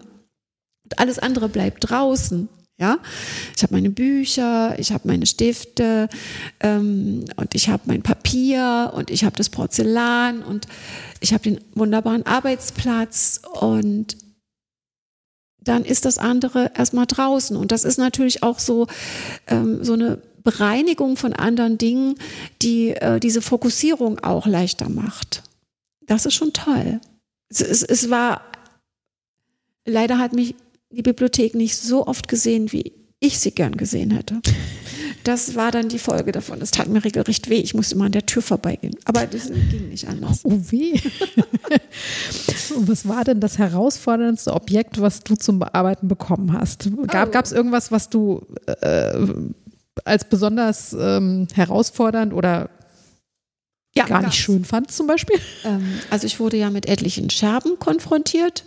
Und 0.84 1.00
alles 1.00 1.20
andere 1.20 1.50
bleibt 1.50 1.90
draußen. 1.90 2.50
Ja, 2.80 2.98
ich 3.56 3.62
habe 3.62 3.76
meine 3.76 3.92
Bücher, 3.92 4.78
ich 4.80 4.92
habe 4.92 5.08
meine 5.08 5.28
Stifte 5.28 6.10
ähm, 6.60 7.24
und 7.36 7.54
ich 7.54 7.70
habe 7.70 7.84
mein 7.86 8.02
Papier 8.02 8.92
und 8.96 9.12
ich 9.12 9.24
habe 9.24 9.36
das 9.36 9.50
Porzellan 9.50 10.42
und 10.42 10.68
ich 11.20 11.34
habe 11.34 11.44
den 11.44 11.60
wunderbaren 11.76 12.26
Arbeitsplatz 12.26 13.42
und 13.62 14.18
dann 15.64 15.86
ist 15.86 16.06
das 16.06 16.18
andere 16.18 16.72
erstmal 16.76 17.06
draußen. 17.06 17.56
Und 17.56 17.72
das 17.72 17.84
ist 17.84 17.98
natürlich 17.98 18.44
auch 18.44 18.60
so, 18.60 18.88
ähm, 19.48 19.84
so 19.84 19.94
eine 19.94 20.22
Bereinigung 20.44 21.18
von 21.18 21.34
anderen 21.34 21.78
Dingen, 21.78 22.16
die 22.62 22.90
äh, 22.90 23.20
diese 23.20 23.42
Fokussierung 23.42 24.20
auch 24.20 24.46
leichter 24.46 24.90
macht. 24.90 25.44
Das 26.06 26.26
ist 26.26 26.34
schon 26.34 26.54
toll. 26.54 27.00
Es, 27.50 27.62
es, 27.62 27.84
es 27.84 28.10
war, 28.10 28.42
leider 29.86 30.18
hat 30.18 30.34
mich 30.34 30.56
die 30.92 31.02
Bibliothek 31.02 31.56
nicht 31.56 31.78
so 31.78 32.08
oft 32.08 32.28
gesehen, 32.28 32.72
wie 32.72 32.94
ich 33.20 33.40
sie 33.40 33.52
gern 33.52 33.78
gesehen 33.78 34.12
hätte. 34.12 34.42
das 35.24 35.56
war 35.56 35.72
dann 35.72 35.88
die 35.88 36.00
Folge 36.00 36.32
davon. 36.34 36.62
Es 36.62 36.72
tat 36.72 36.88
mir 36.88 37.04
regelrecht 37.04 37.50
weh. 37.50 37.56
Ich 37.56 37.74
musste 37.74 37.96
immer 37.96 38.06
an 38.06 38.12
der 38.12 38.26
Tür 38.26 38.42
vorbeigehen. 38.42 38.96
Aber 39.06 39.26
das 39.26 39.48
ging 39.48 39.90
nicht 39.90 40.08
anders. 40.08 40.42
Oh 40.44 40.60
weh. 40.70 41.00
Was 42.76 43.08
war 43.08 43.24
denn 43.24 43.40
das 43.40 43.58
herausforderndste 43.58 44.54
Objekt, 44.54 45.00
was 45.00 45.22
du 45.22 45.36
zum 45.36 45.60
Bearbeiten 45.60 46.08
bekommen 46.08 46.54
hast? 46.54 46.90
Gab 47.08 47.46
es 47.46 47.54
oh. 47.54 47.56
irgendwas, 47.56 47.92
was 47.92 48.10
du 48.10 48.42
äh, 48.82 49.14
als 50.06 50.26
besonders 50.26 50.94
ähm, 50.94 51.48
herausfordernd 51.54 52.34
oder 52.34 52.70
ja, 53.96 54.06
gar 54.06 54.24
nicht 54.24 54.36
schön 54.36 54.66
fand 54.66 54.92
zum 54.92 55.06
Beispiel? 55.06 55.40
Ähm, 55.66 56.00
also 56.10 56.26
ich 56.26 56.40
wurde 56.40 56.58
ja 56.58 56.72
mit 56.72 56.88
etlichen 56.88 57.30
Scherben 57.30 57.78
konfrontiert. 57.78 58.64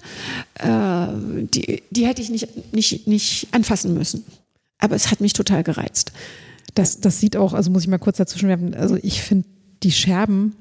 Äh, 0.54 1.08
die, 1.52 1.82
die 1.90 2.06
hätte 2.06 2.22
ich 2.22 2.30
nicht, 2.30 2.72
nicht, 2.72 3.08
nicht 3.08 3.48
anfassen 3.50 3.92
müssen. 3.94 4.24
Aber 4.78 4.94
es 4.94 5.10
hat 5.10 5.20
mich 5.20 5.32
total 5.32 5.64
gereizt. 5.64 6.12
Das, 6.74 7.00
das 7.00 7.18
sieht 7.18 7.36
auch, 7.36 7.54
also 7.54 7.70
muss 7.70 7.82
ich 7.82 7.88
mal 7.88 7.98
kurz 7.98 8.18
dazwischen 8.18 8.48
werfen, 8.48 8.74
also 8.74 8.96
ich 9.02 9.22
finde 9.22 9.48
die 9.82 9.92
Scherben, 9.92 10.54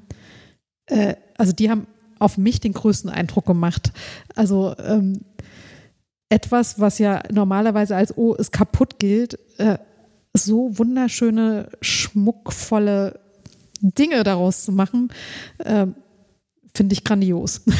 äh, 0.88 1.16
also 1.38 1.52
die 1.52 1.70
haben 1.70 1.88
auf 2.20 2.38
mich 2.38 2.60
den 2.60 2.74
größten 2.74 3.10
Eindruck 3.10 3.46
gemacht. 3.46 3.92
Also 4.36 4.76
ähm, 4.80 5.22
etwas, 6.30 6.80
was 6.80 6.98
ja 7.00 7.22
normalerweise 7.32 7.96
als 7.96 8.18
oh, 8.18 8.34
ist 8.34 8.52
kaputt 8.52 9.00
gilt, 9.00 9.38
äh, 9.58 9.78
so 10.36 10.78
wunderschöne, 10.78 11.70
schmuckvolle 11.82 13.20
Dinge 13.82 14.24
daraus 14.24 14.64
zu 14.64 14.72
machen, 14.72 15.10
äh, 15.60 15.88
finde 16.76 16.94
ich 16.94 17.04
grandios. 17.04 17.62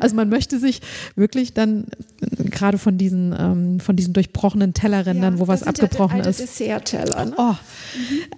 Also 0.00 0.16
man 0.16 0.28
möchte 0.28 0.58
sich 0.58 0.80
wirklich 1.14 1.52
dann 1.52 1.86
äh, 2.20 2.44
gerade 2.44 2.78
von 2.78 2.98
diesen 2.98 3.34
ähm, 3.38 3.78
von 3.78 3.94
diesen 3.94 4.14
durchbrochenen 4.14 4.74
Tellerrändern, 4.74 5.34
ja, 5.34 5.40
wo 5.40 5.48
was 5.48 5.62
abgebrochen 5.62 6.18
ja 6.18 6.24
ist. 6.24 6.40
Dessertteller. 6.40 7.26
Ne? 7.26 7.34
Oh, 7.36 7.52
mhm. 7.52 7.56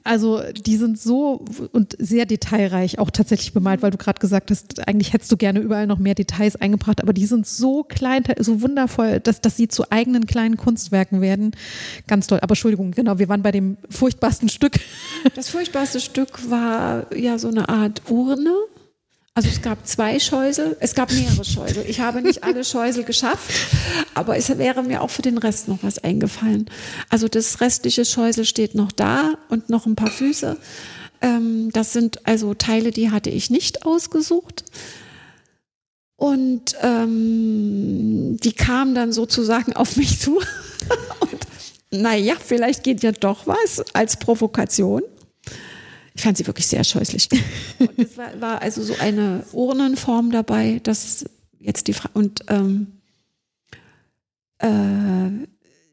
also 0.04 0.42
die 0.66 0.76
sind 0.76 0.98
so 0.98 1.44
und 1.72 1.96
sehr 1.98 2.26
detailreich 2.26 2.98
auch 2.98 3.10
tatsächlich 3.10 3.52
bemalt, 3.52 3.82
weil 3.82 3.90
du 3.90 3.98
gerade 3.98 4.20
gesagt 4.20 4.50
hast, 4.50 4.86
eigentlich 4.86 5.12
hättest 5.12 5.32
du 5.32 5.36
gerne 5.36 5.60
überall 5.60 5.86
noch 5.86 5.98
mehr 5.98 6.14
Details 6.14 6.56
eingebracht, 6.56 7.02
aber 7.02 7.12
die 7.12 7.26
sind 7.26 7.46
so 7.46 7.82
klein, 7.82 8.24
so 8.38 8.60
wundervoll, 8.60 9.20
dass 9.20 9.40
dass 9.40 9.56
sie 9.56 9.68
zu 9.68 9.90
eigenen 9.90 10.26
kleinen 10.26 10.56
Kunstwerken 10.56 11.20
werden. 11.20 11.52
Ganz 12.06 12.26
toll. 12.26 12.40
Aber 12.42 12.52
Entschuldigung, 12.52 12.90
genau, 12.90 13.18
wir 13.18 13.28
waren 13.28 13.42
bei 13.42 13.52
dem 13.52 13.76
furchtbarsten 13.88 14.48
Stück. 14.48 14.80
Das 15.34 15.48
furchtbarste 15.48 16.00
Stück 16.00 16.50
war 16.50 17.06
ja 17.14 17.38
so 17.38 17.48
eine 17.48 17.68
Art 17.68 18.02
Urne 18.10 18.54
also 19.38 19.50
es 19.50 19.62
gab 19.62 19.86
zwei 19.86 20.18
Scheusel, 20.18 20.76
es 20.80 20.96
gab 20.96 21.12
mehrere 21.12 21.44
Scheusel. 21.44 21.84
Ich 21.86 22.00
habe 22.00 22.22
nicht 22.22 22.42
alle 22.42 22.64
Scheusel 22.72 23.04
geschafft, 23.04 23.54
aber 24.14 24.36
es 24.36 24.58
wäre 24.58 24.82
mir 24.82 25.00
auch 25.00 25.10
für 25.10 25.22
den 25.22 25.38
Rest 25.38 25.68
noch 25.68 25.78
was 25.82 26.00
eingefallen. 26.00 26.68
Also 27.08 27.28
das 27.28 27.60
restliche 27.60 28.04
Scheusel 28.04 28.44
steht 28.44 28.74
noch 28.74 28.90
da 28.90 29.34
und 29.48 29.70
noch 29.70 29.86
ein 29.86 29.94
paar 29.94 30.10
Füße. 30.10 30.56
Ähm, 31.22 31.70
das 31.72 31.92
sind 31.92 32.26
also 32.26 32.54
Teile, 32.54 32.90
die 32.90 33.12
hatte 33.12 33.30
ich 33.30 33.48
nicht 33.48 33.86
ausgesucht. 33.86 34.64
Und 36.16 36.74
ähm, 36.82 38.38
die 38.42 38.54
kamen 38.54 38.96
dann 38.96 39.12
sozusagen 39.12 39.72
auf 39.74 39.94
mich 39.94 40.18
zu. 40.18 40.38
und 41.20 41.46
naja, 41.92 42.34
vielleicht 42.44 42.82
geht 42.82 43.04
ja 43.04 43.12
doch 43.12 43.46
was 43.46 43.84
als 43.94 44.16
Provokation. 44.16 45.02
Ich 46.18 46.24
fand 46.24 46.36
sie 46.36 46.48
wirklich 46.48 46.66
sehr 46.66 46.82
scheußlich. 46.82 47.28
Und 47.78 47.96
es 47.96 48.18
war, 48.18 48.40
war, 48.40 48.60
also 48.60 48.82
so 48.82 48.96
eine 48.98 49.44
Urnenform 49.52 50.32
dabei, 50.32 50.80
das 50.82 51.24
jetzt 51.60 51.86
die 51.86 51.92
Frage. 51.92 52.18
Und 52.18 52.44
ähm, 52.48 52.88
äh, 54.58 55.46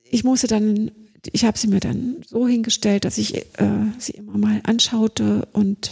ich 0.10 0.24
musste 0.24 0.48
dann, 0.48 0.90
ich 1.32 1.46
habe 1.46 1.60
sie 1.60 1.68
mir 1.68 1.80
dann 1.80 2.24
so 2.26 2.48
hingestellt, 2.48 3.06
dass 3.06 3.20
ich 3.20 3.36
äh, 3.36 3.46
sie 4.00 4.14
immer 4.14 4.40
mal 4.40 4.62
anschaute 4.64 5.48
und 5.54 5.92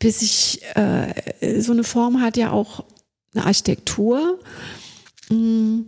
bis 0.00 0.22
ich, 0.22 0.60
äh, 0.74 1.60
so 1.60 1.70
eine 1.70 1.84
Form 1.84 2.20
hat 2.20 2.36
ja 2.36 2.50
auch 2.50 2.84
eine 3.34 3.44
Architektur. 3.46 4.40
Mm, 5.30 5.82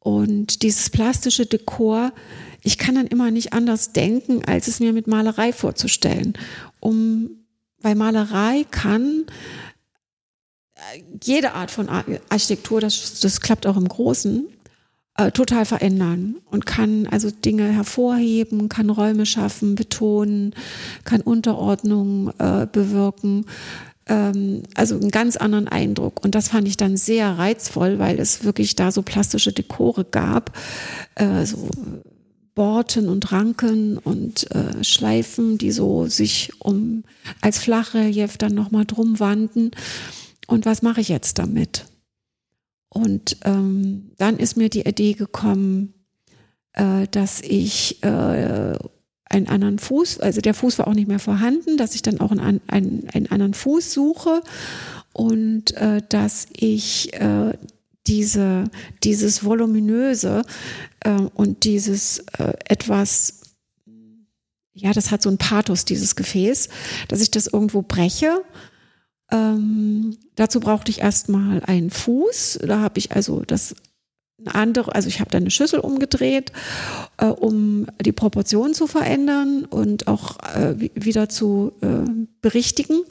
und 0.00 0.62
dieses 0.62 0.90
plastische 0.90 1.46
Dekor 1.46 2.12
ich 2.62 2.78
kann 2.78 2.94
dann 2.94 3.06
immer 3.06 3.30
nicht 3.30 3.52
anders 3.52 3.92
denken, 3.92 4.42
als 4.44 4.68
es 4.68 4.80
mir 4.80 4.92
mit 4.92 5.06
Malerei 5.06 5.52
vorzustellen. 5.52 6.34
Um, 6.80 7.30
weil 7.82 7.94
Malerei 7.94 8.64
kann 8.70 9.24
äh, 10.74 11.02
jede 11.22 11.52
Art 11.52 11.70
von 11.70 11.88
Architektur, 11.88 12.80
das, 12.80 13.20
das 13.20 13.40
klappt 13.40 13.66
auch 13.66 13.76
im 13.76 13.88
Großen, 13.88 14.46
äh, 15.16 15.30
total 15.30 15.64
verändern 15.64 16.36
und 16.50 16.66
kann 16.66 17.06
also 17.06 17.30
Dinge 17.30 17.68
hervorheben, 17.68 18.68
kann 18.68 18.90
Räume 18.90 19.26
schaffen, 19.26 19.74
betonen, 19.74 20.54
kann 21.04 21.20
Unterordnung 21.20 22.32
äh, 22.38 22.66
bewirken 22.70 23.46
ähm, 24.10 24.64
also 24.74 24.96
einen 24.96 25.10
ganz 25.10 25.36
anderen 25.36 25.68
Eindruck. 25.68 26.22
Und 26.22 26.34
das 26.34 26.48
fand 26.48 26.68
ich 26.68 26.76
dann 26.76 26.96
sehr 26.96 27.38
reizvoll, 27.38 27.98
weil 27.98 28.18
es 28.18 28.44
wirklich 28.44 28.76
da 28.76 28.90
so 28.90 29.02
plastische 29.02 29.52
Dekore 29.52 30.04
gab, 30.04 30.56
äh, 31.14 31.46
so 31.46 31.68
Borten 32.54 33.08
und 33.08 33.32
Ranken 33.32 33.98
und 33.98 34.50
äh, 34.50 34.82
Schleifen, 34.84 35.58
die 35.58 35.70
so 35.70 36.06
sich 36.06 36.52
um 36.58 37.04
als 37.40 37.58
Flachrelief 37.58 38.38
dann 38.38 38.54
nochmal 38.54 38.84
drum 38.84 39.20
wanden. 39.20 39.70
Und 40.46 40.66
was 40.66 40.82
mache 40.82 41.00
ich 41.00 41.08
jetzt 41.08 41.38
damit? 41.38 41.86
Und 42.88 43.36
ähm, 43.44 44.10
dann 44.18 44.38
ist 44.38 44.56
mir 44.56 44.68
die 44.68 44.86
Idee 44.86 45.12
gekommen, 45.12 45.94
äh, 46.72 47.06
dass 47.10 47.40
ich 47.40 48.02
äh, 48.02 48.76
einen 49.30 49.46
anderen 49.48 49.78
Fuß, 49.78 50.18
also 50.18 50.40
der 50.40 50.54
Fuß 50.54 50.78
war 50.80 50.88
auch 50.88 50.94
nicht 50.94 51.08
mehr 51.08 51.20
vorhanden, 51.20 51.76
dass 51.76 51.94
ich 51.94 52.02
dann 52.02 52.20
auch 52.20 52.32
einen, 52.32 52.60
einen, 52.66 53.08
einen 53.12 53.30
anderen 53.30 53.54
Fuß 53.54 53.92
suche 53.92 54.42
und 55.12 55.76
äh, 55.76 56.02
dass 56.08 56.48
ich 56.52 57.14
äh, 57.14 57.52
diese, 58.06 58.64
dieses 59.02 59.44
Voluminöse 59.44 60.42
äh, 61.00 61.10
und 61.10 61.64
dieses 61.64 62.20
äh, 62.38 62.52
etwas, 62.66 63.40
ja, 64.72 64.92
das 64.92 65.10
hat 65.10 65.22
so 65.22 65.30
ein 65.30 65.38
Pathos, 65.38 65.84
dieses 65.84 66.16
Gefäß, 66.16 66.68
dass 67.08 67.20
ich 67.20 67.30
das 67.30 67.46
irgendwo 67.46 67.82
breche. 67.82 68.42
Ähm, 69.30 70.16
dazu 70.34 70.60
brauchte 70.60 70.90
ich 70.90 71.00
erstmal 71.00 71.62
einen 71.64 71.90
Fuß. 71.90 72.60
Da 72.62 72.80
habe 72.80 72.98
ich 72.98 73.12
also 73.12 73.42
das 73.46 73.74
eine 74.40 74.54
andere, 74.54 74.94
also 74.94 75.08
ich 75.08 75.20
habe 75.20 75.30
da 75.30 75.38
eine 75.38 75.50
Schüssel 75.50 75.80
umgedreht, 75.80 76.52
äh, 77.18 77.26
um 77.26 77.86
die 78.00 78.12
Proportion 78.12 78.74
zu 78.74 78.86
verändern 78.86 79.66
und 79.66 80.08
auch 80.08 80.38
äh, 80.54 80.90
wieder 80.94 81.28
zu 81.28 81.72
äh, 81.82 82.10
berichtigen. 82.40 83.02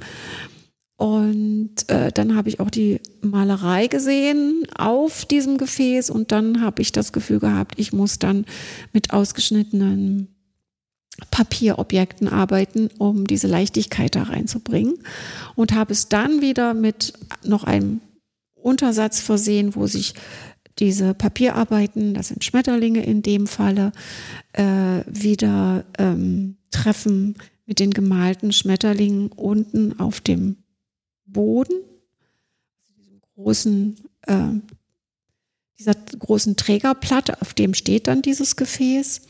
Und 1.00 1.88
äh, 1.88 2.12
dann 2.12 2.36
habe 2.36 2.50
ich 2.50 2.60
auch 2.60 2.70
die 2.70 3.00
Malerei 3.22 3.88
gesehen 3.88 4.66
auf 4.78 5.24
diesem 5.24 5.58
Gefäß 5.58 6.10
und 6.10 6.34
dann 6.34 6.60
habe 6.60 6.82
ich 6.82 6.92
das 6.92 7.14
Gefühl 7.14 7.40
gehabt, 7.40 7.76
ich 7.78 7.94
muss 7.94 8.20
dann 8.20 8.46
mit 8.92 9.14
ausgeschnittenen 9.14 10.28
Papierobjekten 11.32 12.28
arbeiten, 12.28 12.90
um 12.98 13.26
diese 13.26 13.48
Leichtigkeit 13.48 14.14
da 14.14 14.24
reinzubringen. 14.24 14.96
Und 15.56 15.74
habe 15.74 15.94
es 15.94 16.10
dann 16.10 16.42
wieder 16.42 16.74
mit 16.74 17.14
noch 17.46 17.64
einem 17.64 18.02
Untersatz 18.56 19.22
versehen, 19.22 19.76
wo 19.76 19.88
sich 19.88 20.16
diese 20.80 21.14
Papierarbeiten, 21.14 22.14
das 22.14 22.28
sind 22.28 22.44
Schmetterlinge 22.44 23.06
in 23.06 23.22
dem 23.22 23.48
Falle, 23.48 23.94
äh, 24.52 25.00
wieder 25.08 25.86
ähm, 25.98 26.58
treffen 26.72 27.36
mit 27.66 27.80
den 27.80 27.92
gemalten 27.92 28.52
Schmetterlingen 28.52 29.32
unten 29.32 29.98
auf 29.98 30.20
dem 30.20 30.58
Boden, 31.32 31.74
diesem 32.98 33.22
großen, 33.36 33.98
äh, 34.28 34.50
dieser 35.78 35.94
großen 35.94 36.56
Trägerplatte, 36.56 37.42
auf 37.42 37.54
dem 37.54 37.74
steht 37.74 38.08
dann 38.08 38.22
dieses 38.22 38.56
Gefäß. 38.56 39.22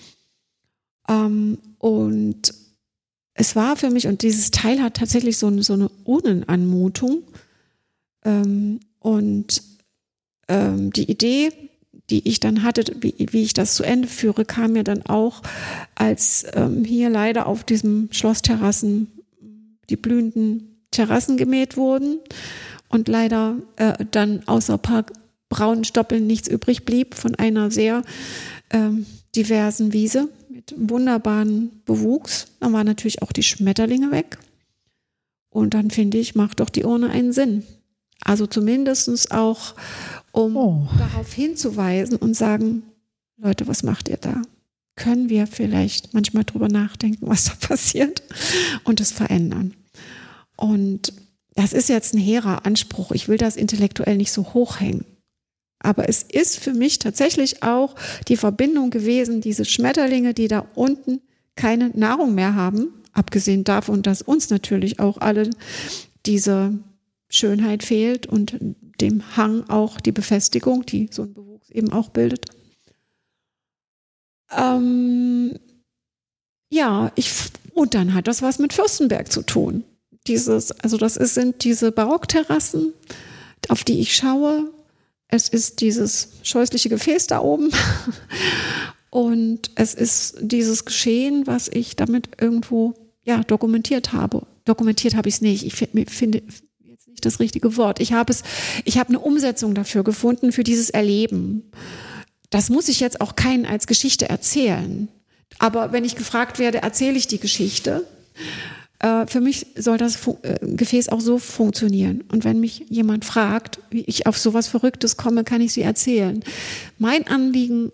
Ähm, 1.08 1.58
und 1.78 2.54
es 3.34 3.56
war 3.56 3.78
für 3.78 3.90
mich, 3.90 4.08
und 4.08 4.22
dieses 4.22 4.52
Teil 4.52 4.82
hat 4.82 4.98
tatsächlich 4.98 5.38
so 5.38 5.48
eine, 5.48 5.64
so 5.64 5.74
eine 5.74 5.90
Urnenanmutung. 6.04 7.24
Ähm, 8.26 8.80
und 9.00 9.62
ähm, 10.48 10.92
die 10.92 11.10
Idee, 11.10 11.52
die 12.10 12.28
ich 12.28 12.40
dann 12.40 12.64
hatte, 12.64 12.84
wie, 13.00 13.14
wie, 13.18 13.44
ich 13.44 13.54
das 13.54 13.76
zu 13.76 13.84
Ende 13.84 14.08
führe, 14.08 14.44
kam 14.44 14.74
mir 14.74 14.84
dann 14.84 15.04
auch, 15.04 15.42
als 15.96 16.46
ähm, 16.54 16.84
hier 16.84 17.10
leider 17.10 17.46
auf 17.46 17.64
diesem 17.64 18.10
Schlossterrassen 18.12 19.08
die 19.90 19.96
blühenden 19.96 20.79
Terrassen 20.92 21.38
gemäht 21.38 21.78
wurden 21.78 22.20
und 22.90 23.08
leider 23.08 23.58
äh, 23.76 24.06
dann 24.12 24.48
außer 24.48 24.74
ein 24.74 24.82
paar 24.82 25.06
braunen 25.50 25.84
Stoppeln 25.84 26.28
nichts 26.28 26.48
übrig 26.48 26.86
blieb 26.86 27.16
von 27.16 27.36
einer 27.36 27.72
sehr 27.72 28.04
ähm, 28.72 29.06
diversen 29.36 29.94
Wiese 29.94 30.30
mit 30.50 30.74
wunderbaren 30.78 31.82
Bewuchs. 31.86 32.48
Dann 32.60 32.74
waren 32.74 32.86
natürlich 32.86 33.22
auch 33.22 33.32
die 33.32 33.44
Schmetterlinge 33.44 34.12
weg. 34.12 34.38
Und 35.50 35.74
dann 35.74 35.90
finde 35.90 36.20
ich, 36.20 36.36
macht 36.36 36.60
doch 36.60 36.70
die 36.70 36.84
Urne 36.84 37.10
einen 37.10 37.34
Sinn. 37.34 37.64
Also 38.22 38.46
zumindest 38.46 39.32
auch, 39.32 39.74
um 40.32 40.56
oh. 40.56 40.88
darauf 40.98 41.34
hinzuweisen 41.34 42.18
und 42.18 42.36
sagen, 42.36 42.84
Leute, 43.38 43.68
was 43.68 43.82
macht 43.82 44.10
ihr 44.10 44.18
da? 44.18 44.42
können 45.00 45.30
wir 45.30 45.48
vielleicht 45.48 46.14
manchmal 46.14 46.44
drüber 46.44 46.68
nachdenken, 46.68 47.28
was 47.28 47.46
da 47.46 47.54
passiert 47.68 48.22
und 48.84 49.02
es 49.02 49.12
verändern. 49.12 49.74
Und 50.60 51.14
das 51.56 51.72
ist 51.72 51.88
jetzt 51.88 52.14
ein 52.14 52.20
hehrer 52.20 52.66
Anspruch. 52.66 53.12
Ich 53.12 53.30
will 53.30 53.38
das 53.38 53.56
intellektuell 53.56 54.18
nicht 54.18 54.34
so 54.34 54.54
hochhängen. 54.54 55.06
Aber 55.80 56.10
es 56.10 56.24
ist 56.24 56.60
für 56.60 56.74
mich 56.74 57.00
tatsächlich 57.00 57.64
auch 57.64 57.96
die 58.28 58.36
Verbindung 58.36 58.90
gewesen, 58.90 59.40
diese 59.40 59.64
Schmetterlinge, 59.64 60.34
die 60.34 60.50
da 60.50 60.68
unten 60.76 61.22
keine 61.56 61.90
Nahrung 61.90 62.36
mehr 62.36 62.56
haben, 62.56 62.90
abgesehen 63.14 63.64
davon, 63.64 64.02
dass 64.02 64.22
uns 64.22 64.50
natürlich 64.50 65.00
auch 65.00 65.18
alle 65.20 65.50
diese 66.26 66.78
Schönheit 67.30 67.84
fehlt 67.84 68.28
und 68.28 68.58
dem 69.00 69.38
Hang 69.38 69.70
auch 69.70 70.02
die 70.02 70.12
Befestigung, 70.12 70.86
die 70.86 71.08
so 71.10 71.24
ein 71.24 71.34
Bewuchs 71.34 71.70
eben 71.70 71.94
auch 71.94 72.10
bildet. 72.10 72.48
Ähm, 74.52 75.58
ja, 76.70 77.14
ich, 77.16 77.32
und 77.74 77.94
dann 77.94 78.14
hat 78.14 78.28
das 78.28 78.42
was 78.42 78.60
mit 78.60 78.74
Fürstenberg 78.74 79.32
zu 79.32 79.44
tun. 79.44 79.86
Dieses, 80.30 80.72
also 80.72 80.98
das 80.98 81.18
ist, 81.18 81.34
sind 81.34 81.64
diese 81.64 81.92
Barockterrassen, 81.92 82.94
auf 83.68 83.84
die 83.84 84.00
ich 84.00 84.16
schaue. 84.16 84.72
Es 85.28 85.50
ist 85.50 85.82
dieses 85.82 86.30
scheußliche 86.44 86.88
Gefäß 86.88 87.28
da 87.28 87.42
oben. 87.42 87.72
Und 89.10 89.72
es 89.74 89.96
ist 89.96 90.38
dieses 90.40 90.86
Geschehen, 90.86 91.48
was 91.48 91.68
ich 91.68 91.96
damit 91.96 92.30
irgendwo 92.40 92.94
ja, 93.24 93.44
dokumentiert 93.44 94.14
habe. 94.14 94.46
Dokumentiert 94.66 95.16
habe 95.16 95.30
ich 95.30 95.36
es 95.36 95.42
nicht. 95.42 95.66
Ich 95.66 95.74
finde 95.74 96.44
jetzt 96.84 97.08
nicht 97.08 97.26
das 97.26 97.40
richtige 97.40 97.76
Wort. 97.76 98.00
Ich 98.00 98.14
habe 98.14 98.32
es, 98.32 98.44
ich 98.86 99.00
habe 99.00 99.10
eine 99.10 99.20
Umsetzung 99.20 99.74
dafür 99.74 100.04
gefunden, 100.04 100.52
für 100.52 100.64
dieses 100.64 100.92
Erleben. 100.92 101.72
Das 102.52 102.70
muss 102.70 102.88
ich 102.88 103.00
jetzt 103.00 103.20
auch 103.20 103.36
keinen 103.36 103.66
als 103.66 103.88
Geschichte 103.88 104.30
erzählen. 104.30 105.10
Aber 105.58 105.92
wenn 105.92 106.06
ich 106.06 106.16
gefragt 106.16 106.60
werde, 106.60 106.84
erzähle 106.84 107.18
ich 107.18 107.26
die 107.26 107.40
Geschichte. 107.40 108.06
Äh, 109.00 109.28
für 109.28 109.42
mich 109.42 109.68
soll 109.76 109.98
das 109.98 110.28
äh, 110.44 110.60
Gefäß 110.62 111.10
auch 111.10 111.22
so 111.22 111.40
funktionieren. 111.40 112.24
Und 112.32 112.44
wenn 112.44 112.60
mich 112.60 112.86
jemand 112.90 113.26
fragt, 113.26 113.80
wie 113.90 114.02
ich 114.02 114.28
auf 114.28 114.38
sowas 114.38 114.68
Verrücktes 114.68 115.18
komme, 115.18 115.44
kann 115.44 115.62
ich 115.62 115.74
sie 115.74 115.82
erzählen. 115.82 116.44
Mein 116.98 117.28
Anliegen 117.28 117.92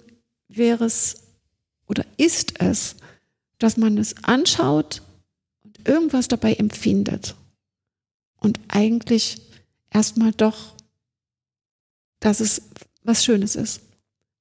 wäre 0.47 0.85
es 0.85 1.23
oder 1.87 2.05
ist 2.17 2.59
es, 2.59 2.95
dass 3.59 3.77
man 3.77 3.97
es 3.97 4.23
anschaut 4.23 5.01
und 5.63 5.87
irgendwas 5.87 6.27
dabei 6.27 6.53
empfindet. 6.53 7.35
Und 8.39 8.59
eigentlich 8.67 9.37
erstmal 9.91 10.31
doch, 10.31 10.73
dass 12.19 12.39
es 12.39 12.61
was 13.03 13.23
Schönes 13.23 13.55
ist 13.55 13.81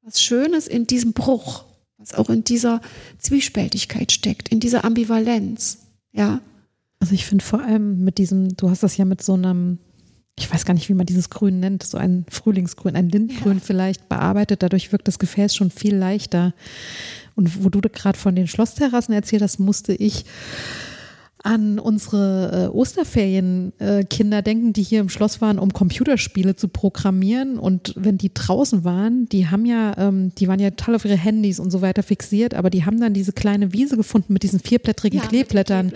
was 0.04 0.20
Schönes 0.20 0.68
in 0.68 0.86
diesem 0.86 1.12
Bruch, 1.12 1.64
was 1.96 2.14
auch 2.14 2.28
in 2.28 2.44
dieser 2.44 2.80
Zwiespältigkeit 3.18 4.12
steckt, 4.12 4.50
in 4.50 4.60
dieser 4.60 4.84
Ambivalenz. 4.84 5.78
Ja. 6.12 6.40
Also 7.04 7.12
ich 7.12 7.26
finde 7.26 7.44
vor 7.44 7.60
allem 7.60 8.02
mit 8.02 8.16
diesem, 8.16 8.56
du 8.56 8.70
hast 8.70 8.82
das 8.82 8.96
ja 8.96 9.04
mit 9.04 9.22
so 9.22 9.34
einem, 9.34 9.76
ich 10.38 10.50
weiß 10.50 10.64
gar 10.64 10.72
nicht, 10.72 10.88
wie 10.88 10.94
man 10.94 11.04
dieses 11.04 11.28
Grün 11.28 11.60
nennt, 11.60 11.82
so 11.82 11.98
ein 11.98 12.24
Frühlingsgrün, 12.30 12.96
ein 12.96 13.10
Lindgrün 13.10 13.58
ja. 13.58 13.62
vielleicht 13.62 14.08
bearbeitet. 14.08 14.62
Dadurch 14.62 14.90
wirkt 14.90 15.06
das 15.06 15.18
Gefäß 15.18 15.54
schon 15.54 15.70
viel 15.70 15.94
leichter. 15.94 16.54
Und 17.34 17.62
wo 17.62 17.68
du 17.68 17.82
gerade 17.90 18.18
von 18.18 18.34
den 18.34 18.46
Schlossterrassen 18.46 19.12
erzählt 19.12 19.42
hast, 19.42 19.60
musste 19.60 19.92
ich 19.92 20.24
an 21.44 21.78
unsere 21.78 22.70
äh, 22.72 22.74
Osterferienkinder 22.74 24.38
äh, 24.38 24.42
denken, 24.42 24.72
die 24.72 24.82
hier 24.82 25.00
im 25.00 25.10
Schloss 25.10 25.42
waren, 25.42 25.58
um 25.58 25.74
Computerspiele 25.74 26.56
zu 26.56 26.68
programmieren. 26.68 27.58
Und 27.58 27.92
wenn 27.96 28.16
die 28.16 28.32
draußen 28.32 28.82
waren, 28.82 29.28
die 29.28 29.48
haben 29.48 29.66
ja, 29.66 29.94
ähm, 29.98 30.34
die 30.36 30.48
waren 30.48 30.58
ja 30.58 30.70
total 30.70 30.94
auf 30.94 31.04
ihre 31.04 31.18
Handys 31.18 31.60
und 31.60 31.70
so 31.70 31.82
weiter 31.82 32.02
fixiert, 32.02 32.54
aber 32.54 32.70
die 32.70 32.86
haben 32.86 32.98
dann 32.98 33.12
diese 33.12 33.32
kleine 33.32 33.74
Wiese 33.74 33.98
gefunden 33.98 34.32
mit 34.32 34.42
diesen 34.42 34.58
vierblättrigen 34.58 35.20
ja, 35.20 35.26
Kleeblättern. 35.26 35.92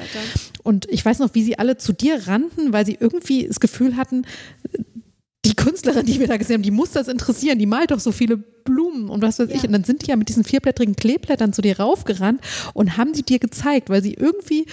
Und 0.64 0.86
ich 0.90 1.02
weiß 1.02 1.18
noch, 1.18 1.34
wie 1.34 1.42
sie 1.42 1.58
alle 1.58 1.78
zu 1.78 1.94
dir 1.94 2.26
rannten, 2.26 2.74
weil 2.74 2.84
sie 2.84 2.98
irgendwie 3.00 3.46
das 3.46 3.58
Gefühl 3.58 3.96
hatten, 3.96 4.26
die 5.46 5.54
Künstlerin, 5.54 6.04
die 6.04 6.20
wir 6.20 6.26
da 6.26 6.36
gesehen 6.36 6.56
haben, 6.56 6.62
die 6.62 6.70
muss 6.70 6.90
das 6.90 7.08
interessieren, 7.08 7.58
die 7.58 7.64
malt 7.64 7.90
doch 7.90 8.00
so 8.00 8.12
viele 8.12 8.36
Blumen 8.36 9.08
und 9.08 9.22
was 9.22 9.38
weiß 9.38 9.48
ja. 9.48 9.56
ich. 9.56 9.64
Und 9.64 9.72
dann 9.72 9.84
sind 9.84 10.02
die 10.02 10.10
ja 10.10 10.16
mit 10.16 10.28
diesen 10.28 10.44
vierblättrigen 10.44 10.94
Kleeblättern 10.94 11.54
zu 11.54 11.62
dir 11.62 11.80
raufgerannt 11.80 12.42
und 12.74 12.98
haben 12.98 13.14
die 13.14 13.22
dir 13.22 13.38
gezeigt, 13.38 13.88
weil 13.88 14.02
sie 14.02 14.12
irgendwie 14.12 14.66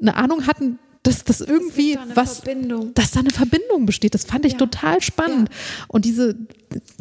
eine 0.00 0.16
Ahnung 0.16 0.46
hatten, 0.46 0.78
dass 1.04 1.22
das 1.22 1.42
irgendwie 1.42 1.94
da 1.94 2.00
was, 2.14 2.40
Verbindung. 2.40 2.94
dass 2.94 3.12
da 3.12 3.20
eine 3.20 3.30
Verbindung 3.30 3.84
besteht. 3.84 4.14
Das 4.14 4.24
fand 4.24 4.46
ich 4.46 4.52
ja. 4.52 4.58
total 4.58 5.02
spannend. 5.02 5.50
Ja. 5.50 5.84
Und 5.88 6.06
diese 6.06 6.34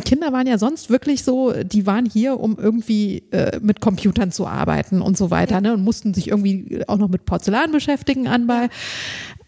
Kinder 0.03 0.33
waren 0.33 0.45
ja 0.45 0.57
sonst 0.57 0.89
wirklich 0.89 1.23
so, 1.23 1.53
die 1.63 1.85
waren 1.85 2.05
hier, 2.05 2.39
um 2.39 2.57
irgendwie 2.59 3.23
äh, 3.31 3.59
mit 3.61 3.79
Computern 3.79 4.31
zu 4.31 4.45
arbeiten 4.45 5.01
und 5.01 5.17
so 5.17 5.31
weiter, 5.31 5.55
ja. 5.55 5.61
ne? 5.61 5.73
Und 5.73 5.83
mussten 5.83 6.13
sich 6.13 6.27
irgendwie 6.27 6.83
auch 6.87 6.97
noch 6.97 7.07
mit 7.07 7.25
Porzellan 7.25 7.71
beschäftigen 7.71 8.27
anbei. 8.27 8.69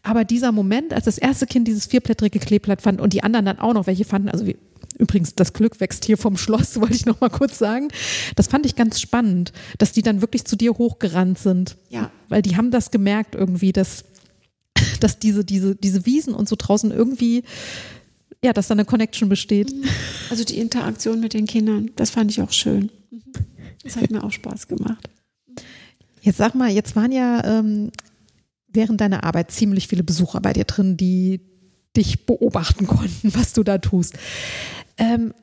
Aber 0.03 0.23
dieser 0.23 0.53
Moment, 0.53 0.93
als 0.93 1.05
das 1.05 1.17
erste 1.17 1.47
Kind 1.47 1.67
dieses 1.67 1.87
vierblättrige 1.87 2.39
Kleeblatt 2.39 2.81
fand 2.81 3.01
und 3.01 3.11
die 3.11 3.23
anderen 3.23 3.45
dann 3.45 3.59
auch 3.59 3.73
noch 3.73 3.87
welche 3.87 4.05
fanden, 4.05 4.29
also 4.29 4.45
wie, 4.45 4.55
Übrigens, 4.97 5.35
das 5.35 5.53
Glück 5.53 5.79
wächst 5.79 6.05
hier 6.05 6.17
vom 6.17 6.37
Schloss, 6.37 6.75
wollte 6.81 6.95
ich 6.95 7.05
noch 7.05 7.21
mal 7.21 7.29
kurz 7.29 7.57
sagen. 7.57 7.89
Das 8.35 8.47
fand 8.47 8.65
ich 8.65 8.75
ganz 8.75 8.99
spannend, 8.99 9.51
dass 9.77 9.91
die 9.91 10.01
dann 10.01 10.21
wirklich 10.21 10.45
zu 10.45 10.55
dir 10.55 10.73
hochgerannt 10.73 11.39
sind. 11.39 11.77
Ja. 11.89 12.11
Weil 12.29 12.41
die 12.41 12.57
haben 12.57 12.71
das 12.71 12.91
gemerkt 12.91 13.35
irgendwie, 13.35 13.71
dass, 13.71 14.05
dass 14.99 15.19
diese, 15.19 15.43
diese, 15.43 15.75
diese 15.75 16.05
Wiesen 16.05 16.33
und 16.33 16.47
so 16.47 16.55
draußen 16.57 16.91
irgendwie, 16.91 17.43
ja, 18.43 18.53
dass 18.53 18.67
da 18.67 18.73
eine 18.73 18.85
Connection 18.85 19.29
besteht. 19.29 19.75
Mhm. 19.75 19.83
Also 20.29 20.43
die 20.43 20.59
Interaktion 20.59 21.19
mit 21.19 21.33
den 21.33 21.45
Kindern, 21.45 21.91
das 21.95 22.09
fand 22.09 22.31
ich 22.31 22.41
auch 22.41 22.51
schön. 22.51 22.91
Mhm. 23.11 23.21
Das 23.83 23.97
hat 23.97 24.09
mir 24.09 24.23
auch 24.23 24.31
Spaß 24.31 24.67
gemacht. 24.67 25.09
Jetzt 26.21 26.37
sag 26.37 26.55
mal, 26.55 26.71
jetzt 26.71 26.95
waren 26.95 27.11
ja 27.11 27.43
ähm, 27.59 27.91
während 28.67 28.99
deiner 28.99 29.23
Arbeit 29.23 29.51
ziemlich 29.51 29.87
viele 29.87 30.03
Besucher 30.03 30.41
bei 30.41 30.53
dir 30.53 30.63
drin, 30.63 30.97
die 30.97 31.39
dich 31.95 32.25
beobachten 32.25 32.87
konnten, 32.87 33.33
was 33.35 33.53
du 33.53 33.63
da 33.63 33.77
tust. 33.77 34.15
Ähm, 34.97 35.33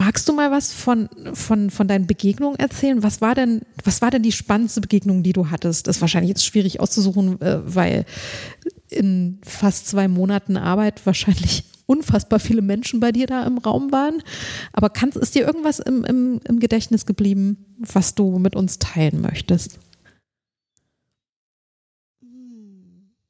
magst 0.00 0.28
du 0.28 0.32
mal 0.32 0.50
was 0.50 0.72
von, 0.72 1.08
von, 1.34 1.70
von 1.70 1.86
deinen 1.86 2.06
Begegnungen 2.06 2.58
erzählen? 2.58 3.02
Was 3.02 3.20
war 3.20 3.34
denn, 3.34 3.62
was 3.84 4.00
war 4.00 4.10
denn 4.10 4.22
die 4.22 4.32
spannendste 4.32 4.80
Begegnung, 4.80 5.22
die 5.22 5.34
du 5.34 5.50
hattest? 5.50 5.86
Das 5.86 5.96
ist 5.96 6.00
wahrscheinlich 6.00 6.30
jetzt 6.30 6.44
schwierig 6.44 6.80
auszusuchen, 6.80 7.40
äh, 7.42 7.60
weil 7.64 8.06
in 8.88 9.40
fast 9.44 9.88
zwei 9.88 10.08
Monaten 10.08 10.56
Arbeit 10.56 11.04
wahrscheinlich 11.04 11.64
unfassbar 11.86 12.40
viele 12.40 12.62
Menschen 12.62 13.00
bei 13.00 13.12
dir 13.12 13.26
da 13.26 13.44
im 13.44 13.58
Raum 13.58 13.92
waren. 13.92 14.22
Aber 14.72 14.88
kannst, 14.88 15.18
ist 15.18 15.34
dir 15.34 15.46
irgendwas 15.46 15.80
im, 15.80 16.04
im, 16.04 16.40
im 16.48 16.60
Gedächtnis 16.60 17.04
geblieben, 17.04 17.66
was 17.78 18.14
du 18.14 18.38
mit 18.38 18.56
uns 18.56 18.78
teilen 18.78 19.20
möchtest? 19.20 19.78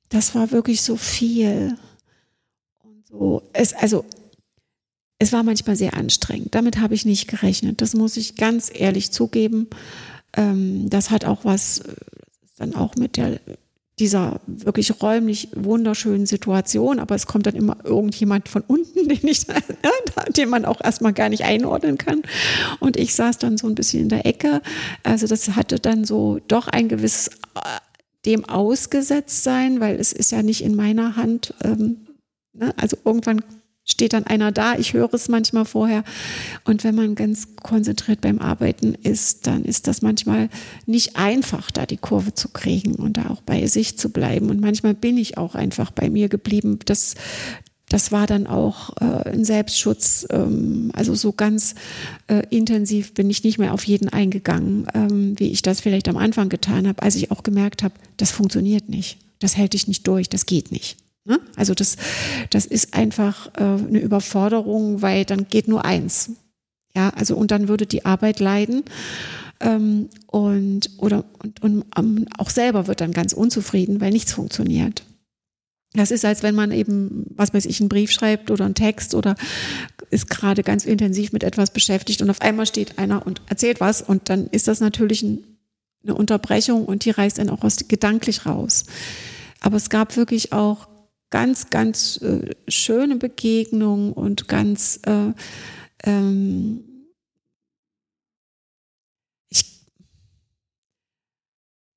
Das 0.08 0.34
war 0.34 0.50
wirklich 0.50 0.82
so 0.82 0.96
viel. 0.96 1.76
Und 2.82 3.06
so, 3.06 3.42
es, 3.52 3.72
also 3.72 4.04
es 5.20 5.32
war 5.32 5.42
manchmal 5.42 5.76
sehr 5.76 5.94
anstrengend. 5.94 6.54
Damit 6.54 6.80
habe 6.80 6.94
ich 6.94 7.04
nicht 7.04 7.28
gerechnet. 7.28 7.82
Das 7.82 7.94
muss 7.94 8.16
ich 8.16 8.36
ganz 8.36 8.70
ehrlich 8.74 9.12
zugeben. 9.12 9.68
Ähm, 10.34 10.88
das 10.88 11.10
hat 11.10 11.24
auch 11.24 11.44
was 11.44 11.82
dann 12.56 12.74
auch 12.74 12.96
mit 12.96 13.16
der 13.16 13.38
dieser 14.00 14.40
wirklich 14.46 15.02
räumlich 15.02 15.48
wunderschönen 15.54 16.24
Situation, 16.24 16.98
aber 16.98 17.14
es 17.14 17.26
kommt 17.26 17.46
dann 17.46 17.54
immer 17.54 17.76
irgendjemand 17.84 18.48
von 18.48 18.62
unten, 18.62 19.08
den 19.08 19.28
ich, 19.28 19.46
den 20.36 20.48
man 20.48 20.64
auch 20.64 20.80
erstmal 20.82 21.12
gar 21.12 21.28
nicht 21.28 21.44
einordnen 21.44 21.98
kann. 21.98 22.22
Und 22.80 22.96
ich 22.96 23.14
saß 23.14 23.36
dann 23.36 23.58
so 23.58 23.68
ein 23.68 23.74
bisschen 23.74 24.04
in 24.04 24.08
der 24.08 24.24
Ecke. 24.24 24.62
Also 25.02 25.26
das 25.26 25.54
hatte 25.54 25.78
dann 25.78 26.06
so 26.06 26.40
doch 26.48 26.66
ein 26.66 26.88
gewisses 26.88 27.28
äh, 27.28 27.60
dem 28.24 28.46
ausgesetzt 28.46 29.44
sein, 29.44 29.80
weil 29.80 30.00
es 30.00 30.12
ist 30.14 30.32
ja 30.32 30.42
nicht 30.42 30.64
in 30.64 30.76
meiner 30.76 31.16
Hand. 31.16 31.54
Ähm, 31.62 32.06
ne? 32.54 32.72
Also 32.78 32.96
irgendwann 33.04 33.42
steht 33.90 34.12
dann 34.12 34.24
einer 34.24 34.52
da, 34.52 34.76
ich 34.76 34.92
höre 34.92 35.12
es 35.12 35.28
manchmal 35.28 35.64
vorher. 35.64 36.04
Und 36.64 36.84
wenn 36.84 36.94
man 36.94 37.14
ganz 37.14 37.48
konzentriert 37.56 38.20
beim 38.20 38.38
Arbeiten 38.38 38.94
ist, 38.94 39.46
dann 39.46 39.64
ist 39.64 39.86
das 39.86 40.02
manchmal 40.02 40.48
nicht 40.86 41.16
einfach, 41.16 41.70
da 41.70 41.86
die 41.86 41.96
Kurve 41.96 42.34
zu 42.34 42.48
kriegen 42.48 42.94
und 42.94 43.16
da 43.16 43.30
auch 43.30 43.42
bei 43.42 43.66
sich 43.66 43.98
zu 43.98 44.10
bleiben. 44.10 44.50
Und 44.50 44.60
manchmal 44.60 44.94
bin 44.94 45.18
ich 45.18 45.36
auch 45.36 45.54
einfach 45.54 45.90
bei 45.90 46.08
mir 46.08 46.28
geblieben. 46.28 46.78
Das, 46.84 47.14
das 47.88 48.12
war 48.12 48.26
dann 48.26 48.46
auch 48.46 48.96
äh, 49.00 49.30
ein 49.30 49.44
Selbstschutz. 49.44 50.26
Ähm, 50.30 50.90
also 50.94 51.14
so 51.14 51.32
ganz 51.32 51.74
äh, 52.28 52.42
intensiv 52.50 53.14
bin 53.14 53.28
ich 53.28 53.44
nicht 53.44 53.58
mehr 53.58 53.74
auf 53.74 53.84
jeden 53.84 54.08
eingegangen, 54.08 54.86
ähm, 54.94 55.38
wie 55.38 55.50
ich 55.50 55.62
das 55.62 55.80
vielleicht 55.80 56.08
am 56.08 56.16
Anfang 56.16 56.48
getan 56.48 56.86
habe, 56.86 57.02
als 57.02 57.16
ich 57.16 57.30
auch 57.30 57.42
gemerkt 57.42 57.82
habe, 57.82 57.94
das 58.16 58.30
funktioniert 58.30 58.88
nicht. 58.88 59.18
Das 59.40 59.56
hält 59.56 59.72
dich 59.72 59.88
nicht 59.88 60.06
durch, 60.06 60.28
das 60.28 60.46
geht 60.46 60.70
nicht. 60.70 60.96
Ne? 61.24 61.40
Also 61.56 61.74
das, 61.74 61.96
das 62.50 62.66
ist 62.66 62.94
einfach 62.94 63.48
äh, 63.56 63.62
eine 63.62 64.00
Überforderung, 64.00 65.02
weil 65.02 65.24
dann 65.24 65.48
geht 65.48 65.68
nur 65.68 65.84
eins. 65.84 66.32
Ja, 66.94 67.10
also 67.10 67.36
und 67.36 67.50
dann 67.50 67.68
würde 67.68 67.86
die 67.86 68.04
Arbeit 68.04 68.40
leiden. 68.40 68.84
Ähm, 69.60 70.08
und 70.26 70.90
oder 70.96 71.24
und, 71.42 71.62
und 71.62 71.84
um, 71.96 72.26
auch 72.38 72.50
selber 72.50 72.86
wird 72.86 73.00
dann 73.00 73.12
ganz 73.12 73.32
unzufrieden, 73.32 74.00
weil 74.00 74.10
nichts 74.10 74.32
funktioniert. 74.32 75.04
Das 75.92 76.12
ist, 76.12 76.24
als 76.24 76.42
wenn 76.42 76.54
man 76.54 76.70
eben, 76.70 77.26
was 77.34 77.52
weiß 77.52 77.66
ich, 77.66 77.80
einen 77.80 77.88
Brief 77.88 78.12
schreibt 78.12 78.50
oder 78.50 78.64
einen 78.64 78.74
Text 78.74 79.14
oder 79.14 79.34
ist 80.10 80.30
gerade 80.30 80.62
ganz 80.62 80.84
intensiv 80.84 81.32
mit 81.32 81.42
etwas 81.42 81.72
beschäftigt 81.72 82.22
und 82.22 82.30
auf 82.30 82.40
einmal 82.40 82.66
steht 82.66 82.98
einer 82.98 83.26
und 83.26 83.42
erzählt 83.46 83.80
was 83.80 84.00
und 84.00 84.28
dann 84.28 84.46
ist 84.48 84.68
das 84.68 84.80
natürlich 84.80 85.22
ein, 85.22 85.44
eine 86.04 86.14
Unterbrechung 86.14 86.84
und 86.84 87.04
die 87.04 87.10
reißt 87.10 87.40
einen 87.40 87.50
auch 87.50 87.62
aus, 87.62 87.76
gedanklich 87.88 88.46
raus. 88.46 88.84
Aber 89.60 89.76
es 89.76 89.90
gab 89.90 90.16
wirklich 90.16 90.52
auch 90.52 90.88
ganz, 91.30 91.70
ganz 91.70 92.20
äh, 92.22 92.54
schöne 92.68 93.16
Begegnungen 93.16 94.12
und 94.12 94.48
ganz 94.48 95.00
äh, 95.06 95.32
ähm, 96.04 96.84
ich 99.48 99.86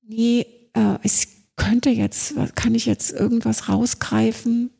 nee, 0.01 0.45
äh, 0.73 0.97
ich 1.03 1.27
könnte 1.55 1.89
jetzt, 1.89 2.35
kann 2.55 2.75
ich 2.75 2.85
jetzt 2.85 3.11
irgendwas 3.11 3.69
rausgreifen? 3.69 4.71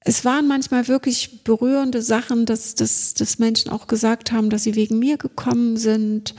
Es 0.00 0.24
waren 0.24 0.48
manchmal 0.48 0.88
wirklich 0.88 1.44
berührende 1.44 2.02
Sachen, 2.02 2.46
dass, 2.46 2.74
dass, 2.74 3.14
dass 3.14 3.38
Menschen 3.38 3.70
auch 3.70 3.86
gesagt 3.86 4.32
haben, 4.32 4.50
dass 4.50 4.62
sie 4.62 4.74
wegen 4.74 4.98
mir 4.98 5.18
gekommen 5.18 5.76
sind, 5.76 6.34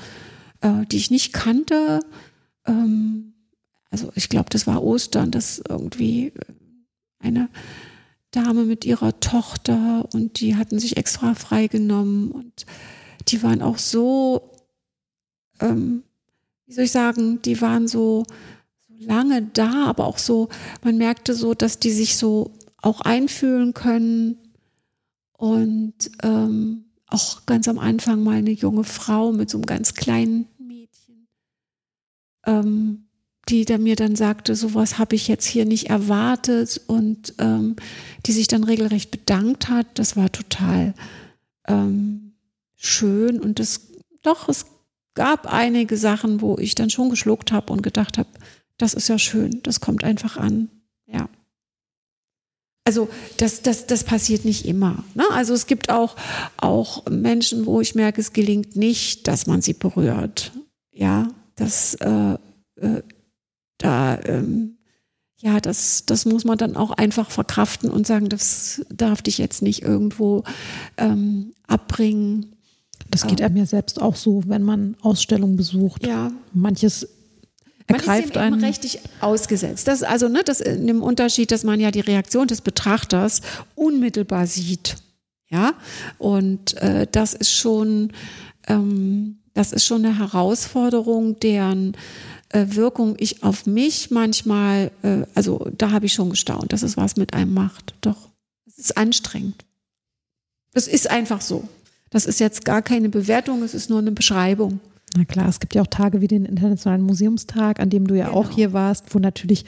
äh, 0.62 0.86
die 0.88 0.97
ich 0.97 1.12
nicht 1.12 1.34
kannte. 1.34 2.00
Ähm, 2.66 3.34
also 3.90 4.12
ich 4.16 4.30
glaube, 4.30 4.50
das 4.50 4.68
war 4.68 4.84
Ostern, 4.84 5.32
dass 5.32 5.62
irgendwie 5.68 6.34
eine 7.20 7.50
Dame 8.32 8.64
mit 8.64 8.86
ihrer 8.86 9.20
Tochter 9.20 10.08
und 10.14 10.40
die 10.40 10.56
hatten 10.56 10.80
sich 10.80 10.98
extra 10.98 11.34
freigenommen 11.34 12.32
und 12.32 12.66
die 13.28 13.42
waren 13.42 13.62
auch 13.62 13.78
so 13.78 14.52
ähm, 15.60 16.04
wie 16.70 16.74
soll 16.74 16.84
ich 16.84 16.92
sagen, 16.92 17.42
die 17.42 17.60
waren 17.62 17.88
so, 17.88 18.26
so 18.88 18.94
lange 19.06 19.42
da, 19.42 19.86
aber 19.86 20.06
auch 20.06 20.20
so, 20.20 20.50
man 20.84 20.98
merkte 20.98 21.34
so, 21.34 21.56
dass 21.56 21.80
die 21.80 21.92
sich 21.92 22.16
so 22.16 22.54
auch 22.78 23.02
einfühlen 23.02 23.74
können 23.74 24.38
und 25.34 25.96
ähm, 26.22 26.86
auch 27.08 27.48
ganz 27.48 27.68
am 27.68 27.80
Anfang 27.80 28.24
mal 28.24 28.38
eine 28.38 28.52
junge 28.52 28.84
Frau 28.84 29.32
mit 29.32 29.50
so 29.50 29.58
einem 29.58 29.66
ganz 29.66 29.96
kleinen 29.96 30.48
Mädchen, 30.60 31.28
ähm, 32.46 33.09
die 33.50 33.66
der 33.66 33.80
mir 33.80 33.95
dann 33.95 34.16
sagte, 34.16 34.56
sowas 34.56 34.97
habe 34.97 35.16
ich 35.16 35.28
jetzt 35.28 35.45
hier 35.45 35.66
nicht 35.66 35.89
erwartet 35.89 36.82
und 36.88 37.34
ähm, 37.39 37.76
die 38.26 38.32
sich 38.32 38.47
dann 38.47 38.64
regelrecht 38.64 39.12
bedankt 39.12 39.70
hat. 39.70 39.88
Das 39.95 40.16
war 40.16 40.32
total 40.32 40.93
ähm, 41.68 42.34
schön 42.76 43.39
und 43.39 43.60
das 43.60 43.82
doch, 44.22 44.50
es 44.50 44.66
gab 45.14 45.52
einige 45.52 45.97
Sachen, 45.97 46.41
wo 46.41 46.58
ich 46.58 46.76
dann 46.76 46.89
schon 46.89 47.10
geschluckt 47.10 47.52
habe 47.52 47.74
und 47.74 47.82
gedacht 47.82 48.18
habe, 48.18 48.30
das 48.78 48.93
ist 48.93 49.10
ja 49.10 49.20
schön, 49.20 49.62
das 49.64 49.82
kommt 49.82 50.04
einfach 50.04 50.38
an. 50.38 50.70
Ja. 51.08 51.30
Also 52.86 53.10
das, 53.38 53.62
das, 53.62 53.86
das 53.88 54.04
passiert 54.04 54.45
nicht 54.45 54.66
immer. 54.66 55.04
Ne? 55.14 55.24
Also 55.32 55.54
es 55.54 55.68
gibt 55.68 55.89
auch, 55.89 56.16
auch 56.58 57.06
Menschen, 57.10 57.66
wo 57.66 57.82
ich 57.82 57.95
merke, 57.95 58.22
es 58.22 58.34
gelingt 58.34 58.76
nicht, 58.76 59.28
dass 59.28 59.47
man 59.47 59.62
sie 59.62 59.74
berührt. 59.74 60.54
Ja, 60.91 61.28
das 61.56 61.95
äh, 61.95 62.38
äh, 62.78 63.04
da 63.80 64.20
ähm, 64.24 64.78
ja, 65.42 65.62
das, 65.62 66.06
das 66.06 66.26
muss 66.26 66.44
man 66.44 66.58
dann 66.58 66.76
auch 66.76 66.92
einfach 66.92 67.32
verkraften 67.32 67.90
und 67.90 68.06
sagen, 68.06 68.28
das 68.28 68.82
darf 68.90 69.22
dich 69.22 69.38
jetzt 69.38 69.62
nicht 69.62 69.82
irgendwo 69.82 70.44
ähm, 70.98 71.54
abbringen. 71.66 72.58
Das 73.10 73.26
geht 73.26 73.42
einem 73.42 73.56
ja 73.56 73.66
selbst 73.66 74.02
auch 74.02 74.18
so, 74.18 74.44
wenn 74.48 74.64
man 74.64 74.98
Ausstellungen 75.02 75.56
besucht. 75.56 76.06
Ja. 76.06 76.32
Manches 76.54 77.08
ergreift 77.88 78.36
man 78.36 78.54
ist 78.54 78.54
einen. 78.54 78.64
richtig 78.64 79.00
ausgesetzt. 79.22 79.88
Das 79.88 80.04
also 80.04 80.28
ne, 80.28 80.42
das 80.44 80.60
in 80.60 80.86
dem 80.86 81.02
Unterschied, 81.02 81.52
dass 81.52 81.64
man 81.64 81.80
ja 81.80 81.90
die 81.90 82.02
Reaktion 82.02 82.48
des 82.48 82.62
Betrachters 82.62 83.42
unmittelbar 83.76 84.46
sieht. 84.46 84.98
Ja, 85.50 85.74
und 86.20 86.78
äh, 86.78 87.08
das 87.12 87.34
ist 87.34 87.52
schon, 87.52 88.14
ähm, 88.68 89.40
das 89.56 89.72
ist 89.72 89.86
schon 89.86 90.06
eine 90.06 90.20
Herausforderung, 90.20 91.40
deren 91.40 91.98
äh, 92.50 92.66
Wirkung 92.70 93.16
ich 93.20 93.43
auf 93.43 93.66
mich 93.66 94.12
manchmal, 94.12 94.91
äh, 95.04 95.24
also 95.36 95.68
da 95.78 95.91
habe 95.91 96.06
ich 96.06 96.14
schon 96.14 96.30
gestaunt, 96.30 96.74
dass 96.74 96.84
es 96.84 96.97
was 96.97 97.16
mit 97.16 97.34
einem 97.34 97.54
macht. 97.54 97.93
Doch, 98.02 98.30
es 98.66 98.78
ist 98.78 98.97
anstrengend. 98.97 99.66
Es 100.74 100.88
ist 100.88 101.10
einfach 101.10 101.41
so. 101.41 101.68
Das 102.10 102.26
ist 102.26 102.39
jetzt 102.39 102.66
gar 102.66 102.82
keine 102.82 103.10
Bewertung, 103.10 103.64
es 103.64 103.74
ist 103.74 103.89
nur 103.89 104.00
eine 104.00 104.12
Beschreibung. 104.12 104.80
Na 105.16 105.26
klar, 105.26 105.47
es 105.47 105.60
gibt 105.60 105.74
ja 105.74 105.82
auch 105.82 105.88
Tage 105.88 106.22
wie 106.22 106.28
den 106.28 106.45
Internationalen 106.45 107.02
Museumstag, 107.02 107.80
an 107.80 107.89
dem 107.89 108.06
du 108.08 108.16
ja 108.16 108.28
Genau. 108.28 108.38
auch 108.38 108.50
hier 108.52 108.74
warst, 108.74 109.14
wo 109.14 109.20
natürlich 109.20 109.66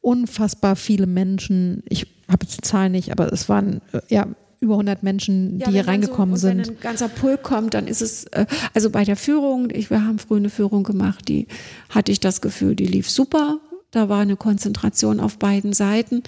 unfassbar 0.00 0.76
viele 0.76 1.06
Menschen, 1.06 1.82
ich 1.88 2.06
habe 2.28 2.44
jetzt 2.46 2.58
die 2.58 2.62
Zahl 2.62 2.88
nicht, 2.90 3.12
aber 3.12 3.32
es 3.32 3.48
waren 3.48 3.80
äh, 3.92 4.00
ja 4.08 4.26
über 4.60 4.74
100 4.74 5.02
Menschen, 5.02 5.58
die 5.58 5.70
hier 5.70 5.86
reingekommen 5.86 6.36
so, 6.36 6.48
sind. 6.48 6.66
Wenn 6.66 6.76
ein 6.76 6.80
ganzer 6.80 7.08
Pulk 7.08 7.42
kommt, 7.42 7.74
dann 7.74 7.86
ist 7.86 8.02
es, 8.02 8.24
äh, 8.26 8.46
also 8.74 8.90
bei 8.90 9.04
der 9.04 9.16
Führung, 9.16 9.70
ich, 9.70 9.90
wir 9.90 10.04
haben 10.04 10.18
früh 10.18 10.36
eine 10.36 10.50
Führung 10.50 10.82
gemacht, 10.82 11.28
die 11.28 11.46
hatte 11.90 12.12
ich 12.12 12.20
das 12.20 12.40
Gefühl, 12.40 12.74
die 12.74 12.86
lief 12.86 13.08
super. 13.08 13.60
Da 13.90 14.10
war 14.10 14.20
eine 14.20 14.36
Konzentration 14.36 15.18
auf 15.18 15.38
beiden 15.38 15.72
Seiten. 15.72 16.22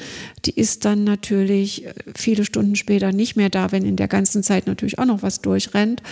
Die 0.47 0.59
ist 0.59 0.87
dann 0.87 1.05
natürlich 1.05 1.85
äh, 1.85 1.93
viele 2.15 2.45
Stunden 2.45 2.75
später 2.75 3.13
nicht 3.13 3.37
mehr 3.37 3.51
da, 3.51 3.71
wenn 3.73 3.85
in 3.85 3.97
der 3.97 4.09
ganzen 4.09 4.43
Zeit 4.43 4.67
natürlich 4.67 4.99
auch 4.99 5.05
noch 5.05 5.23
was 5.23 5.43
durchrennt. 5.43 6.03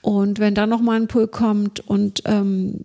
Und 0.00 0.38
wenn 0.38 0.54
dann 0.54 0.68
noch 0.68 0.80
mal 0.80 1.00
ein 1.00 1.08
Pulk 1.08 1.32
kommt 1.32 1.80
und 1.80 2.22
ähm, 2.26 2.80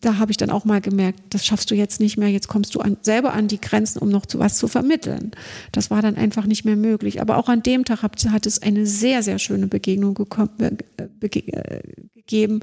da 0.00 0.18
habe 0.18 0.30
ich 0.30 0.36
dann 0.36 0.50
auch 0.50 0.64
mal 0.64 0.80
gemerkt, 0.80 1.20
das 1.30 1.46
schaffst 1.46 1.70
du 1.70 1.74
jetzt 1.74 2.00
nicht 2.00 2.16
mehr, 2.16 2.28
jetzt 2.28 2.48
kommst 2.48 2.74
du 2.74 2.80
an, 2.80 2.96
selber 3.02 3.32
an 3.32 3.48
die 3.48 3.60
Grenzen, 3.60 3.98
um 3.98 4.08
noch 4.08 4.26
zu 4.26 4.38
was 4.38 4.58
zu 4.58 4.68
vermitteln. 4.68 5.32
Das 5.72 5.90
war 5.90 6.02
dann 6.02 6.16
einfach 6.16 6.46
nicht 6.46 6.64
mehr 6.64 6.76
möglich. 6.76 7.20
Aber 7.20 7.36
auch 7.38 7.48
an 7.48 7.62
dem 7.62 7.84
Tag 7.84 8.02
hat, 8.02 8.22
hat 8.28 8.46
es 8.46 8.62
eine 8.62 8.86
sehr, 8.86 9.22
sehr 9.22 9.38
schöne 9.38 9.66
Begegnung 9.66 10.14
gekommen, 10.14 10.78
äh, 10.96 11.08
bege 11.08 11.40
äh, 11.52 11.82
gegeben, 12.14 12.60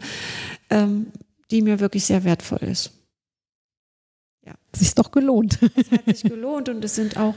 ähm, 0.69 1.07
die 1.51 1.61
mir 1.61 1.79
wirklich 1.79 2.05
sehr 2.05 2.23
wertvoll 2.23 2.59
ist. 2.63 2.91
Sich 4.75 4.95
doch 4.95 5.11
gelohnt. 5.11 5.59
Es 5.75 5.91
hat 5.91 6.05
sich 6.05 6.23
gelohnt 6.23 6.67
und 6.67 6.83
es 6.83 6.95
sind 6.95 7.17
auch 7.17 7.35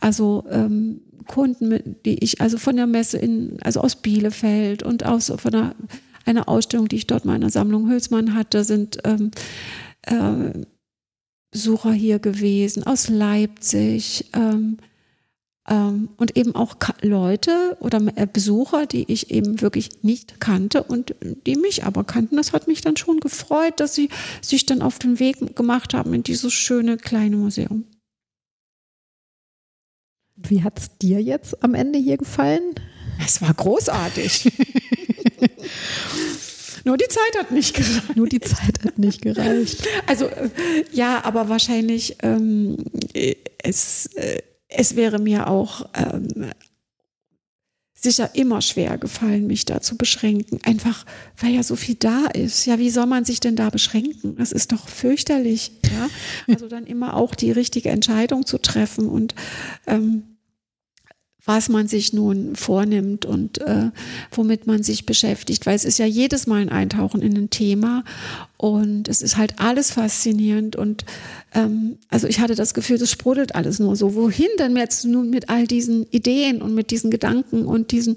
also 0.00 0.44
ähm, 0.50 1.02
Kunden, 1.26 1.96
die 2.06 2.24
ich 2.24 2.40
also 2.40 2.56
von 2.56 2.74
der 2.76 2.86
Messe 2.86 3.18
in, 3.18 3.58
also 3.62 3.80
aus 3.80 3.96
Bielefeld 3.96 4.82
und 4.82 5.04
aus 5.04 5.30
von 5.36 5.54
einer, 5.54 5.74
einer 6.30 6.48
Ausstellung, 6.48 6.88
die 6.88 6.96
ich 6.96 7.06
dort 7.06 7.24
mal 7.24 7.34
in 7.34 7.42
der 7.42 7.50
Sammlung 7.50 7.88
Hülsmann 7.88 8.34
hatte, 8.34 8.64
sind 8.64 8.98
ähm, 9.04 9.30
äh, 10.02 10.64
Besucher 11.50 11.92
hier 11.92 12.18
gewesen 12.18 12.84
aus 12.84 13.08
Leipzig 13.08 14.30
ähm, 14.34 14.78
ähm, 15.68 16.10
und 16.16 16.36
eben 16.36 16.54
auch 16.54 16.78
Ka 16.78 16.94
Leute 17.02 17.76
oder 17.80 18.00
äh, 18.16 18.26
Besucher, 18.32 18.86
die 18.86 19.10
ich 19.12 19.30
eben 19.30 19.60
wirklich 19.60 20.02
nicht 20.02 20.40
kannte 20.40 20.84
und 20.84 21.14
die 21.46 21.56
mich 21.56 21.84
aber 21.84 22.04
kannten. 22.04 22.36
Das 22.36 22.52
hat 22.52 22.68
mich 22.68 22.80
dann 22.80 22.96
schon 22.96 23.20
gefreut, 23.20 23.80
dass 23.80 23.94
sie 23.94 24.08
sich 24.40 24.64
dann 24.64 24.80
auf 24.80 24.98
den 24.98 25.18
Weg 25.18 25.56
gemacht 25.56 25.92
haben 25.92 26.14
in 26.14 26.22
dieses 26.22 26.52
schöne 26.52 26.96
kleine 26.96 27.36
Museum. 27.36 27.84
Wie 30.36 30.62
hat 30.62 30.78
es 30.78 30.96
dir 30.98 31.20
jetzt 31.20 31.62
am 31.62 31.74
Ende 31.74 31.98
hier 31.98 32.16
gefallen? 32.16 32.74
Es 33.22 33.42
war 33.42 33.52
großartig. 33.52 34.50
Nur 36.84 36.96
die 36.96 37.08
Zeit 37.08 37.38
hat 37.38 37.50
nicht 37.50 37.74
gereicht. 37.74 38.16
Nur 38.16 38.26
die 38.26 38.40
Zeit 38.40 38.82
hat 38.84 38.98
nicht 38.98 39.22
gereicht. 39.22 39.86
Also 40.06 40.26
äh, 40.26 40.50
ja, 40.92 41.24
aber 41.24 41.48
wahrscheinlich 41.48 42.16
ähm, 42.22 42.76
äh, 43.12 43.34
es, 43.62 44.06
äh, 44.14 44.42
es 44.68 44.96
wäre 44.96 45.18
mir 45.18 45.48
auch 45.48 45.88
ähm, 45.94 46.52
sicher 48.02 48.30
immer 48.34 48.62
schwer 48.62 48.96
gefallen, 48.96 49.46
mich 49.46 49.66
da 49.66 49.80
zu 49.80 49.96
beschränken. 49.96 50.58
Einfach, 50.64 51.04
weil 51.38 51.52
ja 51.52 51.62
so 51.62 51.76
viel 51.76 51.96
da 51.96 52.26
ist. 52.26 52.64
Ja, 52.64 52.78
wie 52.78 52.90
soll 52.90 53.06
man 53.06 53.24
sich 53.24 53.40
denn 53.40 53.56
da 53.56 53.68
beschränken? 53.68 54.36
Das 54.36 54.52
ist 54.52 54.72
doch 54.72 54.88
fürchterlich. 54.88 55.72
Ja, 55.84 56.08
also 56.48 56.68
dann 56.68 56.86
immer 56.86 57.14
auch 57.14 57.34
die 57.34 57.52
richtige 57.52 57.90
Entscheidung 57.90 58.46
zu 58.46 58.58
treffen 58.58 59.08
und 59.08 59.34
ähm, 59.86 60.29
was 61.44 61.68
man 61.68 61.88
sich 61.88 62.12
nun 62.12 62.54
vornimmt 62.56 63.24
und 63.24 63.60
äh, 63.62 63.90
womit 64.30 64.66
man 64.66 64.82
sich 64.82 65.06
beschäftigt, 65.06 65.66
weil 65.66 65.74
es 65.74 65.84
ist 65.84 65.98
ja 65.98 66.06
jedes 66.06 66.46
Mal 66.46 66.60
ein 66.60 66.68
Eintauchen 66.68 67.22
in 67.22 67.36
ein 67.36 67.50
Thema 67.50 68.04
und 68.56 69.08
es 69.08 69.22
ist 69.22 69.36
halt 69.36 69.58
alles 69.58 69.90
faszinierend 69.90 70.76
und 70.76 71.04
ähm, 71.54 71.98
also 72.08 72.26
ich 72.26 72.40
hatte 72.40 72.54
das 72.54 72.74
Gefühl, 72.74 72.98
das 72.98 73.10
sprudelt 73.10 73.54
alles 73.54 73.78
nur 73.78 73.96
so. 73.96 74.14
Wohin 74.14 74.48
denn 74.58 74.76
jetzt 74.76 75.04
nun 75.04 75.30
mit 75.30 75.48
all 75.48 75.66
diesen 75.66 76.06
Ideen 76.10 76.62
und 76.62 76.74
mit 76.74 76.90
diesen 76.90 77.10
Gedanken 77.10 77.64
und 77.64 77.90
diesen 77.90 78.16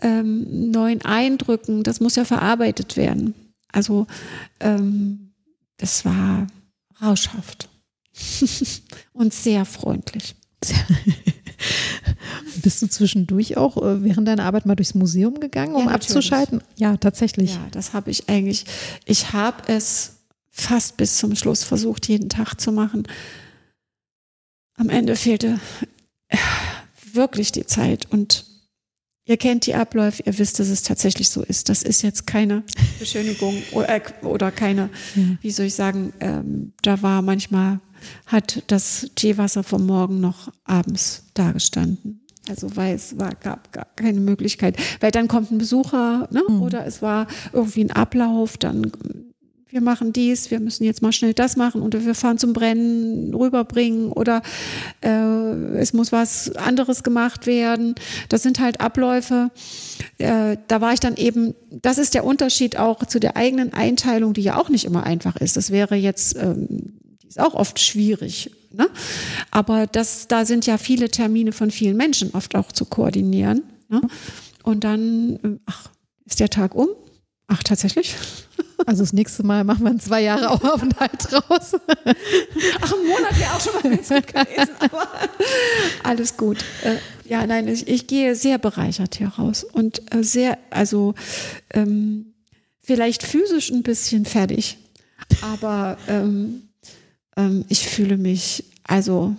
ähm, 0.00 0.70
neuen 0.70 1.04
Eindrücken? 1.04 1.82
Das 1.82 2.00
muss 2.00 2.16
ja 2.16 2.24
verarbeitet 2.24 2.96
werden. 2.96 3.34
Also 3.72 4.06
ähm, 4.60 5.32
das 5.76 6.04
war 6.04 6.46
rauschhaft 7.02 7.68
und 9.12 9.34
sehr 9.34 9.64
freundlich. 9.64 10.34
Bist 12.62 12.80
du 12.82 12.86
zwischendurch 12.86 13.56
auch 13.56 13.76
äh, 13.76 14.02
während 14.02 14.28
deiner 14.28 14.44
Arbeit 14.44 14.64
mal 14.66 14.74
durchs 14.76 14.94
Museum 14.94 15.40
gegangen, 15.40 15.74
um 15.74 15.86
Ja, 15.86 15.92
abzuschalten? 15.92 16.62
Ja, 16.76 16.96
tatsächlich. 16.96 17.54
Ja, 17.54 17.66
das 17.70 17.92
habe 17.92 18.10
ich 18.10 18.28
eigentlich. 18.28 18.64
Ich 19.04 19.32
habe 19.32 19.62
es 19.66 20.16
fast 20.50 20.96
bis 20.96 21.18
zum 21.18 21.34
Schluss 21.36 21.64
versucht, 21.64 22.08
jeden 22.08 22.28
Tag 22.28 22.60
zu 22.60 22.72
machen. 22.72 23.06
am 24.76 24.88
Ende 24.88 25.16
fehlte 25.16 25.58
wirklich 27.12 27.52
die 27.52 27.66
Zeit 27.66 28.10
und 28.10 28.44
Ihr 29.26 29.38
kennt 29.38 29.64
die 29.64 29.74
Abläufe, 29.74 30.22
ihr 30.26 30.38
wisst, 30.38 30.60
dass 30.60 30.68
es 30.68 30.82
tatsächlich 30.82 31.30
so 31.30 31.42
ist. 31.42 31.70
Das 31.70 31.82
ist 31.82 32.02
jetzt 32.02 32.26
keine 32.26 32.62
Beschönigung 32.98 33.62
oder, 33.72 34.02
oder 34.22 34.52
keine, 34.52 34.90
wie 35.40 35.50
soll 35.50 35.66
ich 35.66 35.74
sagen, 35.74 36.12
ähm, 36.20 36.74
da 36.82 37.00
war 37.00 37.22
manchmal, 37.22 37.80
hat 38.26 38.62
das 38.68 39.10
Teewasser 39.14 39.62
vom 39.62 39.86
Morgen 39.86 40.20
noch 40.20 40.52
abends 40.64 41.24
dagestanden. 41.34 42.20
Also 42.48 42.76
weil 42.76 42.94
es 42.94 43.18
war, 43.18 43.34
gab 43.34 43.72
gar 43.72 43.86
keine 43.96 44.20
Möglichkeit. 44.20 44.76
Weil 45.00 45.10
dann 45.10 45.28
kommt 45.28 45.50
ein 45.50 45.58
Besucher, 45.58 46.28
ne? 46.30 46.42
Mhm. 46.46 46.60
oder 46.62 46.86
es 46.86 47.00
war 47.00 47.26
irgendwie 47.52 47.84
ein 47.84 47.90
Ablauf, 47.90 48.58
dann 48.58 48.92
wir 49.74 49.80
machen 49.80 50.12
dies, 50.12 50.52
wir 50.52 50.60
müssen 50.60 50.84
jetzt 50.84 51.02
mal 51.02 51.10
schnell 51.10 51.34
das 51.34 51.56
machen 51.56 51.82
oder 51.82 52.04
wir 52.04 52.14
fahren 52.14 52.38
zum 52.38 52.52
Brennen 52.52 53.34
rüberbringen 53.34 54.12
oder 54.12 54.40
äh, 55.00 55.08
es 55.78 55.92
muss 55.92 56.12
was 56.12 56.54
anderes 56.54 57.02
gemacht 57.02 57.48
werden. 57.48 57.96
Das 58.28 58.44
sind 58.44 58.60
halt 58.60 58.80
Abläufe. 58.80 59.50
Äh, 60.18 60.58
da 60.68 60.80
war 60.80 60.92
ich 60.92 61.00
dann 61.00 61.16
eben, 61.16 61.54
das 61.72 61.98
ist 61.98 62.14
der 62.14 62.24
Unterschied 62.24 62.78
auch 62.78 63.04
zu 63.04 63.18
der 63.18 63.36
eigenen 63.36 63.72
Einteilung, 63.72 64.32
die 64.32 64.42
ja 64.42 64.56
auch 64.58 64.68
nicht 64.68 64.84
immer 64.84 65.02
einfach 65.02 65.34
ist. 65.34 65.56
Das 65.56 65.72
wäre 65.72 65.96
jetzt, 65.96 66.36
ähm, 66.36 67.00
ist 67.34 67.40
auch 67.40 67.54
oft 67.54 67.80
schwierig. 67.80 68.50
Ne? 68.70 68.88
Aber 69.50 69.86
das, 69.86 70.28
da 70.28 70.44
sind 70.44 70.66
ja 70.66 70.78
viele 70.78 71.08
Termine 71.08 71.52
von 71.52 71.70
vielen 71.70 71.96
Menschen 71.96 72.30
oft 72.32 72.54
auch 72.54 72.70
zu 72.70 72.84
koordinieren. 72.84 73.62
Ne? 73.88 74.00
Und 74.62 74.84
dann, 74.84 75.36
äh, 75.42 75.58
ach, 75.66 75.90
ist 76.24 76.38
der 76.40 76.48
Tag 76.48 76.74
um? 76.74 76.88
Ach, 77.48 77.62
tatsächlich? 77.62 78.14
Also 78.86 79.02
das 79.02 79.12
nächste 79.12 79.44
Mal 79.44 79.64
machen 79.64 79.84
wir 79.84 79.90
einen 79.90 80.00
zwei 80.00 80.20
Jahre 80.22 80.50
Aufenthalt 80.50 81.32
raus. 81.32 81.74
Ach, 81.74 82.92
ein 82.92 83.06
Monat 83.06 83.38
wäre 83.38 83.52
auch 83.54 83.60
schon 83.60 83.72
mal 83.72 83.82
ganz 83.82 84.08
gut 84.08 84.26
gewesen, 84.26 84.74
aber 84.80 85.08
alles 86.02 86.36
gut. 86.36 86.58
Äh, 86.82 86.96
ja, 87.26 87.46
nein, 87.46 87.68
ich, 87.68 87.86
ich, 87.86 88.08
gehe 88.08 88.34
sehr 88.34 88.58
bereichert 88.58 89.14
hier 89.14 89.28
raus 89.28 89.64
und 89.64 90.02
äh, 90.12 90.22
sehr, 90.22 90.58
also 90.70 91.14
ähm, 91.72 92.34
vielleicht 92.82 93.22
physisch 93.22 93.70
ein 93.70 93.84
bisschen 93.84 94.26
fertig, 94.26 94.76
aber 95.40 95.96
ähm, 96.08 96.63
ähm, 97.36 97.64
ich 97.68 97.88
fühle 97.88 98.16
mich, 98.16 98.64
also 98.84 99.34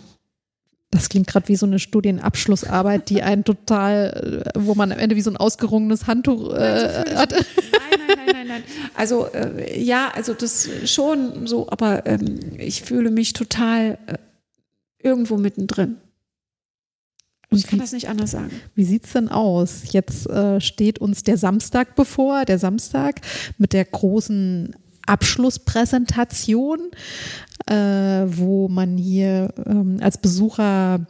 das 0.91 1.09
klingt 1.09 1.27
gerade 1.27 1.47
wie 1.49 1.55
so 1.55 1.65
eine 1.65 1.79
Studienabschlussarbeit, 1.79 3.09
die 3.09 3.21
einen 3.21 3.43
total, 3.43 4.43
äh, 4.55 4.59
wo 4.59 4.75
man 4.75 4.91
am 4.91 4.99
Ende 4.99 5.15
wie 5.15 5.21
so 5.21 5.29
ein 5.29 5.37
ausgerungenes 5.37 6.07
Handtuch 6.07 6.53
äh, 6.53 7.15
hat. 7.15 7.31
Nein, 7.31 7.43
nein, 8.07 8.17
nein, 8.17 8.27
nein, 8.31 8.47
nein. 8.47 8.63
Also 8.95 9.27
äh, 9.27 9.81
ja, 9.81 10.11
also 10.15 10.33
das 10.33 10.69
schon 10.85 11.47
so, 11.47 11.69
aber 11.69 12.05
ähm, 12.05 12.39
ich 12.57 12.81
fühle 12.81 13.11
mich 13.11 13.33
total 13.33 13.97
äh, 14.07 14.17
irgendwo 14.99 15.37
mittendrin. 15.37 15.97
Und 17.49 17.59
ich 17.59 17.67
kann 17.67 17.79
wie, 17.79 17.83
das 17.83 17.91
nicht 17.91 18.09
anders 18.09 18.31
sagen. 18.31 18.51
Wie 18.73 18.85
sieht 18.85 19.05
es 19.05 19.13
denn 19.13 19.29
aus? 19.29 19.91
Jetzt 19.91 20.27
äh, 20.27 20.59
steht 20.61 20.99
uns 20.99 21.23
der 21.23 21.37
Samstag 21.37 21.95
bevor, 21.95 22.45
der 22.45 22.59
Samstag 22.59 23.21
mit 23.57 23.73
der 23.73 23.85
großen 23.85 24.75
Abschlusspräsentation, 25.05 26.79
äh, 27.67 27.73
wo 27.73 28.67
man 28.67 28.97
hier 28.97 29.53
ähm, 29.65 29.97
als 30.01 30.17
Besucher 30.17 31.05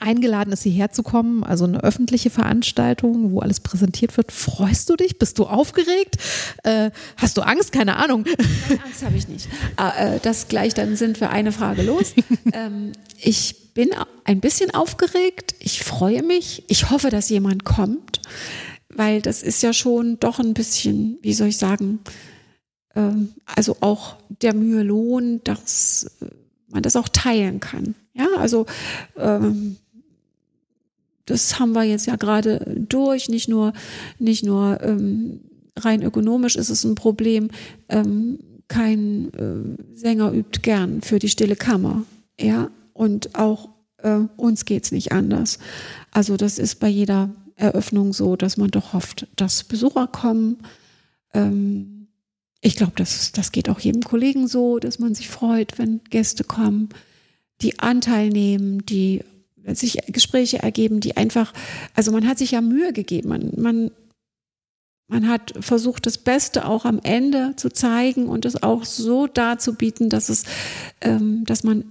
eingeladen 0.00 0.52
ist, 0.52 0.62
hierher 0.62 0.90
zu 0.90 1.02
kommen, 1.02 1.44
also 1.44 1.64
eine 1.64 1.82
öffentliche 1.82 2.30
Veranstaltung, 2.30 3.32
wo 3.32 3.40
alles 3.40 3.60
präsentiert 3.60 4.16
wird. 4.16 4.32
Freust 4.32 4.88
du 4.90 4.96
dich? 4.96 5.18
Bist 5.18 5.38
du 5.38 5.44
aufgeregt? 5.44 6.16
Äh, 6.64 6.90
hast 7.16 7.36
du 7.36 7.42
Angst? 7.42 7.72
Keine 7.72 7.96
Ahnung. 7.96 8.24
Keine 8.24 8.82
Angst 8.84 9.04
habe 9.04 9.16
ich 9.16 9.28
nicht. 9.28 9.48
Ah, 9.76 10.14
äh, 10.14 10.20
das 10.20 10.48
gleich, 10.48 10.74
dann 10.74 10.96
sind 10.96 11.20
wir 11.20 11.30
eine 11.30 11.52
Frage 11.52 11.82
los. 11.82 12.14
ähm, 12.52 12.92
ich 13.18 13.72
bin 13.74 13.90
ein 14.24 14.40
bisschen 14.40 14.72
aufgeregt. 14.72 15.54
Ich 15.60 15.82
freue 15.82 16.22
mich. 16.22 16.64
Ich 16.68 16.90
hoffe, 16.90 17.10
dass 17.10 17.28
jemand 17.28 17.64
kommt, 17.64 18.20
weil 18.88 19.22
das 19.22 19.42
ist 19.42 19.62
ja 19.62 19.72
schon 19.72 20.18
doch 20.18 20.38
ein 20.38 20.54
bisschen, 20.54 21.18
wie 21.22 21.34
soll 21.34 21.48
ich 21.48 21.58
sagen, 21.58 22.00
ähm, 22.94 23.30
also 23.46 23.76
auch 23.80 24.16
der 24.42 24.54
Mühe 24.54 24.82
lohnt, 24.82 25.46
dass 25.48 26.10
man 26.68 26.82
das 26.82 26.96
auch 26.96 27.08
teilen 27.08 27.60
kann. 27.60 27.94
Ja, 28.14 28.26
also 28.38 28.66
ähm, 29.16 29.76
das 31.26 31.58
haben 31.58 31.72
wir 31.72 31.84
jetzt 31.84 32.06
ja 32.06 32.16
gerade 32.16 32.64
durch. 32.88 33.28
Nicht 33.28 33.48
nur, 33.48 33.72
nicht 34.18 34.44
nur 34.44 34.80
ähm, 34.82 35.40
rein 35.76 36.02
ökonomisch 36.02 36.56
ist 36.56 36.70
es 36.70 36.84
ein 36.84 36.96
Problem. 36.96 37.50
Kein 38.68 39.32
äh, 39.34 39.96
Sänger 39.96 40.32
übt 40.32 40.60
gern 40.62 41.02
für 41.02 41.18
die 41.18 41.28
stille 41.28 41.56
Kammer. 41.56 42.04
Ja, 42.38 42.70
und 42.92 43.34
auch 43.36 43.68
äh, 43.98 44.20
uns 44.36 44.64
geht's 44.64 44.92
nicht 44.92 45.12
anders. 45.12 45.58
Also 46.10 46.36
das 46.36 46.58
ist 46.58 46.76
bei 46.76 46.88
jeder 46.88 47.30
Eröffnung 47.56 48.12
so, 48.12 48.36
dass 48.36 48.56
man 48.56 48.70
doch 48.70 48.92
hofft, 48.92 49.26
dass 49.36 49.64
Besucher 49.64 50.06
kommen. 50.06 50.58
Ähm, 51.34 51.99
ich 52.60 52.76
glaube, 52.76 52.92
das, 52.96 53.32
das 53.32 53.52
geht 53.52 53.68
auch 53.68 53.80
jedem 53.80 54.02
Kollegen 54.02 54.46
so, 54.46 54.78
dass 54.78 54.98
man 54.98 55.14
sich 55.14 55.28
freut, 55.28 55.78
wenn 55.78 56.00
Gäste 56.10 56.44
kommen, 56.44 56.90
die 57.62 57.78
Anteil 57.78 58.28
nehmen, 58.28 58.84
die 58.84 59.22
sich 59.66 59.98
Gespräche 60.08 60.62
ergeben, 60.62 61.00
die 61.00 61.16
einfach, 61.16 61.52
also 61.94 62.12
man 62.12 62.26
hat 62.26 62.38
sich 62.38 62.52
ja 62.52 62.60
Mühe 62.60 62.92
gegeben, 62.92 63.28
man, 63.28 63.52
man, 63.56 63.90
man 65.08 65.28
hat 65.28 65.54
versucht, 65.60 66.06
das 66.06 66.18
Beste 66.18 66.66
auch 66.66 66.84
am 66.84 67.00
Ende 67.02 67.54
zu 67.56 67.70
zeigen 67.70 68.28
und 68.28 68.44
es 68.44 68.62
auch 68.62 68.84
so 68.84 69.26
darzubieten, 69.26 70.08
dass 70.08 70.28
es, 70.28 70.44
ähm, 71.00 71.44
dass 71.44 71.64
man 71.64 71.84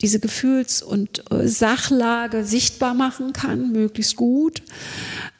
diese 0.00 0.20
Gefühls- 0.20 0.82
und 0.82 1.30
äh, 1.30 1.48
Sachlage 1.48 2.44
sichtbar 2.44 2.94
machen 2.94 3.32
kann, 3.32 3.72
möglichst 3.72 4.16
gut. 4.16 4.62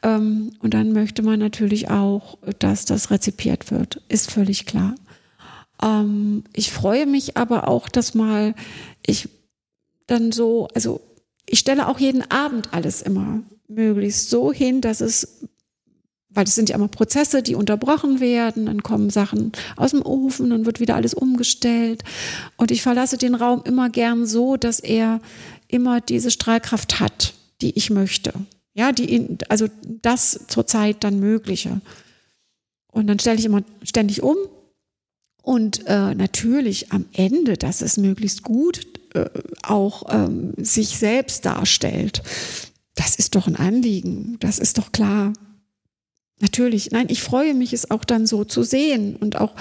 Ähm, 0.03 0.51
und 0.59 0.73
dann 0.73 0.91
möchte 0.91 1.21
man 1.21 1.39
natürlich 1.39 1.89
auch, 1.89 2.37
dass 2.59 2.85
das 2.85 3.09
rezipiert 3.09 3.71
wird, 3.71 4.01
ist 4.09 4.31
völlig 4.31 4.65
klar. 4.65 4.95
Ähm, 5.81 6.43
ich 6.53 6.71
freue 6.71 7.05
mich 7.05 7.37
aber 7.37 7.67
auch, 7.67 7.87
dass 7.87 8.13
mal 8.13 8.53
ich 9.05 9.29
dann 10.07 10.31
so, 10.31 10.67
also 10.73 11.01
ich 11.45 11.59
stelle 11.59 11.87
auch 11.87 11.99
jeden 11.99 12.29
Abend 12.29 12.73
alles 12.73 13.01
immer 13.01 13.41
möglichst 13.67 14.29
so 14.29 14.51
hin, 14.51 14.81
dass 14.81 14.99
es 14.99 15.45
weil 16.29 16.45
das 16.45 16.55
sind 16.55 16.69
ja 16.69 16.75
immer 16.75 16.87
Prozesse, 16.87 17.41
die 17.41 17.55
unterbrochen 17.55 18.19
werden, 18.19 18.67
dann 18.67 18.83
kommen 18.83 19.09
Sachen 19.09 19.51
aus 19.75 19.91
dem 19.91 20.03
Ofen, 20.03 20.51
dann 20.51 20.65
wird 20.65 20.79
wieder 20.79 20.95
alles 20.95 21.13
umgestellt. 21.13 22.03
Und 22.55 22.71
ich 22.71 22.81
verlasse 22.81 23.17
den 23.17 23.35
Raum 23.35 23.63
immer 23.65 23.89
gern 23.89 24.25
so, 24.25 24.55
dass 24.55 24.79
er 24.79 25.21
immer 25.67 26.01
diese 26.01 26.29
Strahlkraft 26.29 26.99
hat, 26.99 27.33
die 27.61 27.75
ich 27.77 27.89
möchte. 27.89 28.33
Ja, 28.75 28.91
die, 28.91 29.37
also 29.49 29.67
das 29.83 30.45
zurzeit 30.47 31.03
dann 31.03 31.19
Mögliche. 31.19 31.81
Und 32.91 33.07
dann 33.07 33.19
stelle 33.19 33.39
ich 33.39 33.45
immer 33.45 33.63
ständig 33.83 34.21
um. 34.21 34.37
Und 35.41 35.87
äh, 35.87 36.13
natürlich 36.13 36.91
am 36.91 37.05
Ende, 37.13 37.57
dass 37.57 37.81
es 37.81 37.97
möglichst 37.97 38.43
gut 38.43 38.85
äh, 39.15 39.29
auch 39.63 40.03
ähm, 40.13 40.53
sich 40.57 40.89
selbst 40.97 41.45
darstellt. 41.45 42.21
Das 42.95 43.15
ist 43.15 43.35
doch 43.35 43.47
ein 43.47 43.55
Anliegen, 43.55 44.37
das 44.39 44.59
ist 44.59 44.77
doch 44.77 44.91
klar. 44.91 45.33
Natürlich, 46.39 46.91
nein, 46.91 47.07
ich 47.09 47.21
freue 47.21 47.53
mich, 47.53 47.73
es 47.73 47.91
auch 47.91 48.05
dann 48.05 48.25
so 48.25 48.45
zu 48.45 48.63
sehen 48.63 49.15
und 49.17 49.35
auch, 49.37 49.53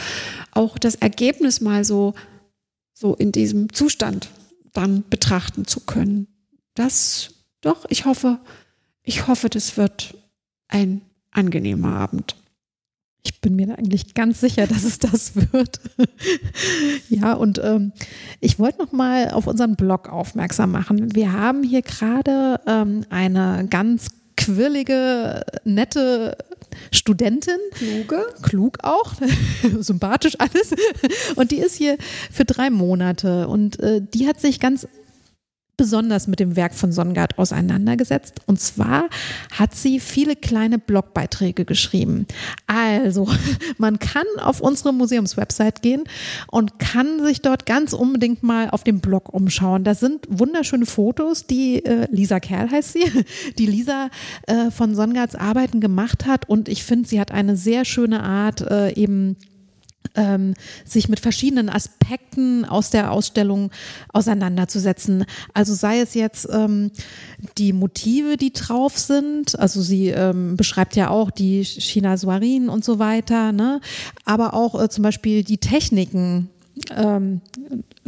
auch 0.52 0.78
das 0.78 0.94
Ergebnis 0.94 1.60
mal 1.60 1.84
so, 1.84 2.14
so 2.94 3.14
in 3.14 3.32
diesem 3.32 3.72
Zustand 3.72 4.28
dann 4.72 5.04
betrachten 5.08 5.66
zu 5.66 5.80
können. 5.80 6.28
Das, 6.74 7.30
doch, 7.60 7.84
ich 7.88 8.04
hoffe, 8.04 8.38
ich 9.02 9.26
hoffe, 9.26 9.48
das 9.48 9.76
wird 9.76 10.14
ein 10.68 11.00
angenehmer 11.32 11.94
Abend. 11.96 12.36
Ich 13.24 13.40
bin 13.40 13.56
mir 13.56 13.76
eigentlich 13.76 14.14
ganz 14.14 14.40
sicher, 14.40 14.66
dass 14.66 14.84
es 14.84 14.98
das 15.00 15.32
wird. 15.52 15.80
ja, 17.08 17.32
und 17.32 17.60
ähm, 17.62 17.92
ich 18.40 18.58
wollte 18.58 18.78
noch 18.78 18.92
mal 18.92 19.30
auf 19.30 19.46
unseren 19.46 19.74
Blog 19.74 20.08
aufmerksam 20.08 20.70
machen. 20.70 21.14
Wir 21.14 21.32
haben 21.32 21.64
hier 21.64 21.82
gerade 21.82 22.60
ähm, 22.66 23.04
eine 23.10 23.66
ganz 23.68 24.08
quirlige, 24.36 25.44
nette 25.64 26.38
Studentin. 26.92 27.58
Kluge. 27.72 28.26
Klug 28.42 28.78
auch, 28.82 29.14
sympathisch 29.80 30.34
alles. 30.38 30.74
Und 31.36 31.50
die 31.50 31.58
ist 31.58 31.76
hier 31.76 31.96
für 32.30 32.44
drei 32.44 32.70
Monate 32.70 33.48
und 33.48 33.80
äh, 33.80 34.00
die 34.02 34.26
hat 34.26 34.40
sich 34.40 34.60
ganz 34.60 34.86
besonders 35.78 36.26
mit 36.26 36.40
dem 36.40 36.56
Werk 36.56 36.74
von 36.74 36.92
Songard 36.92 37.38
auseinandergesetzt. 37.38 38.42
Und 38.46 38.60
zwar 38.60 39.08
hat 39.50 39.74
sie 39.74 40.00
viele 40.00 40.36
kleine 40.36 40.78
Blogbeiträge 40.78 41.64
geschrieben. 41.64 42.26
Also, 42.66 43.26
man 43.78 43.98
kann 43.98 44.26
auf 44.40 44.60
unsere 44.60 44.92
Museumswebsite 44.92 45.80
gehen 45.80 46.04
und 46.48 46.78
kann 46.78 47.24
sich 47.24 47.40
dort 47.40 47.64
ganz 47.64 47.94
unbedingt 47.94 48.42
mal 48.42 48.68
auf 48.68 48.84
dem 48.84 49.00
Blog 49.00 49.32
umschauen. 49.32 49.84
Da 49.84 49.94
sind 49.94 50.26
wunderschöne 50.28 50.84
Fotos, 50.84 51.46
die 51.46 51.84
äh, 51.84 52.08
Lisa 52.10 52.40
Kerl 52.40 52.70
heißt 52.70 52.92
sie, 52.92 53.24
die 53.58 53.66
Lisa 53.66 54.10
äh, 54.46 54.70
von 54.70 54.94
Songards 54.94 55.36
Arbeiten 55.36 55.80
gemacht 55.80 56.26
hat. 56.26 56.48
Und 56.48 56.68
ich 56.68 56.82
finde, 56.82 57.08
sie 57.08 57.20
hat 57.20 57.30
eine 57.30 57.56
sehr 57.56 57.84
schöne 57.84 58.22
Art, 58.22 58.60
äh, 58.62 58.92
eben 58.94 59.36
ähm, 60.14 60.54
sich 60.84 61.08
mit 61.08 61.20
verschiedenen 61.20 61.68
Aspekten 61.68 62.64
aus 62.64 62.90
der 62.90 63.12
Ausstellung 63.12 63.70
auseinanderzusetzen. 64.12 65.24
Also 65.54 65.74
sei 65.74 66.00
es 66.00 66.14
jetzt 66.14 66.48
ähm, 66.50 66.90
die 67.56 67.72
Motive, 67.72 68.36
die 68.36 68.52
drauf 68.52 68.98
sind, 68.98 69.58
also 69.58 69.82
sie 69.82 70.08
ähm, 70.08 70.56
beschreibt 70.56 70.96
ja 70.96 71.10
auch 71.10 71.30
die 71.30 71.64
China-Soirien 71.64 72.68
und 72.68 72.84
so 72.84 72.98
weiter, 72.98 73.52
ne? 73.52 73.80
aber 74.24 74.54
auch 74.54 74.80
äh, 74.80 74.88
zum 74.88 75.02
Beispiel 75.02 75.44
die 75.44 75.58
Techniken. 75.58 76.50
Ähm, 76.94 77.40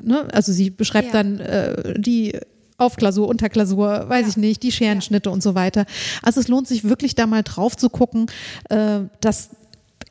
ne? 0.03 0.29
Also 0.33 0.53
sie 0.53 0.71
beschreibt 0.71 1.09
ja. 1.09 1.23
dann 1.23 1.41
äh, 1.41 2.01
die 2.01 2.39
Aufklausur, 2.81 3.29
Unterklausur, 3.29 4.09
weiß 4.09 4.23
ja. 4.23 4.29
ich 4.29 4.37
nicht, 4.37 4.63
die 4.63 4.73
Scherenschnitte 4.73 5.29
ja. 5.29 5.35
und 5.35 5.43
so 5.43 5.55
weiter. 5.55 5.85
Also 6.23 6.41
es 6.41 6.49
lohnt 6.49 6.67
sich 6.67 6.85
wirklich 6.85 7.15
da 7.15 7.27
mal 7.27 7.43
drauf 7.43 7.77
zu 7.77 7.91
gucken, 7.91 8.27
äh, 8.71 9.01
dass 9.21 9.51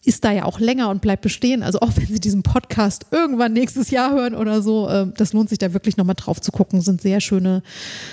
ist 0.03 0.23
da 0.23 0.31
ja 0.31 0.45
auch 0.45 0.59
länger 0.59 0.89
und 0.89 1.01
bleibt 1.01 1.21
bestehen. 1.21 1.63
Also 1.63 1.79
auch 1.81 1.91
wenn 1.95 2.07
Sie 2.07 2.19
diesen 2.19 2.43
Podcast 2.43 3.07
irgendwann 3.11 3.53
nächstes 3.53 3.91
Jahr 3.91 4.11
hören 4.11 4.35
oder 4.35 4.61
so, 4.61 4.87
äh, 4.87 5.07
das 5.15 5.33
lohnt 5.33 5.49
sich 5.49 5.59
da 5.59 5.73
wirklich 5.73 5.97
nochmal 5.97 6.15
drauf 6.15 6.39
zu 6.39 6.51
gucken. 6.51 6.81
Sind 6.81 7.01
sehr 7.01 7.19
schöne, 7.19 7.63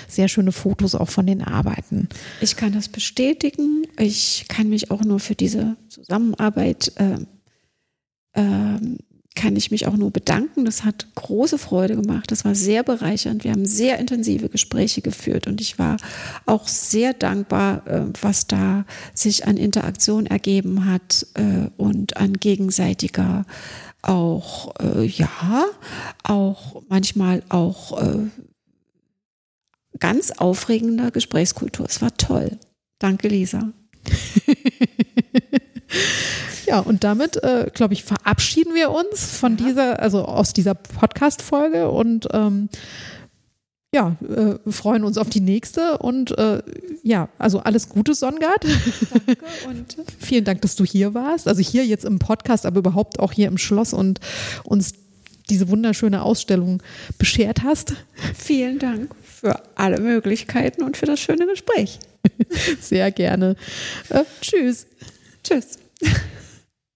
sehr 0.07 0.27
schöne 0.27 0.51
Fotos 0.51 0.95
auch 0.95 1.09
von 1.09 1.25
den 1.25 1.41
Arbeiten. 1.41 2.09
Ich 2.41 2.55
kann 2.55 2.73
das 2.73 2.89
bestätigen. 2.89 3.83
Ich 3.97 4.45
kann 4.47 4.69
mich 4.69 4.91
auch 4.91 5.03
nur 5.03 5.19
für 5.19 5.35
diese 5.35 5.75
Zusammenarbeit 5.87 6.91
äh, 6.95 7.17
äh, 8.33 8.79
kann 9.37 9.55
ich 9.55 9.71
mich 9.71 9.87
auch 9.87 9.95
nur 9.95 10.11
bedanken. 10.11 10.65
Das 10.65 10.83
hat 10.83 11.07
große 11.15 11.57
Freude 11.57 11.95
gemacht. 11.95 12.31
Das 12.31 12.43
war 12.43 12.55
sehr 12.55 12.83
bereichernd. 12.83 13.43
Wir 13.43 13.51
haben 13.51 13.65
sehr 13.65 13.99
intensive 13.99 14.49
Gespräche 14.49 15.01
geführt 15.01 15.47
und 15.47 15.61
ich 15.61 15.79
war 15.79 15.97
auch 16.45 16.67
sehr 16.67 17.13
dankbar, 17.13 17.87
äh, 17.87 18.01
was 18.19 18.47
da 18.47 18.85
sich 19.13 19.47
an 19.47 19.55
Interaktion 19.55 20.25
ergeben 20.25 20.85
hat 20.85 21.27
äh, 21.35 21.69
und 21.77 22.17
an 22.17 22.33
gegenseitiger 22.33 23.45
auch, 24.01 24.73
äh, 24.79 25.05
ja, 25.05 25.65
auch 26.23 26.81
manchmal 26.89 27.43
auch 27.49 28.01
ganz 29.99 30.31
aufregender 30.31 31.11
Gesprächskultur. 31.11 31.85
Es 31.87 32.01
war 32.01 32.15
toll. 32.17 32.57
Danke, 32.99 33.27
Lisa. 33.27 33.71
Ja, 36.65 36.79
und 36.79 37.03
damit, 37.03 37.41
äh, 37.43 37.71
glaube 37.73 37.93
ich, 37.93 38.03
verabschieden 38.03 38.75
wir 38.75 38.91
uns 38.91 39.37
von 39.37 39.57
ja. 39.57 39.65
dieser, 39.65 39.99
also 40.01 40.25
aus 40.25 40.53
dieser 40.53 40.75
Podcast-Folge 40.75 41.89
und 41.89 42.27
ähm, 42.33 42.69
ja, 43.93 44.17
äh, 44.21 44.69
freuen 44.69 45.05
uns 45.05 45.17
auf 45.17 45.29
die 45.29 45.39
nächste 45.39 45.97
und 45.99 46.37
äh, 46.37 46.61
ja, 47.03 47.29
also 47.37 47.59
alles 47.59 47.87
Gute, 47.87 48.13
Songard. 48.13 48.65
Danke 49.25 49.37
und 49.67 49.97
vielen 50.19 50.43
Dank, 50.43 50.61
dass 50.61 50.75
du 50.75 50.83
hier 50.83 51.13
warst. 51.13 51.47
Also 51.47 51.61
hier 51.61 51.85
jetzt 51.85 52.03
im 52.03 52.19
Podcast, 52.19 52.65
aber 52.65 52.79
überhaupt 52.79 53.19
auch 53.19 53.31
hier 53.31 53.47
im 53.47 53.57
Schloss 53.57 53.93
und 53.93 54.19
uns 54.65 54.93
diese 55.49 55.69
wunderschöne 55.69 56.21
Ausstellung 56.21 56.83
beschert 57.17 57.63
hast. 57.63 57.93
Vielen 58.35 58.79
Dank 58.79 59.15
für 59.23 59.61
alle 59.75 60.01
Möglichkeiten 60.01 60.83
und 60.83 60.97
für 60.97 61.05
das 61.05 61.21
schöne 61.21 61.45
Gespräch. 61.47 61.99
Sehr 62.81 63.11
gerne. 63.11 63.55
Äh, 64.09 64.25
tschüss. 64.41 64.85
Tschüss. 65.47 65.77